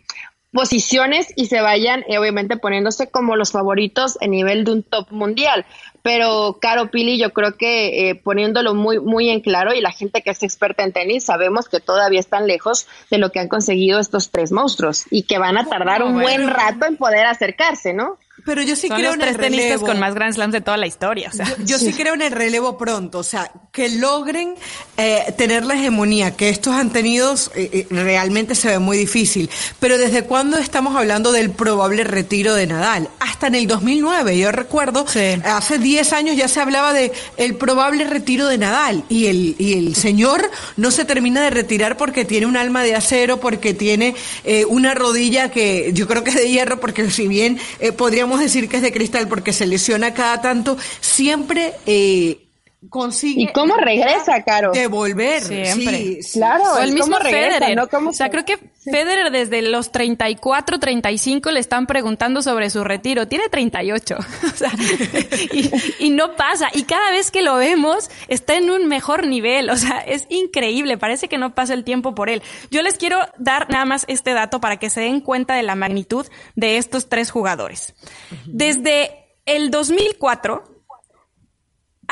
posiciones 0.54 1.34
y 1.36 1.48
se 1.48 1.62
vayan 1.62 2.06
eh, 2.08 2.20
obviamente 2.20 2.58
poniéndose 2.58 3.10
como 3.10 3.36
los 3.36 3.52
favoritos 3.52 4.18
a 4.22 4.28
nivel 4.28 4.63
de 4.63 4.72
un 4.72 4.84
top 4.84 5.12
mundial. 5.12 5.66
Pero 6.04 6.58
Caro 6.62 6.92
Pili, 6.92 7.18
yo 7.18 7.32
creo 7.32 7.58
que 7.58 8.10
eh, 8.10 8.16
poniéndolo 8.16 8.74
muy, 8.76 9.00
muy 9.00 9.30
en 9.30 9.42
claro 9.42 9.74
y 9.74 9.82
la 9.82 9.92
gente 9.92 10.22
que 10.22 10.32
es 10.32 10.44
experta 10.44 10.84
en 10.84 10.94
tenis, 10.94 11.26
sabemos 11.26 11.68
que 11.70 11.80
todavía 11.80 12.20
están 12.20 12.46
lejos 12.46 12.88
de 13.10 13.18
lo 13.18 13.32
que 13.32 13.39
han 13.39 13.48
conseguido 13.48 14.00
estos 14.00 14.30
tres 14.30 14.52
monstruos 14.52 15.06
y 15.10 15.24
que 15.24 15.39
van 15.39 15.58
a 15.58 15.66
tardar 15.66 16.04
un 16.04 16.22
buen 16.22 16.50
rato 16.50 16.86
en 16.86 16.98
poder 16.98 17.26
acercarse, 17.26 17.94
¿no? 17.94 18.18
Pero 18.46 18.62
yo 18.62 18.76
sí 18.76 18.90
creo 18.90 19.14
en 19.14 19.22
el 19.22 19.36
relevo. 19.36 19.86
con 19.86 20.00
más 20.00 20.14
Grand 20.14 20.34
Slams 20.34 20.54
de 20.54 20.62
toda 20.62 20.78
la 20.78 20.88
historia. 20.88 21.32
yo, 21.66 21.80
sí. 21.80 21.94
creo 21.94 22.14
en 22.14 22.22
el 22.22 22.32
relevo 22.32 22.78
pronto, 22.78 23.20
o 23.20 23.24
sea, 23.24 23.52
que 23.72 23.90
logren 23.90 24.56
eh, 24.98 25.34
tener 25.38 25.66
la 25.66 25.76
hegemonía 25.76 26.36
que 26.36 26.50
estos 26.50 26.74
han 26.74 26.92
tenido 26.92 27.34
eh, 27.56 27.70
eh, 27.74 27.88
realmente 27.90 28.56
se 28.56 28.68
ve 28.68 28.80
muy 28.80 28.98
difícil. 28.98 29.50
Pero 29.80 29.98
¿desde 29.98 30.24
cuándo 30.24 30.58
estamos 30.58 30.96
hablando 30.96 31.32
del 31.32 31.52
probable 31.52 32.04
retiro 32.04 32.54
de 32.54 32.68
Nadal? 32.68 33.10
Hasta 33.20 33.48
en 33.48 33.56
el 33.56 33.68
2009, 33.68 34.38
yo 34.38 34.52
recuerdo, 34.52 35.06
hace 35.46 35.78
10 35.78 36.14
años 36.14 36.36
ya 36.36 36.48
se 36.48 36.60
hablaba 36.60 36.94
de 36.94 37.12
el 37.38 37.56
probable 37.56 38.04
retiro 38.04 38.48
de 38.48 38.58
Nadal 38.58 39.04
y 39.10 39.28
el, 39.28 39.56
y 39.58 39.74
el 39.74 39.96
señor 39.96 40.50
no 40.76 40.92
se 40.92 41.06
termina 41.06 41.42
de 41.42 41.50
retirar 41.50 41.98
porque 41.98 42.26
tiene 42.26 42.46
un 42.46 42.58
alma 42.58 42.84
de 42.84 42.96
acero, 42.96 43.40
porque 43.40 43.74
tiene 43.74 44.16
una 44.68 44.94
rodilla 44.94 45.50
que 45.50 45.92
yo 45.94 46.08
creo 46.08 46.24
que 46.24 46.32
es 46.32 46.36
de 46.36 46.50
hierro, 46.50 46.80
porque 46.80 47.10
si 47.10 47.28
bien 47.28 47.60
podríamos 47.98 48.33
decir 48.39 48.69
que 48.69 48.78
es 48.78 48.84
de 48.84 48.91
cristal 48.91 49.28
porque 49.28 49.54
se 49.54 49.65
lesiona 49.65 50.13
cada 50.13 50.41
tanto, 50.41 50.78
siempre 51.02 51.74
eh, 51.86 52.43
consigue. 52.89 53.43
¿Y 53.43 53.48
cómo 53.48 53.76
regresa, 53.76 54.43
Caro? 54.43 54.72
Devolver. 54.72 55.41
Siempre. 55.41 56.19
claro, 56.34 56.78
el 56.80 56.93
mismo 56.93 57.17
Federer. 57.17 57.76
¿no? 57.76 57.88
o 58.10 58.13
sea, 58.13 58.30
creo 58.30 58.46
que 58.46 58.58
Federer 58.84 59.32
desde 59.32 59.62
los 59.62 59.91
34, 59.91 60.80
35 60.80 61.52
le 61.52 61.60
están 61.60 61.88
preguntando 61.88 62.41
sobre 62.41 62.69
su 62.69 62.84
retiro. 62.84 63.28
Tiene 63.28 63.50
38. 63.50 64.17
o 64.43 64.58
sea, 64.58 64.72
y, 65.52 65.72
y, 66.00 66.10
no 66.10 66.36
pasa. 66.36 66.69
Y 66.74 66.84
cada 66.84 67.12
vez 67.12 67.32
que 67.32 67.41
lo 67.41 67.56
vemos, 67.56 68.10
está 68.28 68.56
en 68.56 68.69
un 68.69 68.88
mejor 68.88 69.28
nivel. 69.28 69.69
O 69.69 69.76
sea, 69.76 70.00
es 70.00 70.26
increíble. 70.30 70.98
Parece 70.98 71.28
que 71.28 71.38
no 71.38 71.56
pasa 71.56 71.74
el 71.74 71.84
tiempo 71.84 72.15
por 72.15 72.30
él. 72.30 72.41
Yo 72.72 72.82
les 72.82 72.96
quiero 72.96 73.19
dar 73.38 73.69
nada 73.69 73.86
más 73.86 74.06
este 74.08 74.34
dato 74.34 74.60
para 74.60 74.78
que 74.78 74.89
se 74.89 75.02
den 75.02 75.22
cuenta 75.22 75.56
de 75.56 75.63
la 75.63 75.76
magnitud 75.76 76.28
de 76.56 76.78
estos 76.78 77.10
tres 77.10 77.32
jugadores. 77.32 77.93
Desde 78.46 79.24
el 79.46 79.72
2004, 79.72 80.73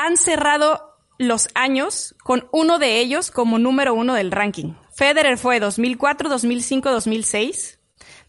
han 0.04 0.16
cerrado 0.16 0.96
los 1.18 1.48
años 1.54 2.14
con 2.22 2.48
uno 2.52 2.78
de 2.78 2.98
ellos 3.00 3.30
como 3.30 3.58
número 3.58 3.94
uno 3.94 4.14
del 4.14 4.32
ranking. 4.32 4.74
Federer 4.94 5.38
fue 5.38 5.60
2004, 5.60 6.28
2005, 6.28 6.90
2006. 6.90 7.78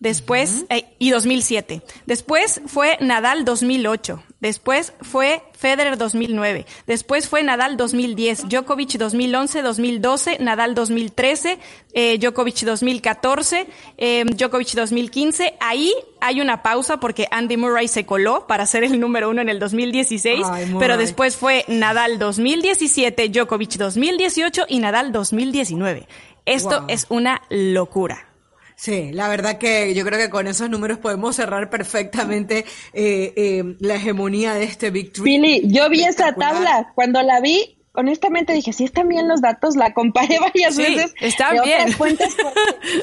Después, 0.03 0.65
eh, 0.67 0.83
y 0.99 1.11
2007. 1.11 1.81
Después 2.05 2.61
fue 2.65 2.97
Nadal 2.99 3.45
2008. 3.45 4.21
Después 4.41 4.91
fue 4.99 5.41
Federer 5.53 5.97
2009. 5.97 6.65
Después 6.85 7.29
fue 7.29 7.41
Nadal 7.41 7.77
2010. 7.77 8.49
Djokovic 8.49 8.97
2011, 8.97 9.61
2012. 9.61 10.39
Nadal 10.41 10.75
2013. 10.75 11.57
Eh, 11.93 12.17
Djokovic 12.19 12.65
2014. 12.65 13.65
Eh, 13.97 14.25
Djokovic 14.25 14.73
2015. 14.73 15.53
Ahí 15.61 15.93
hay 16.19 16.41
una 16.41 16.61
pausa 16.61 16.99
porque 16.99 17.29
Andy 17.31 17.55
Murray 17.55 17.87
se 17.87 18.05
coló 18.05 18.45
para 18.45 18.65
ser 18.65 18.83
el 18.83 18.99
número 18.99 19.29
uno 19.29 19.41
en 19.41 19.47
el 19.47 19.59
2016. 19.59 20.45
pero 20.79 20.97
después 20.97 21.37
fue 21.37 21.63
Nadal 21.69 22.19
2017, 22.19 23.29
Djokovic 23.29 23.77
2018 23.77 24.65
y 24.67 24.79
Nadal 24.79 25.13
2019. 25.13 26.05
Esto 26.45 26.83
es 26.89 27.05
una 27.07 27.41
locura. 27.49 28.32
Sí, 28.75 29.11
la 29.11 29.27
verdad 29.27 29.57
que 29.57 29.93
yo 29.93 30.05
creo 30.05 30.19
que 30.19 30.29
con 30.29 30.47
esos 30.47 30.69
números 30.69 30.97
podemos 30.97 31.35
cerrar 31.35 31.69
perfectamente 31.69 32.65
eh, 32.93 33.33
eh, 33.35 33.75
la 33.79 33.95
hegemonía 33.95 34.53
de 34.53 34.63
este 34.63 34.89
Big 34.89 35.13
Pili, 35.13 35.61
yo 35.65 35.89
vi 35.89 36.03
esa 36.03 36.33
tabla, 36.33 36.91
cuando 36.95 37.21
la 37.21 37.39
vi 37.39 37.77
honestamente 37.93 38.53
dije, 38.53 38.73
si 38.73 38.83
están 38.83 39.07
bien 39.07 39.27
los 39.27 39.41
datos, 39.41 39.75
la 39.75 39.93
comparé 39.93 40.39
varias 40.39 40.75
veces. 40.75 41.13
Están 41.21 41.57
bien. 41.63 41.87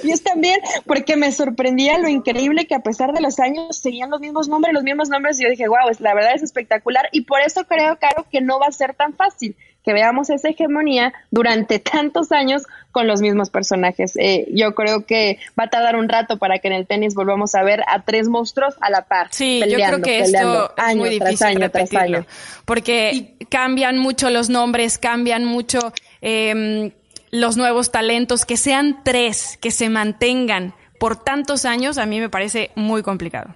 y 0.03 0.11
están 0.11 0.41
bien, 0.41 0.61
porque 0.87 1.17
me 1.17 1.33
sorprendía 1.33 1.99
lo 1.99 2.09
increíble 2.09 2.67
que 2.67 2.75
a 2.75 2.81
pesar 2.81 3.13
de 3.13 3.21
los 3.21 3.39
años 3.39 3.77
seguían 3.77 4.11
los 4.11 4.21
mismos 4.21 4.49
nombres, 4.49 4.75
los 4.75 4.83
mismos 4.83 5.09
nombres, 5.09 5.41
y 5.41 5.45
yo 5.45 5.51
dije, 5.51 5.69
wow, 5.69 5.79
la 6.01 6.15
verdad 6.15 6.35
es 6.35 6.43
espectacular, 6.43 7.09
y 7.13 7.23
por 7.23 7.41
eso 7.41 7.65
creo, 7.65 7.99
Caro, 7.99 8.27
que 8.31 8.41
no 8.41 8.59
va 8.59 8.67
a 8.67 8.73
ser 8.73 8.95
tan 8.95 9.15
fácil 9.15 9.57
que 9.85 9.93
veamos 9.93 10.31
esa 10.31 10.49
hegemonía 10.49 11.13
durante 11.31 11.79
tantos 11.79 12.33
años 12.33 12.63
con 12.93 13.07
los 13.07 13.21
mismos 13.21 13.51
personajes. 13.51 14.17
Eh, 14.17 14.47
yo 14.53 14.75
creo 14.75 15.07
que 15.07 15.39
va 15.59 15.65
a 15.65 15.71
tardar 15.71 15.97
un 15.97 16.09
rato 16.09 16.39
para 16.39 16.59
que 16.59 16.69
en 16.69 16.75
el 16.75 16.87
tenis 16.87 17.15
volvamos 17.15 17.55
a 17.55 17.63
ver 17.63 17.83
a 17.87 18.03
tres 18.03 18.29
monstruos 18.29 18.75
a 18.81 18.91
la 18.91 19.03
par. 19.03 19.29
Sí, 19.31 19.63
yo 19.69 19.77
creo 19.79 20.03
que 20.03 20.21
esto 20.21 20.75
es 20.77 20.97
muy 20.97 21.11
difícil 21.11 21.47
año 21.47 21.71
tras 21.71 21.95
año. 21.95 22.27
porque 22.65 23.35
cambian 23.49 23.99
mucho 23.99 24.31
los 24.31 24.51
nombres, 24.51 24.99
cambian 24.99 25.45
mucho 25.45 25.93
em, 26.21 26.91
los 27.31 27.57
nuevos 27.57 27.91
talentos, 27.91 28.45
que 28.45 28.57
sean 28.57 29.03
tres, 29.05 29.59
que 29.61 29.71
se 29.71 29.89
mantengan 29.89 30.75
por 31.01 31.17
tantos 31.17 31.65
años, 31.65 31.97
a 31.97 32.05
mí 32.05 32.21
me 32.21 32.29
parece 32.29 32.73
muy 32.75 33.03
complicado. 33.03 33.55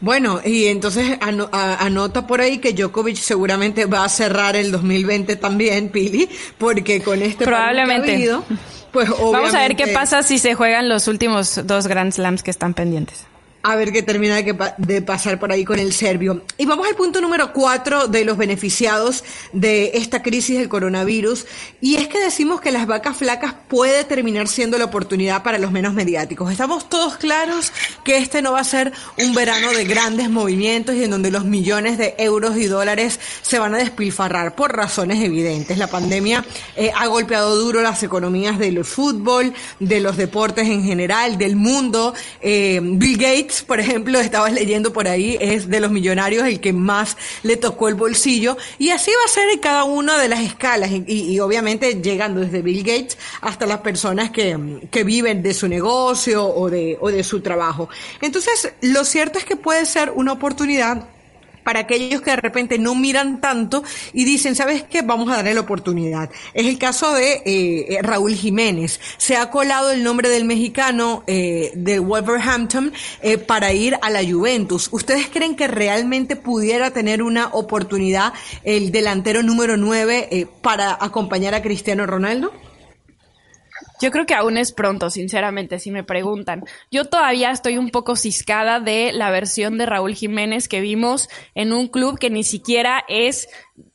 Bueno, 0.00 0.40
y 0.44 0.66
entonces 0.66 1.18
anota 1.20 2.26
por 2.26 2.40
ahí 2.40 2.58
que 2.58 2.72
Djokovic 2.72 3.16
seguramente 3.16 3.86
va 3.86 4.04
a 4.04 4.08
cerrar 4.08 4.56
el 4.56 4.70
2020 4.70 5.36
también, 5.36 5.88
Pili, 5.88 6.28
porque 6.58 7.02
con 7.02 7.22
este 7.22 7.44
probablemente. 7.44 8.30
pues 8.92 9.08
Vamos 9.08 9.54
a 9.54 9.60
ver 9.60 9.76
qué 9.76 9.88
pasa 9.88 10.22
si 10.22 10.38
se 10.38 10.54
juegan 10.54 10.88
los 10.88 11.08
últimos 11.08 11.60
dos 11.64 11.86
Grand 11.86 12.12
Slams 12.12 12.42
que 12.42 12.50
están 12.50 12.74
pendientes 12.74 13.26
a 13.64 13.76
ver 13.76 13.92
qué 13.92 14.02
termina 14.02 14.42
de, 14.42 15.02
pasar 15.02 15.40
por 15.40 15.50
ahí 15.50 15.64
con 15.64 15.78
el 15.78 15.94
serbio. 15.94 16.42
Y 16.58 16.66
vamos 16.66 16.86
al 16.86 16.94
punto 16.96 17.22
número 17.22 17.54
cuatro 17.54 18.08
de 18.08 18.26
los 18.26 18.36
beneficiados 18.36 19.24
de 19.54 19.92
esta 19.94 20.22
crisis 20.22 20.58
del 20.58 20.68
coronavirus. 20.68 21.46
Y 21.80 21.96
es 21.96 22.06
que 22.06 22.20
decimos 22.20 22.60
que 22.60 22.70
las 22.70 22.86
vacas 22.86 23.16
flacas 23.16 23.54
puede 23.66 24.04
terminar 24.04 24.48
siendo 24.48 24.76
la 24.76 24.84
oportunidad 24.84 25.42
para 25.42 25.56
los 25.56 25.72
menos 25.72 25.94
mediáticos. 25.94 26.52
Estamos 26.52 26.90
todos 26.90 27.16
claros 27.16 27.72
que 28.04 28.18
este 28.18 28.42
no 28.42 28.52
va 28.52 28.60
a 28.60 28.64
ser 28.64 28.92
un 29.16 29.32
verano 29.32 29.72
de 29.72 29.86
grandes 29.86 30.28
movimientos 30.28 30.94
y 30.94 31.04
en 31.04 31.10
donde 31.10 31.30
los 31.30 31.46
millones 31.46 31.96
de 31.96 32.14
euros 32.18 32.58
y 32.58 32.66
dólares 32.66 33.18
se 33.40 33.58
van 33.58 33.74
a 33.74 33.78
despilfarrar 33.78 34.54
por 34.54 34.76
razones 34.76 35.24
evidentes. 35.24 35.78
La 35.78 35.86
pandemia 35.86 36.44
eh, 36.76 36.90
ha 36.94 37.06
golpeado 37.06 37.56
duro 37.56 37.80
las 37.80 38.02
economías 38.02 38.58
del 38.58 38.84
fútbol, 38.84 39.54
de 39.80 40.00
los 40.00 40.18
deportes 40.18 40.68
en 40.68 40.84
general, 40.84 41.38
del 41.38 41.56
mundo. 41.56 42.12
Eh, 42.42 42.78
Bill 42.82 43.16
Gates 43.16 43.53
por 43.62 43.80
ejemplo, 43.80 44.18
estabas 44.20 44.52
leyendo 44.52 44.92
por 44.92 45.08
ahí, 45.08 45.36
es 45.40 45.68
de 45.68 45.80
los 45.80 45.90
millonarios 45.90 46.46
el 46.46 46.60
que 46.60 46.72
más 46.72 47.16
le 47.42 47.56
tocó 47.56 47.88
el 47.88 47.94
bolsillo. 47.94 48.56
Y 48.78 48.90
así 48.90 49.10
va 49.10 49.24
a 49.24 49.28
ser 49.28 49.48
en 49.50 49.58
cada 49.58 49.84
una 49.84 50.18
de 50.18 50.28
las 50.28 50.40
escalas. 50.40 50.90
Y, 50.90 51.38
obviamente 51.40 52.00
llegando 52.02 52.40
desde 52.40 52.62
Bill 52.62 52.82
Gates 52.82 53.18
hasta 53.40 53.66
las 53.66 53.78
personas 53.78 54.30
que, 54.30 54.80
que 54.90 55.04
viven 55.04 55.42
de 55.42 55.54
su 55.54 55.68
negocio 55.68 56.46
o 56.46 56.70
de, 56.70 56.96
o 57.00 57.10
de 57.10 57.22
su 57.24 57.40
trabajo. 57.40 57.88
Entonces, 58.20 58.72
lo 58.80 59.04
cierto 59.04 59.38
es 59.38 59.44
que 59.44 59.56
puede 59.56 59.86
ser 59.86 60.10
una 60.10 60.32
oportunidad 60.32 61.08
para 61.64 61.80
aquellos 61.80 62.20
que 62.20 62.30
de 62.30 62.36
repente 62.36 62.78
no 62.78 62.94
miran 62.94 63.40
tanto 63.40 63.82
y 64.12 64.24
dicen, 64.24 64.54
¿sabes 64.54 64.84
qué? 64.84 65.02
Vamos 65.02 65.28
a 65.30 65.36
darle 65.36 65.54
la 65.54 65.60
oportunidad. 65.60 66.30
Es 66.52 66.66
el 66.66 66.78
caso 66.78 67.12
de 67.14 67.42
eh, 67.44 67.98
Raúl 68.02 68.34
Jiménez. 68.34 69.00
Se 69.16 69.36
ha 69.36 69.50
colado 69.50 69.90
el 69.90 70.04
nombre 70.04 70.28
del 70.28 70.44
mexicano 70.44 71.24
eh, 71.26 71.72
de 71.74 71.98
Wolverhampton 71.98 72.92
eh, 73.22 73.38
para 73.38 73.72
ir 73.72 73.98
a 74.02 74.10
la 74.10 74.22
Juventus. 74.22 74.88
¿Ustedes 74.92 75.28
creen 75.28 75.56
que 75.56 75.66
realmente 75.66 76.36
pudiera 76.36 76.90
tener 76.92 77.22
una 77.22 77.48
oportunidad 77.48 78.32
el 78.62 78.92
delantero 78.92 79.42
número 79.42 79.76
9 79.76 80.28
eh, 80.30 80.46
para 80.62 80.96
acompañar 81.00 81.54
a 81.54 81.62
Cristiano 81.62 82.06
Ronaldo? 82.06 82.52
Yo 84.04 84.10
creo 84.10 84.26
que 84.26 84.34
aún 84.34 84.58
es 84.58 84.70
pronto, 84.70 85.08
sinceramente, 85.08 85.78
si 85.78 85.90
me 85.90 86.04
preguntan. 86.04 86.62
Yo 86.90 87.06
todavía 87.06 87.50
estoy 87.50 87.78
un 87.78 87.88
poco 87.88 88.16
ciscada 88.16 88.78
de 88.78 89.14
la 89.14 89.30
versión 89.30 89.78
de 89.78 89.86
Raúl 89.86 90.14
Jiménez 90.14 90.68
que 90.68 90.82
vimos 90.82 91.30
en 91.54 91.72
un 91.72 91.88
club 91.88 92.18
que 92.18 92.28
ni 92.28 92.44
siquiera 92.44 93.02
es 93.08 93.48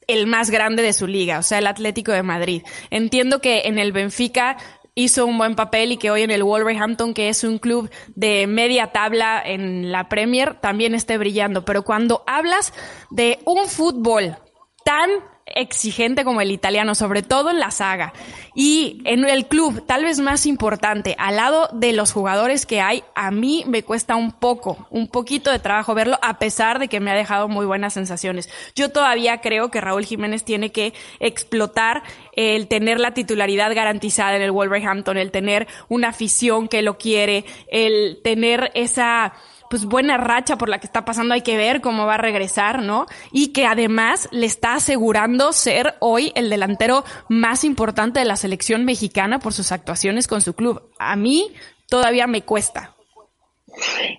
el 0.08 0.26
más 0.26 0.50
grande 0.50 0.82
de 0.82 0.94
su 0.94 1.06
liga, 1.06 1.38
o 1.38 1.44
sea, 1.44 1.60
el 1.60 1.68
Atlético 1.68 2.12
de 2.12 2.24
Madrid. 2.24 2.64
Entiendo 2.90 3.40
que 3.40 3.68
en 3.68 3.78
el 3.78 3.92
Benfica 3.92 4.58
hizo 4.96 5.28
un 5.28 5.38
buen 5.38 5.56
papel 5.56 5.92
y 5.92 5.98
que 5.98 6.10
hoy 6.10 6.24
en 6.24 6.32
el 6.32 6.44
Wolverhampton, 6.44 7.14
que 7.14 7.30
es 7.30 7.44
un 7.44 7.60
club 7.60 7.92
de 8.16 8.48
media 8.48 8.88
tabla 8.88 9.40
en 9.46 9.92
la 9.92 10.10
Premier, 10.10 10.56
también 10.56 10.96
esté 10.96 11.20
brillando. 11.20 11.66
Pero 11.66 11.84
cuando 11.84 12.24
hablas 12.26 12.74
de 13.12 13.38
un 13.46 13.68
fútbol 13.68 14.38
tan 14.84 15.12
exigente 15.56 16.24
como 16.24 16.42
el 16.42 16.52
italiano, 16.52 16.96
sobre 16.96 17.22
todo 17.22 17.50
en 17.50 17.60
la 17.60 17.72
saga. 17.72 18.14
Y 18.56 19.02
en 19.06 19.28
el 19.28 19.48
club, 19.48 19.86
tal 19.86 20.04
vez 20.04 20.20
más 20.20 20.46
importante, 20.46 21.16
al 21.18 21.38
lado 21.38 21.70
de 21.74 21.94
los 21.94 22.12
jugadores 22.12 22.66
que 22.66 22.82
hay, 22.82 23.04
a 23.16 23.32
mí 23.32 23.64
me 23.68 23.84
cuesta 23.84 24.16
un 24.16 24.32
poco, 24.32 24.88
un 24.90 25.08
poquito 25.08 25.52
de 25.52 25.60
trabajo 25.60 25.94
verlo, 25.94 26.18
a 26.22 26.40
pesar 26.40 26.80
de 26.80 26.88
que 26.88 27.00
me 27.00 27.12
ha 27.12 27.16
dejado 27.16 27.48
muy 27.48 27.66
buenas 27.66 27.94
sensaciones. 27.94 28.50
Yo 28.76 28.90
todavía 28.90 29.42
creo 29.42 29.70
que 29.70 29.82
Raúl 29.82 30.06
Jiménez 30.06 30.44
tiene 30.44 30.72
que 30.72 30.94
explotar 31.20 32.04
el 32.34 32.68
tener 32.68 33.00
la 33.00 33.14
titularidad 33.14 33.74
garantizada 33.74 34.36
en 34.36 34.42
el 34.42 34.52
Wolverhampton, 34.52 35.18
el 35.18 35.32
tener 35.32 35.68
una 35.88 36.10
afición 36.10 36.68
que 36.68 36.82
lo 36.82 36.98
quiere, 36.98 37.46
el 37.72 38.20
tener 38.24 38.72
esa 38.74 39.34
pues 39.70 39.86
buena 39.86 40.18
racha 40.18 40.58
por 40.58 40.70
la 40.70 40.80
que 40.80 40.88
está 40.88 41.06
pasando, 41.06 41.34
hay 41.34 41.42
que 41.42 41.58
ver 41.58 41.82
cómo 41.82 42.06
va 42.06 42.16
a 42.16 42.18
regresar, 42.18 42.82
¿no? 42.82 43.06
Y 43.32 43.54
que 43.54 43.66
además 43.66 44.28
le 44.32 44.46
está 44.46 44.76
asegurando 44.76 45.54
ser 45.54 45.96
hoy 46.00 46.32
el 46.36 46.50
delantero 46.50 47.04
más 47.28 47.64
importante 47.64 48.20
de 48.20 48.26
la 48.26 48.36
selección 48.36 48.86
mexicana 48.86 49.40
por 49.40 49.54
sus 49.54 49.72
actuaciones 49.72 50.28
con 50.28 50.42
su 50.42 50.54
club. 50.54 50.82
A 50.98 51.16
mí 51.16 51.54
todavía 51.88 52.28
me 52.28 52.42
cuesta. 52.42 52.96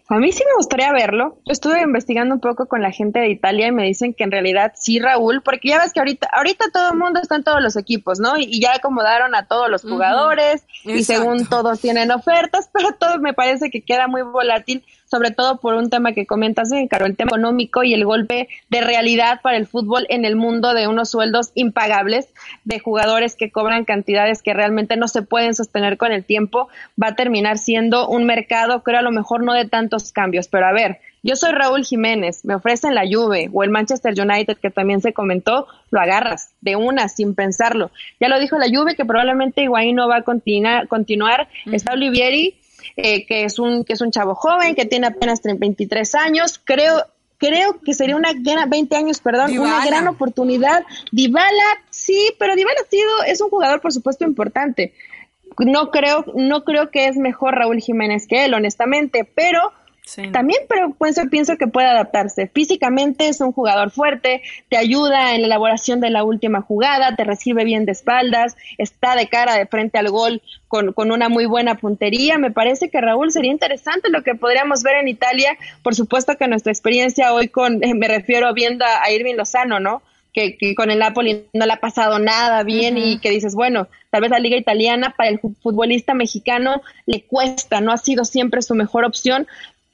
A 0.08 0.16
mí 0.18 0.32
sí 0.32 0.42
me 0.46 0.56
gustaría 0.56 0.92
verlo. 0.92 1.38
Yo 1.44 1.52
estuve 1.52 1.80
investigando 1.82 2.34
un 2.34 2.40
poco 2.40 2.66
con 2.66 2.82
la 2.82 2.92
gente 2.92 3.20
de 3.20 3.30
Italia 3.30 3.68
y 3.68 3.72
me 3.72 3.84
dicen 3.84 4.14
que 4.14 4.24
en 4.24 4.30
realidad 4.30 4.72
sí, 4.76 4.98
Raúl, 4.98 5.42
porque 5.42 5.70
ya 5.70 5.78
ves 5.78 5.92
que 5.92 6.00
ahorita, 6.00 6.28
ahorita 6.32 6.66
todo 6.72 6.92
el 6.92 6.98
mundo 6.98 7.20
está 7.20 7.36
en 7.36 7.44
todos 7.44 7.62
los 7.62 7.76
equipos, 7.76 8.20
¿no? 8.20 8.38
Y, 8.38 8.60
ya 8.60 8.74
acomodaron 8.74 9.34
a 9.34 9.46
todos 9.46 9.70
los 9.70 9.82
jugadores 9.82 10.64
y 10.84 11.04
según 11.04 11.46
todos 11.46 11.80
tienen 11.80 12.10
ofertas, 12.10 12.68
pero 12.72 12.92
todo 12.92 13.18
me 13.18 13.32
parece 13.32 13.70
que 13.70 13.82
queda 13.82 14.06
muy 14.06 14.22
volátil 14.22 14.84
sobre 15.10 15.32
todo 15.32 15.58
por 15.58 15.74
un 15.74 15.90
tema 15.90 16.12
que 16.12 16.26
comentas, 16.26 16.70
eh, 16.72 16.86
Caro, 16.88 17.06
el 17.06 17.16
tema 17.16 17.30
económico 17.30 17.82
y 17.82 17.94
el 17.94 18.04
golpe 18.04 18.48
de 18.68 18.80
realidad 18.80 19.40
para 19.42 19.56
el 19.56 19.66
fútbol 19.66 20.06
en 20.08 20.24
el 20.24 20.36
mundo 20.36 20.72
de 20.72 20.86
unos 20.86 21.10
sueldos 21.10 21.50
impagables 21.54 22.28
de 22.64 22.78
jugadores 22.78 23.34
que 23.34 23.50
cobran 23.50 23.84
cantidades 23.84 24.42
que 24.42 24.54
realmente 24.54 24.96
no 24.96 25.08
se 25.08 25.22
pueden 25.22 25.54
sostener 25.54 25.96
con 25.96 26.12
el 26.12 26.24
tiempo, 26.24 26.68
va 27.00 27.08
a 27.08 27.14
terminar 27.16 27.58
siendo 27.58 28.08
un 28.08 28.24
mercado, 28.24 28.82
creo 28.82 29.00
a 29.00 29.02
lo 29.02 29.10
mejor 29.10 29.42
no 29.42 29.52
de 29.52 29.66
tantos 29.66 30.12
cambios, 30.12 30.48
pero 30.48 30.66
a 30.66 30.72
ver, 30.72 31.00
yo 31.22 31.36
soy 31.36 31.52
Raúl 31.52 31.84
Jiménez, 31.84 32.44
me 32.44 32.54
ofrecen 32.54 32.94
la 32.94 33.02
Juve 33.02 33.50
o 33.52 33.62
el 33.62 33.70
Manchester 33.70 34.14
United 34.18 34.56
que 34.56 34.70
también 34.70 35.02
se 35.02 35.12
comentó, 35.12 35.66
lo 35.90 36.00
agarras 36.00 36.54
de 36.62 36.76
una 36.76 37.08
sin 37.08 37.34
pensarlo. 37.34 37.90
Ya 38.18 38.28
lo 38.28 38.38
dijo 38.38 38.56
la 38.56 38.68
Juve 38.68 38.96
que 38.96 39.04
probablemente 39.04 39.62
Higuaín 39.62 39.96
no 39.96 40.08
va 40.08 40.18
a 40.18 40.22
continuar, 40.22 40.88
continuar. 40.88 41.48
está 41.66 41.92
Olivieri 41.92 42.54
eh, 43.02 43.26
que 43.26 43.44
es 43.44 43.58
un 43.58 43.84
que 43.84 43.94
es 43.94 44.00
un 44.00 44.10
chavo 44.10 44.34
joven 44.34 44.74
que 44.74 44.86
tiene 44.86 45.08
apenas 45.08 45.40
23 45.42 46.14
años. 46.14 46.60
Creo 46.64 47.04
creo 47.38 47.80
que 47.80 47.94
sería 47.94 48.16
una 48.16 48.32
gran 48.34 48.68
20 48.68 48.96
años, 48.96 49.20
perdón, 49.20 49.58
una 49.58 49.84
gran 49.84 50.06
oportunidad. 50.08 50.84
Dybala, 51.10 51.64
sí, 51.88 52.32
pero 52.38 52.54
Dybala 52.54 52.80
ha 52.84 52.90
sido 52.90 53.10
es 53.26 53.40
un 53.40 53.50
jugador 53.50 53.80
por 53.80 53.92
supuesto 53.92 54.24
importante. 54.24 54.92
No 55.58 55.90
creo 55.90 56.24
no 56.34 56.64
creo 56.64 56.90
que 56.90 57.06
es 57.06 57.16
mejor 57.16 57.54
Raúl 57.54 57.80
Jiménez 57.80 58.26
que 58.26 58.44
él, 58.44 58.54
honestamente, 58.54 59.24
pero 59.24 59.72
también, 60.32 60.60
pero 60.68 60.90
pienso, 60.94 61.22
pienso 61.30 61.56
que 61.56 61.68
puede 61.68 61.86
adaptarse. 61.86 62.48
Físicamente 62.52 63.28
es 63.28 63.40
un 63.40 63.52
jugador 63.52 63.90
fuerte, 63.90 64.42
te 64.68 64.76
ayuda 64.76 65.34
en 65.34 65.42
la 65.42 65.46
elaboración 65.46 66.00
de 66.00 66.10
la 66.10 66.24
última 66.24 66.62
jugada, 66.62 67.14
te 67.14 67.24
recibe 67.24 67.64
bien 67.64 67.84
de 67.84 67.92
espaldas, 67.92 68.56
está 68.78 69.14
de 69.14 69.28
cara 69.28 69.54
de 69.54 69.66
frente 69.66 69.98
al 69.98 70.10
gol 70.10 70.42
con, 70.68 70.92
con 70.92 71.12
una 71.12 71.28
muy 71.28 71.46
buena 71.46 71.76
puntería. 71.76 72.38
Me 72.38 72.50
parece 72.50 72.90
que 72.90 73.00
Raúl 73.00 73.30
sería 73.30 73.52
interesante 73.52 74.10
lo 74.10 74.22
que 74.22 74.34
podríamos 74.34 74.82
ver 74.82 74.96
en 74.96 75.08
Italia. 75.08 75.56
Por 75.82 75.94
supuesto 75.94 76.36
que 76.36 76.48
nuestra 76.48 76.72
experiencia 76.72 77.32
hoy 77.32 77.48
con, 77.48 77.78
me 77.96 78.08
refiero 78.08 78.52
viendo 78.52 78.84
a, 78.84 79.10
Irving 79.10 79.36
Lozano, 79.36 79.80
¿no? 79.80 80.02
Que, 80.32 80.56
con 80.76 80.90
el 80.90 81.00
Napoli 81.00 81.46
no 81.52 81.66
le 81.66 81.72
ha 81.72 81.80
pasado 81.80 82.20
nada 82.20 82.62
bien 82.62 82.96
y 82.96 83.18
que 83.18 83.30
dices, 83.30 83.54
bueno, 83.54 83.88
tal 84.10 84.20
vez 84.20 84.30
la 84.30 84.38
liga 84.38 84.56
italiana 84.56 85.12
para 85.16 85.28
el 85.28 85.40
futbolista 85.40 86.14
mexicano 86.14 86.82
le 87.06 87.24
cuesta, 87.24 87.80
no 87.80 87.90
ha 87.90 87.96
sido 87.96 88.24
siempre 88.24 88.62
su 88.62 88.76
mejor 88.76 89.04
opción, 89.04 89.48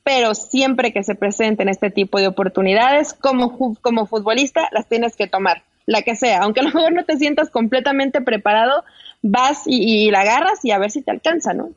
pero 0.06 0.36
siempre 0.36 0.92
que 0.92 1.02
se 1.02 1.16
presenten 1.16 1.68
este 1.68 1.90
tipo 1.90 2.20
de 2.20 2.28
oportunidades, 2.28 3.12
como, 3.12 3.74
como 3.80 4.06
futbolista, 4.06 4.68
las 4.70 4.86
tienes 4.86 5.16
que 5.16 5.26
tomar, 5.26 5.64
la 5.84 6.02
que 6.02 6.14
sea. 6.14 6.42
Aunque 6.42 6.60
a 6.60 6.62
lo 6.62 6.70
mejor 6.70 6.92
no 6.92 7.04
te 7.04 7.16
sientas 7.16 7.50
completamente 7.50 8.20
preparado, 8.20 8.84
vas 9.22 9.62
y, 9.66 10.08
la 10.12 10.20
agarras 10.20 10.64
y 10.64 10.70
a 10.70 10.78
ver 10.78 10.92
si 10.92 11.02
te 11.02 11.10
alcanza, 11.10 11.54
¿no? 11.54 11.70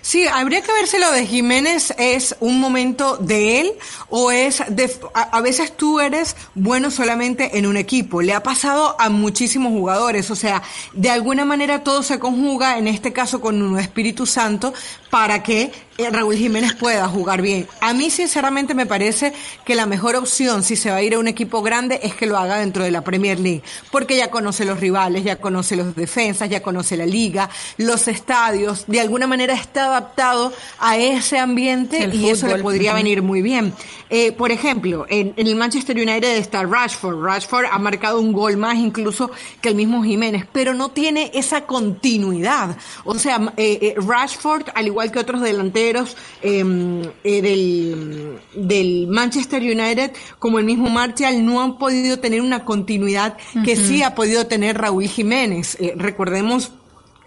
Sí, 0.00 0.26
habría 0.26 0.60
que 0.60 0.72
ver 0.72 0.86
si 0.86 0.98
lo 0.98 1.10
de 1.10 1.26
Jiménez 1.26 1.92
es 1.98 2.36
un 2.38 2.60
momento 2.60 3.16
de 3.16 3.60
él 3.60 3.72
o 4.10 4.30
es 4.30 4.62
de... 4.68 4.88
A, 5.14 5.40
veces 5.40 5.76
tú 5.76 5.98
eres 5.98 6.36
bueno 6.54 6.90
solamente 6.90 7.58
en 7.58 7.66
un 7.66 7.76
equipo. 7.76 8.22
Le 8.22 8.32
ha 8.32 8.44
pasado 8.44 8.94
a 9.00 9.08
muchísimos 9.10 9.72
jugadores. 9.72 10.30
O 10.30 10.36
sea, 10.36 10.62
de 10.92 11.10
alguna 11.10 11.44
manera 11.44 11.82
todo 11.82 12.04
se 12.04 12.20
conjuga, 12.20 12.78
en 12.78 12.86
este 12.86 13.12
caso 13.12 13.40
con 13.40 13.60
un 13.60 13.78
Espíritu 13.78 14.26
Santo, 14.26 14.72
para 15.12 15.42
que 15.42 15.70
eh, 15.98 16.08
Raúl 16.08 16.36
Jiménez 16.36 16.72
pueda 16.72 17.06
jugar 17.06 17.42
bien. 17.42 17.68
A 17.82 17.92
mí 17.92 18.08
sinceramente 18.08 18.72
me 18.72 18.86
parece 18.86 19.34
que 19.62 19.74
la 19.74 19.84
mejor 19.84 20.16
opción 20.16 20.62
si 20.62 20.74
se 20.74 20.90
va 20.90 20.96
a 20.96 21.02
ir 21.02 21.12
a 21.12 21.18
un 21.18 21.28
equipo 21.28 21.60
grande 21.60 22.00
es 22.02 22.14
que 22.14 22.24
lo 22.24 22.38
haga 22.38 22.56
dentro 22.56 22.82
de 22.82 22.90
la 22.90 23.02
Premier 23.02 23.38
League, 23.38 23.62
porque 23.90 24.16
ya 24.16 24.30
conoce 24.30 24.64
los 24.64 24.80
rivales, 24.80 25.22
ya 25.22 25.36
conoce 25.36 25.76
los 25.76 25.94
defensas, 25.94 26.48
ya 26.48 26.62
conoce 26.62 26.96
la 26.96 27.04
liga, 27.04 27.50
los 27.76 28.08
estadios, 28.08 28.84
de 28.86 29.00
alguna 29.00 29.26
manera 29.26 29.52
está 29.52 29.84
adaptado 29.84 30.50
a 30.78 30.96
ese 30.96 31.38
ambiente 31.38 32.08
y 32.10 32.30
eso 32.30 32.46
le 32.46 32.62
podría 32.62 32.94
venir 32.94 33.20
muy 33.20 33.42
bien. 33.42 33.74
Eh, 34.08 34.32
por 34.32 34.50
ejemplo, 34.50 35.04
en, 35.10 35.34
el 35.36 35.56
Manchester 35.56 35.96
United 35.96 36.36
está 36.38 36.62
Rashford. 36.62 37.22
Rashford 37.22 37.66
ha 37.70 37.78
marcado 37.78 38.18
un 38.18 38.32
gol 38.32 38.56
más 38.56 38.76
incluso 38.76 39.30
que 39.60 39.68
el 39.68 39.74
mismo 39.74 40.02
Jiménez, 40.02 40.46
pero 40.52 40.72
no 40.72 40.88
tiene 40.88 41.30
esa 41.34 41.66
continuidad. 41.66 42.78
O 43.04 43.18
sea, 43.18 43.52
eh, 43.58 43.94
Rashford, 43.98 44.70
al 44.74 44.86
igual 44.86 45.01
que 45.10 45.18
otros 45.18 45.40
delanteros 45.40 46.16
em, 46.42 47.02
eh, 47.24 47.42
del, 47.42 48.38
del, 48.54 49.06
Manchester 49.08 49.62
United, 49.62 50.12
como 50.38 50.58
el 50.58 50.64
mismo 50.64 50.88
Martial, 50.90 51.44
no 51.44 51.62
han 51.62 51.78
podido 51.78 52.18
tener 52.18 52.40
una 52.40 52.64
continuidad 52.64 53.36
que 53.64 53.76
sí 53.76 54.02
ha 54.02 54.14
podido 54.14 54.46
tener 54.46 54.78
Raúl 54.78 55.08
Jiménez. 55.08 55.76
Eh, 55.80 55.94
recordemos 55.96 56.72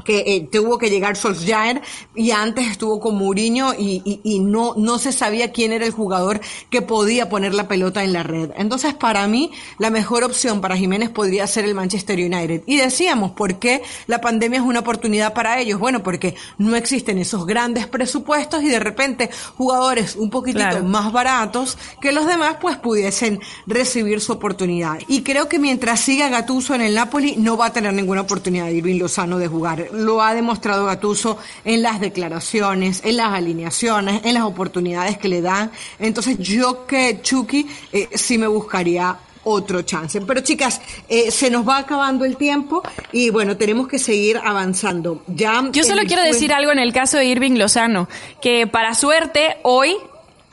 que 0.05 0.23
eh, 0.25 0.47
tuvo 0.49 0.77
que 0.77 0.89
llegar 0.89 1.17
Solskjaer 1.17 1.81
y 2.15 2.31
antes 2.31 2.67
estuvo 2.67 2.99
con 2.99 3.17
Mourinho 3.17 3.73
y, 3.77 4.21
y, 4.23 4.39
no, 4.39 4.73
no 4.77 4.99
se 4.99 5.11
sabía 5.11 5.51
quién 5.51 5.73
era 5.73 5.85
el 5.85 5.91
jugador 5.91 6.39
que 6.69 6.81
podía 6.81 7.27
poner 7.27 7.53
la 7.53 7.67
pelota 7.67 8.03
en 8.03 8.13
la 8.13 8.23
red. 8.23 8.51
Entonces, 8.55 8.93
para 8.93 9.27
mí, 9.27 9.51
la 9.79 9.89
mejor 9.89 10.23
opción 10.23 10.61
para 10.61 10.77
Jiménez 10.77 11.09
podría 11.09 11.47
ser 11.47 11.65
el 11.65 11.75
Manchester 11.75 12.19
United. 12.19 12.63
Y 12.65 12.77
decíamos, 12.77 13.31
¿por 13.31 13.59
qué 13.59 13.81
la 14.07 14.21
pandemia 14.21 14.59
es 14.59 14.65
una 14.65 14.79
oportunidad 14.79 15.33
para 15.33 15.59
ellos? 15.59 15.79
Bueno, 15.79 16.03
porque 16.03 16.35
no 16.57 16.75
existen 16.75 17.17
esos 17.17 17.45
grandes 17.45 17.87
presupuestos 17.87 18.63
y 18.63 18.69
de 18.69 18.79
repente 18.79 19.29
jugadores 19.57 20.15
un 20.15 20.29
poquitito 20.29 20.83
más 20.83 21.11
baratos 21.11 21.77
que 21.99 22.11
los 22.11 22.27
demás, 22.27 22.57
pues 22.61 22.77
pudiesen 22.77 23.39
recibir 23.65 24.21
su 24.21 24.33
oportunidad. 24.33 24.99
Y 25.07 25.23
creo 25.23 25.49
que 25.49 25.59
mientras 25.59 25.99
siga 25.99 26.29
Gatuso 26.29 26.75
en 26.75 26.81
el 26.81 26.93
Napoli, 26.93 27.35
no 27.37 27.57
va 27.57 27.67
a 27.67 27.73
tener 27.73 27.93
ninguna 27.93 28.21
oportunidad 28.21 28.65
de 28.65 28.73
Irving 28.73 28.99
Lozano 28.99 29.39
de 29.39 29.47
jugar 29.47 29.87
lo 29.95 30.21
ha 30.21 30.33
demostrado 30.33 30.85
Gatuso 30.85 31.37
en 31.63 31.81
las 31.81 31.99
declaraciones, 31.99 33.01
en 33.03 33.17
las 33.17 33.33
alineaciones, 33.33 34.21
en 34.23 34.33
las 34.33 34.43
oportunidades 34.43 35.17
que 35.17 35.27
le 35.27 35.41
dan. 35.41 35.71
Entonces 35.99 36.37
yo 36.39 36.85
que 36.85 37.21
Chucky 37.21 37.67
eh, 37.91 38.09
sí 38.13 38.37
me 38.37 38.47
buscaría 38.47 39.17
otro 39.45 39.83
chance. 39.83 40.19
Pero 40.21 40.41
chicas, 40.41 40.81
eh, 41.07 41.31
se 41.31 41.49
nos 41.49 41.67
va 41.67 41.77
acabando 41.77 42.25
el 42.25 42.35
tiempo 42.35 42.83
y 43.11 43.29
bueno, 43.29 43.55
tenemos 43.55 43.87
que 43.87 43.99
seguir 43.99 44.37
avanzando. 44.43 45.23
Ya 45.27 45.63
Yo 45.71 45.83
solo 45.83 46.03
quiero 46.05 46.23
decir 46.23 46.51
algo 46.51 46.71
en 46.71 46.79
el 46.79 46.91
caso 46.91 47.17
de 47.17 47.25
Irving 47.25 47.57
Lozano, 47.57 48.09
que 48.41 48.67
para 48.67 48.93
suerte 48.93 49.57
hoy 49.63 49.95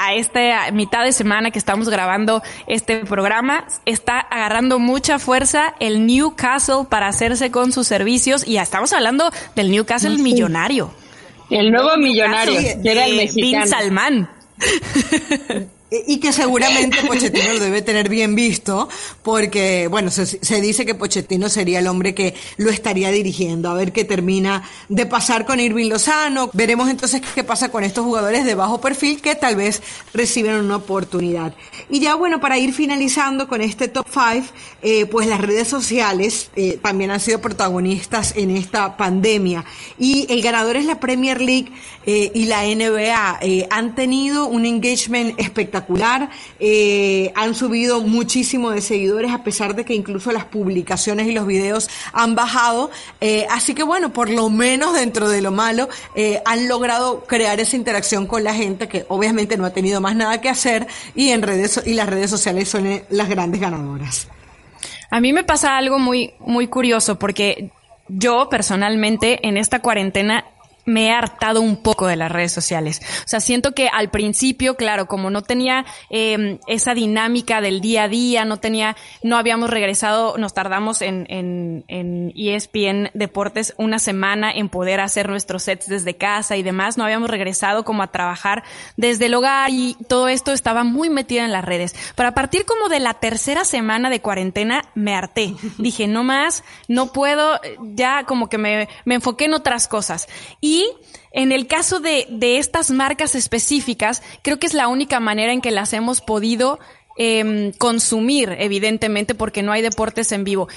a 0.03 0.15
esta 0.15 0.73
mitad 0.73 1.05
de 1.05 1.13
semana 1.13 1.53
que 1.53 1.61
estamos 1.61 1.89
grabando 1.89 2.43
este 2.67 3.05
programa, 3.05 3.65
está 3.87 4.19
agarrando 4.19 4.81
mucha 4.81 5.21
fuerza 5.21 5.75
el 5.79 6.07
Newcastle 6.07 6.87
para 6.89 7.07
hacerse 7.07 7.53
con 7.53 7.71
sus 7.71 7.87
servicios 7.87 8.45
y 8.45 8.55
ya 8.55 8.63
estamos 8.63 8.93
hablando 8.93 9.31
del 9.55 9.71
Newcastle 9.71 10.19
millonario. 10.19 10.93
El 11.51 11.71
nuevo 11.71 11.97
millonario, 11.99 12.59
era 12.83 13.07
el 13.07 13.17
mexicano. 13.17 13.65
Bin 13.65 13.71
Salman. 13.71 14.31
y 16.07 16.19
que 16.19 16.33
seguramente 16.33 16.99
Pochettino 17.07 17.53
lo 17.53 17.61
debe 17.61 17.83
tener 17.83 18.09
bien 18.09 18.35
visto, 18.35 18.89
porque, 19.23 19.89
bueno, 19.89 20.11
se, 20.11 20.61
dice 20.61 20.87
que 20.87 20.95
Pochettino 20.95 21.49
sería 21.51 21.81
el 21.81 21.87
hombre 21.87 22.15
que 22.15 22.35
lo 22.57 22.71
estaría 22.71 23.11
dirigiendo, 23.11 23.71
a 23.71 23.75
ver 23.75 23.93
qué 23.93 24.05
termina 24.05 24.63
de 24.89 25.05
pasar 25.05 25.45
con 25.45 25.61
Irving 25.61 25.91
Lozano. 25.91 26.49
Veremos 26.55 26.89
entonces 26.89 27.21
qué 27.35 27.45
pasa 27.45 27.71
con 27.71 27.85
estos 27.85 28.05
jugadores 28.05 28.45
de 28.47 28.55
bajo 28.55 28.81
perfil 28.81 29.21
que 29.21 29.35
tal 29.35 29.57
vez 29.57 29.83
reciben 30.15 30.55
una 30.57 30.77
oportunidad. 30.77 31.55
Y 31.91 32.01
ya, 32.01 32.15
bueno, 32.15 32.41
para 32.41 32.59
ir 32.59 32.73
finalizando 32.73 33.47
con 33.47 33.61
este 33.61 33.89
top 33.89 34.07
5, 34.11 34.47
eh, 34.83 35.07
pues 35.07 35.27
las 35.27 35.41
redes 35.41 35.69
sociales 35.69 36.51
eh, 36.57 36.79
también 36.81 37.11
han 37.11 37.21
sido 37.21 37.41
protagonistas 37.41 38.33
en 38.37 38.57
esta 38.57 38.97
pandemia. 38.97 39.65
Y 39.99 40.27
el 40.31 40.41
ganador 40.41 40.77
es 40.77 40.87
la 40.87 41.01
Premier 41.01 41.41
League 41.41 41.71
eh, 42.07 42.31
y 42.35 42.47
la 42.47 42.63
NBA. 42.63 43.41
han 43.71 43.95
tenido 43.95 44.47
un 44.47 44.65
engagement 44.65 45.39
espectacular 45.39 45.82
eh, 46.61 47.33
han 47.35 47.55
subido 47.55 48.01
muchísimo 48.01 48.71
de 48.71 48.81
seguidores 48.81 49.33
a 49.33 49.43
pesar 49.43 49.75
de 49.75 49.85
que 49.85 49.95
incluso 49.95 50.33
las 50.33 50.45
publicaciones 50.45 51.27
y 51.27 51.33
los 51.33 51.47
videos 51.47 51.89
han 52.13 52.35
bajado. 52.35 52.91
Eh, 53.21 53.47
así 53.51 53.75
que 53.75 53.83
bueno, 53.83 54.13
por 54.13 54.31
lo 54.31 54.51
menos 54.51 54.95
dentro 54.95 55.29
de 55.29 55.43
lo 55.43 55.51
malo, 55.51 55.89
eh, 56.15 56.43
han 56.45 56.69
logrado 56.69 57.25
crear 57.25 57.61
esa 57.61 57.77
interacción 57.77 58.27
con 58.27 58.45
la 58.45 58.55
gente 58.55 58.89
que 58.89 59.05
obviamente 59.09 59.57
no 59.57 59.65
ha 59.65 59.71
tenido 59.71 60.01
más 60.01 60.17
nada 60.17 60.41
que 60.41 60.49
hacer 60.49 60.87
y 61.15 61.31
en 61.31 61.43
redes 61.43 61.81
y 61.85 61.95
las 61.95 62.09
redes 62.09 62.31
sociales 62.31 62.69
son 62.69 63.03
las 63.11 63.29
grandes 63.29 63.61
ganadoras. 63.61 64.29
A 65.11 65.21
mí 65.21 65.33
me 65.33 65.45
pasa 65.45 65.77
algo 65.77 65.99
muy 65.99 66.33
muy 66.41 66.69
curioso 66.69 67.19
porque 67.19 67.71
yo 68.09 68.49
personalmente 68.49 69.47
en 69.47 69.57
esta 69.57 69.81
cuarentena 69.81 70.45
me 70.85 71.07
he 71.07 71.11
hartado 71.11 71.61
un 71.61 71.77
poco 71.77 72.07
de 72.07 72.17
las 72.17 72.31
redes 72.31 72.53
sociales. 72.53 73.01
O 73.25 73.29
sea, 73.29 73.41
siento 73.41 73.73
que 73.73 73.89
al 73.89 74.11
principio, 74.11 74.77
claro, 74.77 75.07
como 75.07 75.31
no 75.31 75.43
tenía 75.43 75.85
eh, 76.11 76.59
esa 76.67 76.95
dinámica 76.95 77.61
del 77.61 77.81
día 77.81 78.05
a 78.05 78.09
día, 78.09 78.45
no 78.45 78.59
tenía, 78.59 78.97
no 79.23 79.37
habíamos 79.37 79.71
regresado, 79.71 80.37
nos 80.39 80.55
tardamos 80.55 81.03
en, 81.03 81.27
en, 81.29 81.85
en 81.89 82.33
ESPN 82.37 83.11
Deportes 83.15 83.75
una 83.77 83.99
semana 83.99 84.51
en 84.51 84.69
poder 84.69 85.01
hacer 85.01 85.29
nuestros 85.29 85.65
sets 85.65 85.87
desde 85.87 86.17
casa 86.17 86.57
y 86.57 86.63
demás, 86.63 86.99
no 86.99 87.05
habíamos 87.05 87.31
regresado 87.31 87.85
como 87.85 88.03
a 88.03 88.11
trabajar 88.11 88.65
desde 88.97 89.27
el 89.27 89.35
hogar 89.35 89.71
y 89.71 89.97
todo 90.09 90.29
esto 90.29 90.53
estaba 90.53 90.85
muy 90.85 91.11
metida 91.11 91.45
en 91.45 91.53
las 91.53 91.65
redes. 91.65 91.95
Pero 92.17 92.29
a 92.29 92.33
partir 92.33 92.65
como 92.65 92.89
de 92.89 93.01
la 93.01 93.15
tercera 93.15 93.65
semana 93.65 94.11
de 94.11 94.21
cuarentena, 94.21 94.85
me 94.95 95.15
harté. 95.15 95.55
Dije, 95.79 96.07
no 96.07 96.25
más, 96.25 96.65
no 96.89 97.13
puedo, 97.13 97.61
ya 97.95 98.25
como 98.25 98.49
que 98.49 98.59
me, 98.59 98.89
me 99.05 99.17
enfoqué 99.17 99.45
en 99.45 99.55
otras 99.55 99.89
cosas. 99.89 100.29
Y 100.61 100.72
y 100.73 100.89
en 101.33 101.53
el 101.53 101.67
caso 101.67 102.01
de, 102.01 102.27
estas 102.41 102.91
marcas 102.91 103.35
específicas, 103.35 104.23
creo 104.41 104.59
que 104.59 104.67
es 104.67 104.73
la 104.73 104.89
única 104.89 105.21
manera 105.21 105.53
en 105.53 105.61
que 105.61 105.71
las 105.71 105.93
hemos 105.93 106.23
podido 106.23 106.79
em, 107.19 107.73
consumir, 107.73 108.57
evidentemente, 108.59 109.35
porque 109.35 109.63
no 109.63 109.73
hay 109.73 109.83
deportes 109.83 110.33
en 110.33 110.45
vivo. 110.45 110.69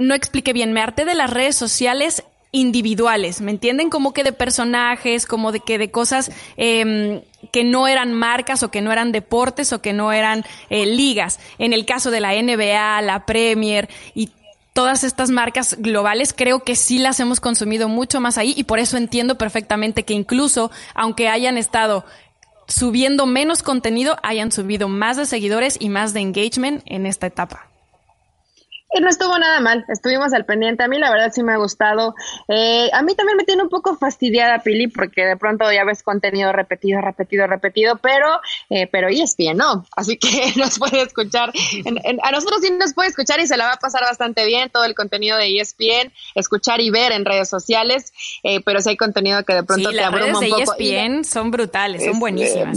No 0.00 0.16
expliqué 0.16 0.52
bien, 0.52 0.72
me 0.72 0.80
harté 0.80 1.04
de 1.04 1.14
las 1.14 1.30
redes 1.30 1.54
sociales 1.54 2.24
individuales, 2.50 3.40
¿me 3.40 3.52
entienden? 3.52 3.88
Como 3.88 4.12
que 4.12 4.24
de 4.24 4.32
personajes, 4.32 5.26
como 5.26 5.52
de 5.52 5.60
que 5.60 5.78
de 5.78 5.92
cosas 5.92 6.32
em, 6.56 7.22
que 7.52 7.62
no 7.62 7.86
eran 7.86 8.12
marcas 8.12 8.64
o 8.64 8.72
que 8.72 8.80
no 8.80 8.90
eran 8.90 9.12
deportes 9.12 9.72
o 9.72 9.80
que 9.80 9.92
no 9.92 10.10
eran 10.10 10.44
eh, 10.70 10.86
ligas. 10.86 11.38
En 11.58 11.72
el 11.72 11.86
caso 11.86 12.10
de 12.10 12.18
la 12.18 12.32
NBA, 12.32 13.02
la 13.02 13.24
Premier 13.26 13.88
y 14.12 14.30
todas 14.72 15.04
estas 15.04 15.30
marcas 15.30 15.76
globales 15.78 16.34
creo 16.36 16.60
que 16.60 16.76
sí 16.76 16.98
las 16.98 17.20
hemos 17.20 17.40
consumido 17.40 17.88
mucho 17.88 18.20
más 18.20 18.38
ahí 18.38 18.54
y 18.56 18.64
por 18.64 18.78
eso 18.78 18.96
entiendo 18.96 19.36
perfectamente 19.36 20.04
que 20.04 20.14
incluso 20.14 20.70
aunque 20.94 21.28
hayan 21.28 21.58
estado 21.58 22.04
subiendo 22.68 23.26
menos 23.26 23.62
contenido, 23.62 24.16
hayan 24.22 24.52
subido 24.52 24.88
más 24.88 25.16
de 25.16 25.26
seguidores 25.26 25.76
y 25.80 25.88
más 25.88 26.14
de 26.14 26.20
engagement 26.20 26.82
en 26.86 27.06
esta 27.06 27.26
etapa 27.26 27.69
no 28.98 29.08
estuvo 29.08 29.38
nada 29.38 29.60
mal, 29.60 29.84
estuvimos 29.88 30.32
al 30.32 30.44
pendiente. 30.44 30.82
A 30.82 30.88
mí 30.88 30.98
la 30.98 31.10
verdad 31.10 31.30
sí 31.32 31.42
me 31.42 31.52
ha 31.52 31.56
gustado. 31.56 32.14
Eh, 32.48 32.90
a 32.92 33.02
mí 33.02 33.14
también 33.14 33.36
me 33.36 33.44
tiene 33.44 33.62
un 33.62 33.68
poco 33.68 33.96
fastidiada 33.96 34.58
Pili 34.62 34.88
porque 34.88 35.24
de 35.24 35.36
pronto 35.36 35.70
ya 35.70 35.84
ves 35.84 36.02
contenido 36.02 36.52
repetido, 36.52 37.00
repetido, 37.00 37.46
repetido, 37.46 37.96
pero, 37.96 38.40
eh, 38.68 38.88
pero 38.90 39.08
ESPN 39.08 39.56
no. 39.56 39.86
Así 39.94 40.16
que 40.16 40.28
nos 40.56 40.78
puede 40.78 41.02
escuchar. 41.02 41.52
a 42.22 42.32
nosotros 42.32 42.60
sí 42.62 42.70
nos 42.72 42.94
puede 42.94 43.10
escuchar 43.10 43.38
y 43.40 43.46
se 43.46 43.56
la 43.56 43.66
va 43.66 43.72
a 43.74 43.78
pasar 43.78 44.02
bastante 44.02 44.44
bien 44.44 44.70
todo 44.70 44.84
el 44.84 44.94
contenido 44.94 45.36
de 45.36 45.60
ESPN, 45.60 46.12
escuchar 46.34 46.80
y 46.80 46.90
ver 46.90 47.12
en 47.12 47.24
redes 47.24 47.48
sociales, 47.48 48.12
eh, 48.42 48.60
pero 48.64 48.80
si 48.80 48.90
hay 48.90 48.96
contenido 48.96 49.44
que 49.44 49.54
de 49.54 49.62
pronto 49.62 49.90
te 49.90 50.02
abruma 50.02 50.38
un 50.38 50.48
poco. 50.48 50.74
de 50.76 50.96
ESPN 50.98 51.24
son 51.24 51.50
brutales, 51.52 52.04
son 52.04 52.18
buenísimas. 52.18 52.76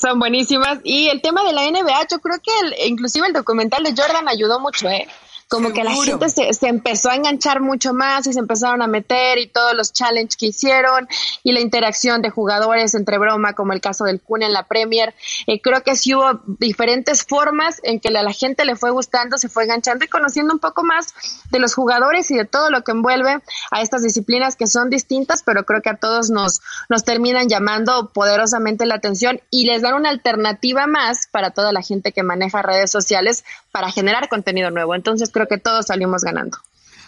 son 0.00 0.18
buenísimas. 0.18 0.80
Y 0.82 1.08
el 1.08 1.20
tema 1.20 1.44
de 1.44 1.52
la 1.52 1.70
NBA, 1.70 2.08
yo 2.10 2.18
creo 2.18 2.38
que 2.42 2.86
inclusive 2.86 3.28
el 3.28 3.32
documental 3.32 3.84
de 3.84 3.94
Jordan 3.96 4.28
ayudó 4.28 4.58
mucho, 4.58 4.88
¿eh? 4.88 5.06
Como 5.48 5.72
que 5.72 5.84
la 5.84 5.92
gente 5.92 6.28
se, 6.28 6.52
se, 6.52 6.66
empezó 6.66 7.08
a 7.08 7.14
enganchar 7.14 7.60
mucho 7.60 7.94
más 7.94 8.26
y 8.26 8.32
se 8.32 8.40
empezaron 8.40 8.82
a 8.82 8.88
meter 8.88 9.38
y 9.38 9.46
todos 9.46 9.74
los 9.74 9.92
challenges 9.92 10.36
que 10.36 10.46
hicieron 10.46 11.08
y 11.44 11.52
la 11.52 11.60
interacción 11.60 12.20
de 12.20 12.30
jugadores 12.30 12.94
entre 12.96 13.18
broma, 13.18 13.52
como 13.52 13.72
el 13.72 13.80
caso 13.80 14.04
del 14.04 14.20
Kun 14.20 14.42
en 14.42 14.52
la 14.52 14.64
Premier. 14.64 15.14
Eh, 15.46 15.60
creo 15.60 15.82
que 15.82 15.94
sí 15.94 16.14
hubo 16.14 16.40
diferentes 16.58 17.24
formas 17.24 17.80
en 17.84 18.00
que 18.00 18.10
la, 18.10 18.24
la 18.24 18.32
gente 18.32 18.64
le 18.64 18.74
fue 18.74 18.90
gustando, 18.90 19.38
se 19.38 19.48
fue 19.48 19.64
enganchando 19.64 20.04
y 20.04 20.08
conociendo 20.08 20.52
un 20.52 20.58
poco 20.58 20.82
más 20.82 21.14
de 21.50 21.60
los 21.60 21.74
jugadores 21.74 22.28
y 22.32 22.36
de 22.36 22.44
todo 22.44 22.70
lo 22.70 22.82
que 22.82 22.90
envuelve 22.90 23.38
a 23.70 23.82
estas 23.82 24.02
disciplinas 24.02 24.56
que 24.56 24.66
son 24.66 24.90
distintas, 24.90 25.44
pero 25.44 25.64
creo 25.64 25.80
que 25.80 25.90
a 25.90 25.96
todos 25.96 26.28
nos, 26.28 26.60
nos 26.88 27.04
terminan 27.04 27.48
llamando 27.48 28.10
poderosamente 28.12 28.84
la 28.84 28.96
atención 28.96 29.40
y 29.50 29.66
les 29.66 29.82
dan 29.82 29.94
una 29.94 30.10
alternativa 30.10 30.88
más 30.88 31.28
para 31.30 31.50
toda 31.50 31.72
la 31.72 31.82
gente 31.82 32.10
que 32.10 32.24
maneja 32.24 32.62
redes 32.62 32.90
sociales 32.90 33.44
para 33.70 33.92
generar 33.92 34.28
contenido 34.28 34.70
nuevo. 34.70 34.94
Entonces 34.94 35.30
creo 35.36 35.48
que 35.48 35.58
todos 35.58 35.86
salimos 35.88 36.22
ganando. 36.22 36.56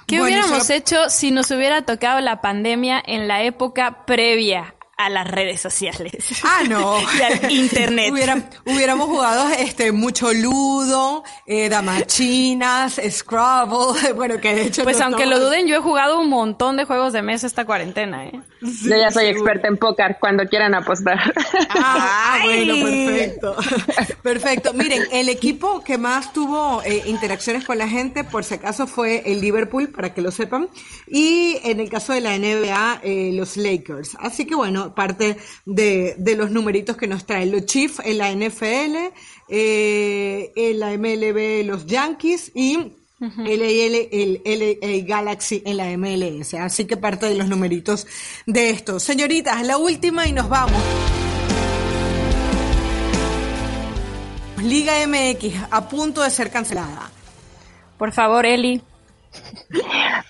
¿Qué 0.06 0.20
hubiéramos 0.20 0.68
hecho 0.68 1.08
si 1.08 1.30
nos 1.30 1.50
hubiera 1.50 1.82
tocado 1.86 2.20
la 2.20 2.42
pandemia 2.42 3.02
en 3.06 3.26
la 3.26 3.42
época 3.42 4.04
previa 4.04 4.74
a 4.98 5.08
las 5.08 5.30
redes 5.30 5.60
sociales. 5.60 6.12
Ah, 6.42 6.62
no. 6.68 6.98
y 7.18 7.22
al 7.22 7.50
internet. 7.50 8.12
hubiéramos 8.66 9.06
jugado 9.06 9.48
este 9.50 9.92
mucho 9.92 10.32
ludo, 10.34 11.22
eh, 11.46 11.68
damachinas, 11.68 13.00
Scrabble, 13.08 14.12
bueno, 14.16 14.40
que 14.40 14.54
de 14.54 14.62
hecho... 14.62 14.82
Pues 14.82 15.00
aunque 15.00 15.24
lo 15.24 15.38
duden, 15.38 15.66
yo 15.66 15.76
he 15.76 15.80
jugado 15.80 16.20
un 16.20 16.28
montón 16.28 16.76
de 16.76 16.84
juegos 16.84 17.12
de 17.12 17.22
mesa 17.22 17.46
esta 17.46 17.64
cuarentena, 17.64 18.26
¿eh? 18.26 18.40
yo 18.60 18.96
ya 18.96 19.12
soy 19.12 19.26
experta 19.26 19.68
en 19.68 19.76
póker, 19.76 20.16
cuando 20.18 20.44
quieran 20.46 20.74
apostar. 20.74 21.32
Ah, 21.70 22.40
bueno, 22.42 22.74
perfecto. 22.84 23.56
Perfecto. 24.22 24.72
Miren, 24.74 25.04
el 25.12 25.28
equipo 25.28 25.82
que 25.84 25.96
más 25.96 26.32
tuvo 26.32 26.82
eh, 26.82 27.04
interacciones 27.06 27.64
con 27.64 27.78
la 27.78 27.88
gente, 27.88 28.24
por 28.24 28.44
si 28.44 28.54
acaso, 28.54 28.86
fue 28.86 29.22
el 29.30 29.40
Liverpool, 29.40 29.88
para 29.88 30.12
que 30.12 30.20
lo 30.20 30.30
sepan, 30.30 30.68
y 31.06 31.58
en 31.62 31.78
el 31.80 31.88
caso 31.88 32.12
de 32.12 32.20
la 32.20 32.36
NBA, 32.36 33.00
eh, 33.04 33.30
los 33.34 33.56
Lakers. 33.56 34.16
Así 34.18 34.44
que 34.44 34.54
bueno, 34.54 34.87
parte 34.94 35.36
de, 35.64 36.16
los 36.36 36.50
numeritos 36.50 36.96
que 36.96 37.06
nos 37.06 37.24
traen. 37.24 37.52
Los 37.52 37.66
Chiefs 37.66 38.00
en 38.04 38.18
la 38.18 38.32
NFL, 38.32 39.14
eh, 39.48 40.52
en 40.54 40.78
la 40.78 40.96
MLB 40.96 41.66
los 41.66 41.86
Yankees 41.86 42.52
y 42.54 42.92
el, 43.20 44.78
el, 44.82 45.04
Galaxy 45.04 45.62
en 45.64 45.76
la 45.76 45.96
MLS. 45.96 46.54
Así 46.54 46.84
que 46.84 46.96
parte 46.96 47.26
de 47.26 47.34
los 47.34 47.48
numeritos 47.48 48.06
de 48.46 48.70
esto. 48.70 49.00
Señoritas, 49.00 49.66
la 49.66 49.76
última 49.76 50.26
y 50.26 50.32
nos 50.32 50.48
vamos. 50.48 50.80
Liga 54.62 54.94
MX 55.06 55.54
a 55.70 55.88
punto 55.88 56.22
de 56.22 56.30
ser 56.30 56.50
cancelada. 56.50 57.10
Por 57.96 58.12
favor, 58.12 58.46
Eli. 58.46 58.82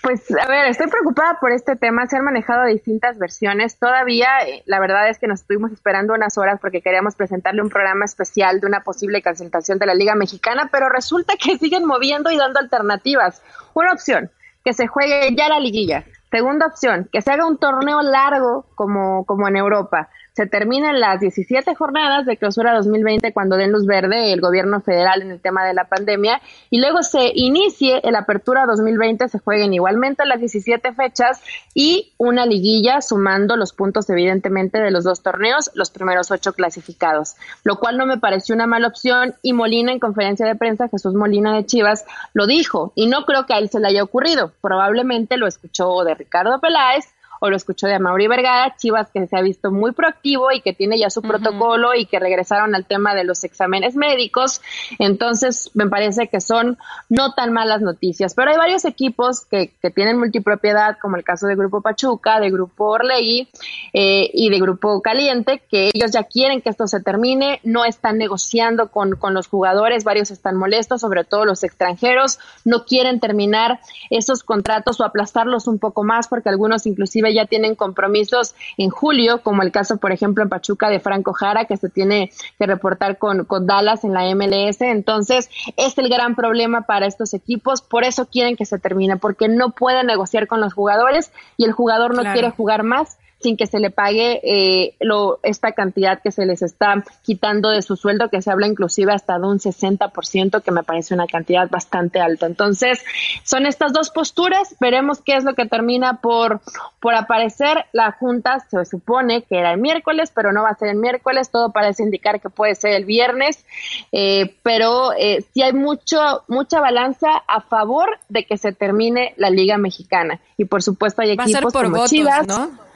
Pues 0.03 0.25
a 0.31 0.47
ver, 0.49 0.67
estoy 0.67 0.89
preocupada 0.89 1.39
por 1.41 1.53
este 1.53 1.77
tema. 1.77 2.07
Se 2.07 2.17
han 2.17 2.25
manejado 2.25 2.67
distintas 2.67 3.19
versiones. 3.19 3.79
Todavía, 3.79 4.29
eh, 4.47 4.63
la 4.67 4.81
verdad 4.81 5.09
es 5.09 5.19
que 5.19 5.27
nos 5.27 5.41
estuvimos 5.41 5.73
esperando 5.73 6.15
unas 6.15 6.39
horas 6.39 6.59
porque 6.61 6.81
queríamos 6.81 7.15
presentarle 7.15 7.63
un 7.63 7.69
programa 7.69 8.05
especial 8.05 8.61
de 8.61 8.67
una 8.67 8.83
posible 8.83 9.23
cancelación 9.23 9.79
de 9.79 9.87
la 9.87 9.95
Liga 9.95 10.15
Mexicana, 10.15 10.69
pero 10.73 10.89
resulta 10.89 11.35
que 11.37 11.59
siguen 11.59 11.85
moviendo 11.85 12.31
y 12.31 12.37
dando 12.37 12.59
alternativas. 12.59 13.43
Una 13.75 13.93
opción, 13.93 14.31
que 14.65 14.73
se 14.73 14.87
juegue 14.87 15.35
ya 15.37 15.49
la 15.49 15.61
liguilla. 15.61 16.05
Segunda 16.31 16.67
opción, 16.67 17.09
que 17.13 17.23
se 17.23 17.31
haga 17.31 17.47
un 17.47 17.59
torneo 17.59 18.03
largo 18.03 18.67
como, 18.75 19.25
como 19.25 19.49
en 19.49 19.57
Europa 19.57 20.09
se 20.39 20.47
terminan 20.47 21.01
las 21.01 21.19
17 21.19 21.75
jornadas 21.75 22.25
de 22.25 22.37
clausura 22.37 22.73
2020 22.73 23.33
cuando 23.33 23.57
den 23.57 23.73
luz 23.73 23.87
verde 23.87 24.33
el 24.33 24.41
gobierno 24.41 24.81
federal 24.81 25.21
en 25.21 25.33
el 25.33 25.41
tema 25.41 25.65
de 25.65 25.75
la 25.75 25.89
pandemia 25.89 26.41
y 26.71 26.81
luego 26.81 27.03
se 27.03 27.33
inicie 27.35 28.01
el 28.05 28.15
apertura 28.15 28.65
2020, 28.67 29.29
se 29.29 29.41
jueguen 29.41 29.75
igualmente 29.75 30.25
las 30.27 30.39
17 30.39 30.93
fechas 30.93 31.43
y 31.75 32.13
una 32.19 32.47
liguilla 32.47 33.01
sumando 33.01 33.57
los 33.57 33.73
puntos 33.73 34.09
evidentemente 34.11 34.79
de 34.79 34.93
los 34.93 35.03
dos 35.03 35.25
torneos, 35.25 35.73
los 35.75 35.91
primeros 35.91 36.31
ocho 36.31 36.53
clasificados, 36.53 37.35
lo 37.65 37.81
cual 37.81 37.99
no 37.99 38.07
me 38.07 38.19
pareció 38.19 38.55
una 38.55 38.69
mala 38.69 38.87
opción 38.87 39.35
y 39.43 39.55
Molina 39.55 39.91
en 39.91 39.99
conferencia 39.99 40.47
de 40.47 40.55
prensa, 40.55 40.87
Jesús 40.87 41.15
Molina 41.15 41.53
de 41.53 41.67
Chivas, 41.67 42.05
lo 42.33 42.47
dijo 42.47 42.93
y 42.95 43.09
no 43.09 43.25
creo 43.25 43.45
que 43.45 43.55
a 43.55 43.59
él 43.59 43.71
se 43.71 43.81
le 43.81 43.89
haya 43.89 44.05
ocurrido, 44.05 44.53
probablemente 44.61 45.37
lo 45.37 45.49
escuchó 45.49 46.05
de 46.05 46.15
Ricardo 46.15 46.61
Peláez 46.61 47.07
o 47.41 47.51
lo 47.51 47.57
escuchó 47.57 47.87
de 47.87 47.99
Mauri 47.99 48.27
Vergara, 48.27 48.75
Chivas 48.77 49.11
que 49.13 49.27
se 49.27 49.37
ha 49.37 49.43
visto 49.43 49.71
muy 49.71 49.93
proactivo 49.93 50.53
y 50.53 50.61
que 50.61 50.73
tiene 50.73 50.99
ya 50.99 51.11
su 51.11 51.23
protocolo 51.23 51.95
y 51.95 52.07
que 52.07 52.19
regresaron 52.19 52.75
al 52.75 52.87
tema 52.87 53.15
de 53.15 53.25
los 53.25 53.45
exámenes 53.45 53.97
médicos. 53.97 54.61
Entonces, 54.99 55.71
me 55.75 55.87
parece 55.87 56.29
que 56.29 56.41
son 56.41 56.79
no 57.09 57.35
tan 57.35 57.53
malas 57.53 57.81
noticias. 57.81 58.35
Pero 58.35 58.51
hay 58.51 58.57
varios 58.57 58.85
equipos 58.85 59.45
que, 59.47 59.73
que 59.81 59.91
tienen 59.91 60.19
multipropiedad, 60.19 60.99
como 61.01 61.17
el 61.17 61.25
caso 61.25 61.47
de 61.47 61.57
Grupo 61.57 61.81
Pachuca, 61.81 62.41
de 62.41 62.51
Grupo 62.51 62.87
Orlegui 62.87 63.49
eh, 63.93 64.31
y 64.33 64.51
de 64.51 64.59
Grupo 64.59 65.01
Caliente, 65.03 65.63
que 65.71 65.91
ellos 65.95 66.11
ya 66.13 66.25
quieren 66.25 66.61
que 66.61 66.71
esto 66.71 66.87
se 66.87 67.01
termine, 67.01 67.61
no 67.65 67.85
están 67.85 68.19
negociando 68.19 68.91
con, 68.91 69.17
con 69.17 69.35
los 69.35 69.47
jugadores, 69.49 70.05
varios 70.05 70.31
están 70.31 70.57
molestos, 70.57 71.01
sobre 71.01 71.25
todo 71.25 71.45
los 71.45 71.65
extranjeros, 71.65 72.39
no 72.65 72.85
quieren 72.85 73.21
terminar 73.21 73.81
esos 74.11 74.43
contratos 74.43 75.01
o 75.01 75.05
aplastarlos 75.05 75.67
un 75.67 75.79
poco 75.79 76.05
más 76.05 76.29
porque 76.29 76.49
algunos 76.49 76.87
inclusive 76.87 77.28
ya 77.35 77.47
tienen 77.47 77.75
compromisos 77.75 78.55
en 78.77 78.91
julio, 78.91 79.43
como 79.43 79.63
el 79.63 79.73
caso, 79.73 79.97
por 79.97 80.13
ejemplo, 80.13 80.43
en 80.43 80.49
Pachuca 80.49 80.89
de 80.91 81.01
Franco 81.01 81.33
Jara, 81.33 81.65
que 81.65 81.77
se 81.77 81.89
tiene 81.89 82.31
que 82.59 82.67
reportar 82.67 83.19
con, 83.19 83.45
con 83.45 83.67
Dallas 83.67 84.05
en 84.05 84.15
la 84.15 84.25
MLS. 84.35 84.81
Entonces, 84.81 85.51
es 85.77 85.97
el 85.99 86.09
gran 86.09 86.35
problema 86.35 86.83
para 86.83 87.07
estos 87.07 87.35
equipos. 87.35 87.83
Por 87.83 88.05
eso 88.05 88.27
quieren 88.27 88.57
que 88.57 88.67
se 88.67 88.79
termine, 88.79 89.17
porque 89.17 89.49
no 89.49 89.71
pueden 89.71 90.07
negociar 90.07 90.47
con 90.47 90.61
los 90.61 90.75
jugadores 90.75 91.33
y 91.57 91.65
el 91.65 91.73
jugador 91.73 92.15
no 92.15 92.23
quiere 92.33 92.51
jugar 92.51 92.83
más 92.83 93.19
sin 93.41 93.57
que 93.57 93.67
se 93.67 93.79
le 93.79 93.91
pague 93.91 94.41
eh, 94.43 94.97
lo, 95.01 95.39
esta 95.43 95.73
cantidad 95.73 96.21
que 96.21 96.33
se 96.33 96.45
les 96.45 96.63
está 96.63 97.05
quitando 97.23 97.71
de 97.71 97.83
su 97.83 97.97
sueldo, 97.97 98.31
que 98.31 98.43
se 98.43 98.51
habla 98.51 98.67
inclusive 98.67 99.13
hasta 99.13 99.39
de 99.39 99.47
un 99.47 99.59
60%, 99.59 100.63
que 100.63 100.71
me 100.71 100.83
parece 100.83 101.15
una 101.15 101.27
cantidad 101.27 101.71
bastante 101.71 102.21
alta. 102.21 102.47
Entonces, 102.47 103.05
son 103.45 103.67
estas 103.67 103.93
dos 103.93 104.11
posturas, 104.11 104.75
veremos 104.81 105.21
qué 105.21 105.37
es 105.37 105.45
lo 105.45 105.55
que 105.55 105.67
termina 105.67 106.21
por, 106.21 106.61
por 107.01 107.15
aparecer. 107.15 107.87
La 107.93 108.13
Junta 108.13 108.59
se 108.69 108.85
supone 108.85 109.43
que 109.43 109.59
era 109.59 109.73
el 109.73 109.81
miércoles, 109.81 110.33
pero 110.35 110.53
no 110.53 110.63
va 110.63 110.71
a 110.71 110.75
ser 110.75 110.89
el 110.89 110.97
miércoles, 110.97 111.51
todo 111.51 111.71
parece 111.71 112.03
indicar 112.03 112.41
que 112.41 112.51
puede 112.51 112.75
ser 112.75 112.93
el 112.95 113.05
viernes, 113.05 113.65
eh, 114.11 114.57
pero 114.63 115.13
eh, 115.17 115.45
sí 115.55 115.63
hay 115.63 115.73
mucho, 115.73 116.43
mucha 116.49 116.81
balanza 116.81 117.29
a 117.47 117.61
favor 117.61 118.19
de 118.29 118.45
que 118.45 118.59
se 118.59 118.73
termine 118.73 119.35
la 119.37 119.51
Liga 119.51 119.79
Mexicana. 119.79 120.41
Y 120.57 120.65
por 120.65 120.83
supuesto 120.83 121.23
hay 121.23 121.31
equipos 121.31 121.73
como 121.73 122.07
Chivas, 122.07 122.47
¿no? 122.47 122.88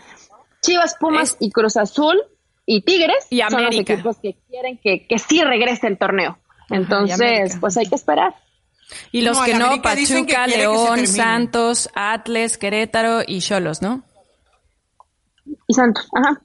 Chivas, 0.63 0.97
Pumas 0.99 1.37
y 1.41 1.51
Cruz 1.51 1.77
Azul 1.77 2.23
y 2.65 2.83
Tigres 2.83 3.27
y 3.31 3.41
son 3.51 3.65
los 3.65 3.77
equipos 3.77 4.17
que 4.19 4.37
quieren 4.49 4.79
que, 4.79 5.07
que 5.07 5.19
sí 5.19 5.43
regrese 5.43 5.89
el 5.89 5.99
torneo. 5.99 6.39
Entonces, 6.71 7.57
pues 7.61 7.77
hay 7.77 7.87
que 7.87 7.97
esperar. 7.97 8.35
Y 9.11 9.23
los 9.23 9.41
que 9.41 9.55
no, 9.55 9.83
Pachuca, 9.83 10.47
León, 10.47 11.07
Santos, 11.07 11.91
Atles, 11.95 12.59
Querétaro 12.59 13.23
y 13.27 13.41
Cholos, 13.41 13.83
¿no? 13.83 14.03
Y 15.67 15.75
Santos, 15.75 16.09
ajá. 16.15 16.41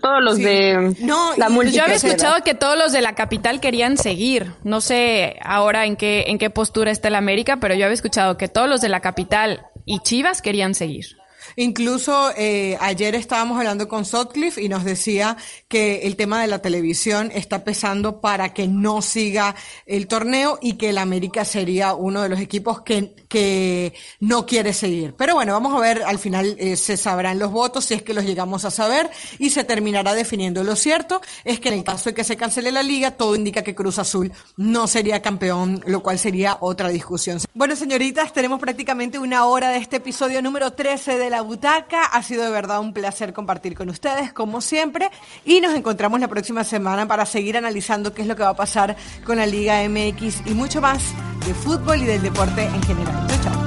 Todos 0.00 0.22
los 0.22 0.38
de 0.38 0.94
no, 1.00 1.32
la 1.36 1.48
Yo 1.48 1.82
había 1.82 1.96
escuchado 1.96 2.44
que 2.44 2.54
todos 2.54 2.78
los 2.78 2.92
de 2.92 3.00
la 3.00 3.16
capital 3.16 3.60
querían 3.60 3.96
seguir. 3.96 4.52
No 4.62 4.80
sé 4.80 5.40
ahora 5.42 5.86
en 5.86 5.96
qué, 5.96 6.26
en 6.28 6.38
qué 6.38 6.50
postura 6.50 6.92
está 6.92 7.08
el 7.08 7.16
América, 7.16 7.56
pero 7.56 7.74
yo 7.74 7.86
había 7.86 7.94
escuchado 7.94 8.36
que 8.36 8.46
todos 8.46 8.68
los 8.68 8.80
de 8.80 8.88
la 8.88 9.00
capital 9.00 9.66
y 9.84 9.98
Chivas 9.98 10.40
querían 10.40 10.76
seguir. 10.76 11.16
Incluso 11.56 12.32
eh, 12.36 12.76
ayer 12.80 13.14
estábamos 13.14 13.58
hablando 13.58 13.88
con 13.88 14.04
Sotcliffe 14.04 14.62
y 14.62 14.68
nos 14.68 14.84
decía 14.84 15.36
que 15.68 16.02
el 16.02 16.16
tema 16.16 16.40
de 16.40 16.48
la 16.48 16.60
televisión 16.60 17.30
está 17.34 17.64
pesando 17.64 18.20
para 18.20 18.54
que 18.54 18.68
no 18.68 19.02
siga 19.02 19.54
el 19.86 20.06
torneo 20.06 20.58
y 20.60 20.74
que 20.74 20.90
el 20.90 20.98
América 20.98 21.44
sería 21.44 21.94
uno 21.94 22.22
de 22.22 22.28
los 22.28 22.40
equipos 22.40 22.82
que, 22.82 23.14
que 23.28 23.94
no 24.20 24.46
quiere 24.46 24.72
seguir. 24.72 25.14
Pero 25.16 25.34
bueno, 25.34 25.52
vamos 25.52 25.74
a 25.74 25.80
ver, 25.80 26.02
al 26.02 26.18
final 26.18 26.56
eh, 26.58 26.76
se 26.76 26.96
sabrán 26.96 27.38
los 27.38 27.50
votos 27.50 27.84
si 27.84 27.94
es 27.94 28.02
que 28.02 28.14
los 28.14 28.24
llegamos 28.24 28.64
a 28.64 28.70
saber 28.70 29.10
y 29.38 29.50
se 29.50 29.64
terminará 29.64 30.14
definiendo. 30.14 30.64
Lo 30.64 30.76
cierto 30.76 31.20
es 31.44 31.60
que 31.60 31.68
en 31.68 31.74
el 31.74 31.84
caso 31.84 32.10
de 32.10 32.14
que 32.14 32.24
se 32.24 32.36
cancele 32.36 32.72
la 32.72 32.82
liga, 32.82 33.12
todo 33.12 33.36
indica 33.36 33.62
que 33.62 33.74
Cruz 33.74 33.98
Azul 33.98 34.32
no 34.56 34.86
sería 34.86 35.22
campeón, 35.22 35.82
lo 35.86 36.02
cual 36.02 36.18
sería 36.18 36.58
otra 36.60 36.88
discusión. 36.88 37.38
Bueno, 37.54 37.76
señoritas, 37.76 38.32
tenemos 38.32 38.60
prácticamente 38.60 39.18
una 39.18 39.46
hora 39.46 39.70
de 39.70 39.78
este 39.78 39.96
episodio 39.96 40.42
número 40.42 40.72
13 40.72 41.18
de 41.18 41.30
butaca. 41.42 42.04
Ha 42.04 42.22
sido 42.22 42.44
de 42.44 42.50
verdad 42.50 42.80
un 42.80 42.92
placer 42.92 43.32
compartir 43.32 43.74
con 43.74 43.88
ustedes, 43.88 44.32
como 44.32 44.60
siempre. 44.60 45.10
Y 45.44 45.60
nos 45.60 45.74
encontramos 45.74 46.20
la 46.20 46.28
próxima 46.28 46.64
semana 46.64 47.06
para 47.06 47.26
seguir 47.26 47.56
analizando 47.56 48.14
qué 48.14 48.22
es 48.22 48.28
lo 48.28 48.36
que 48.36 48.42
va 48.42 48.50
a 48.50 48.56
pasar 48.56 48.96
con 49.24 49.36
la 49.36 49.46
Liga 49.46 49.82
MX 49.88 50.46
y 50.46 50.54
mucho 50.54 50.80
más 50.80 51.02
de 51.46 51.54
fútbol 51.54 52.02
y 52.02 52.04
del 52.04 52.22
deporte 52.22 52.64
en 52.64 52.82
general. 52.82 53.26
Chao. 53.42 53.61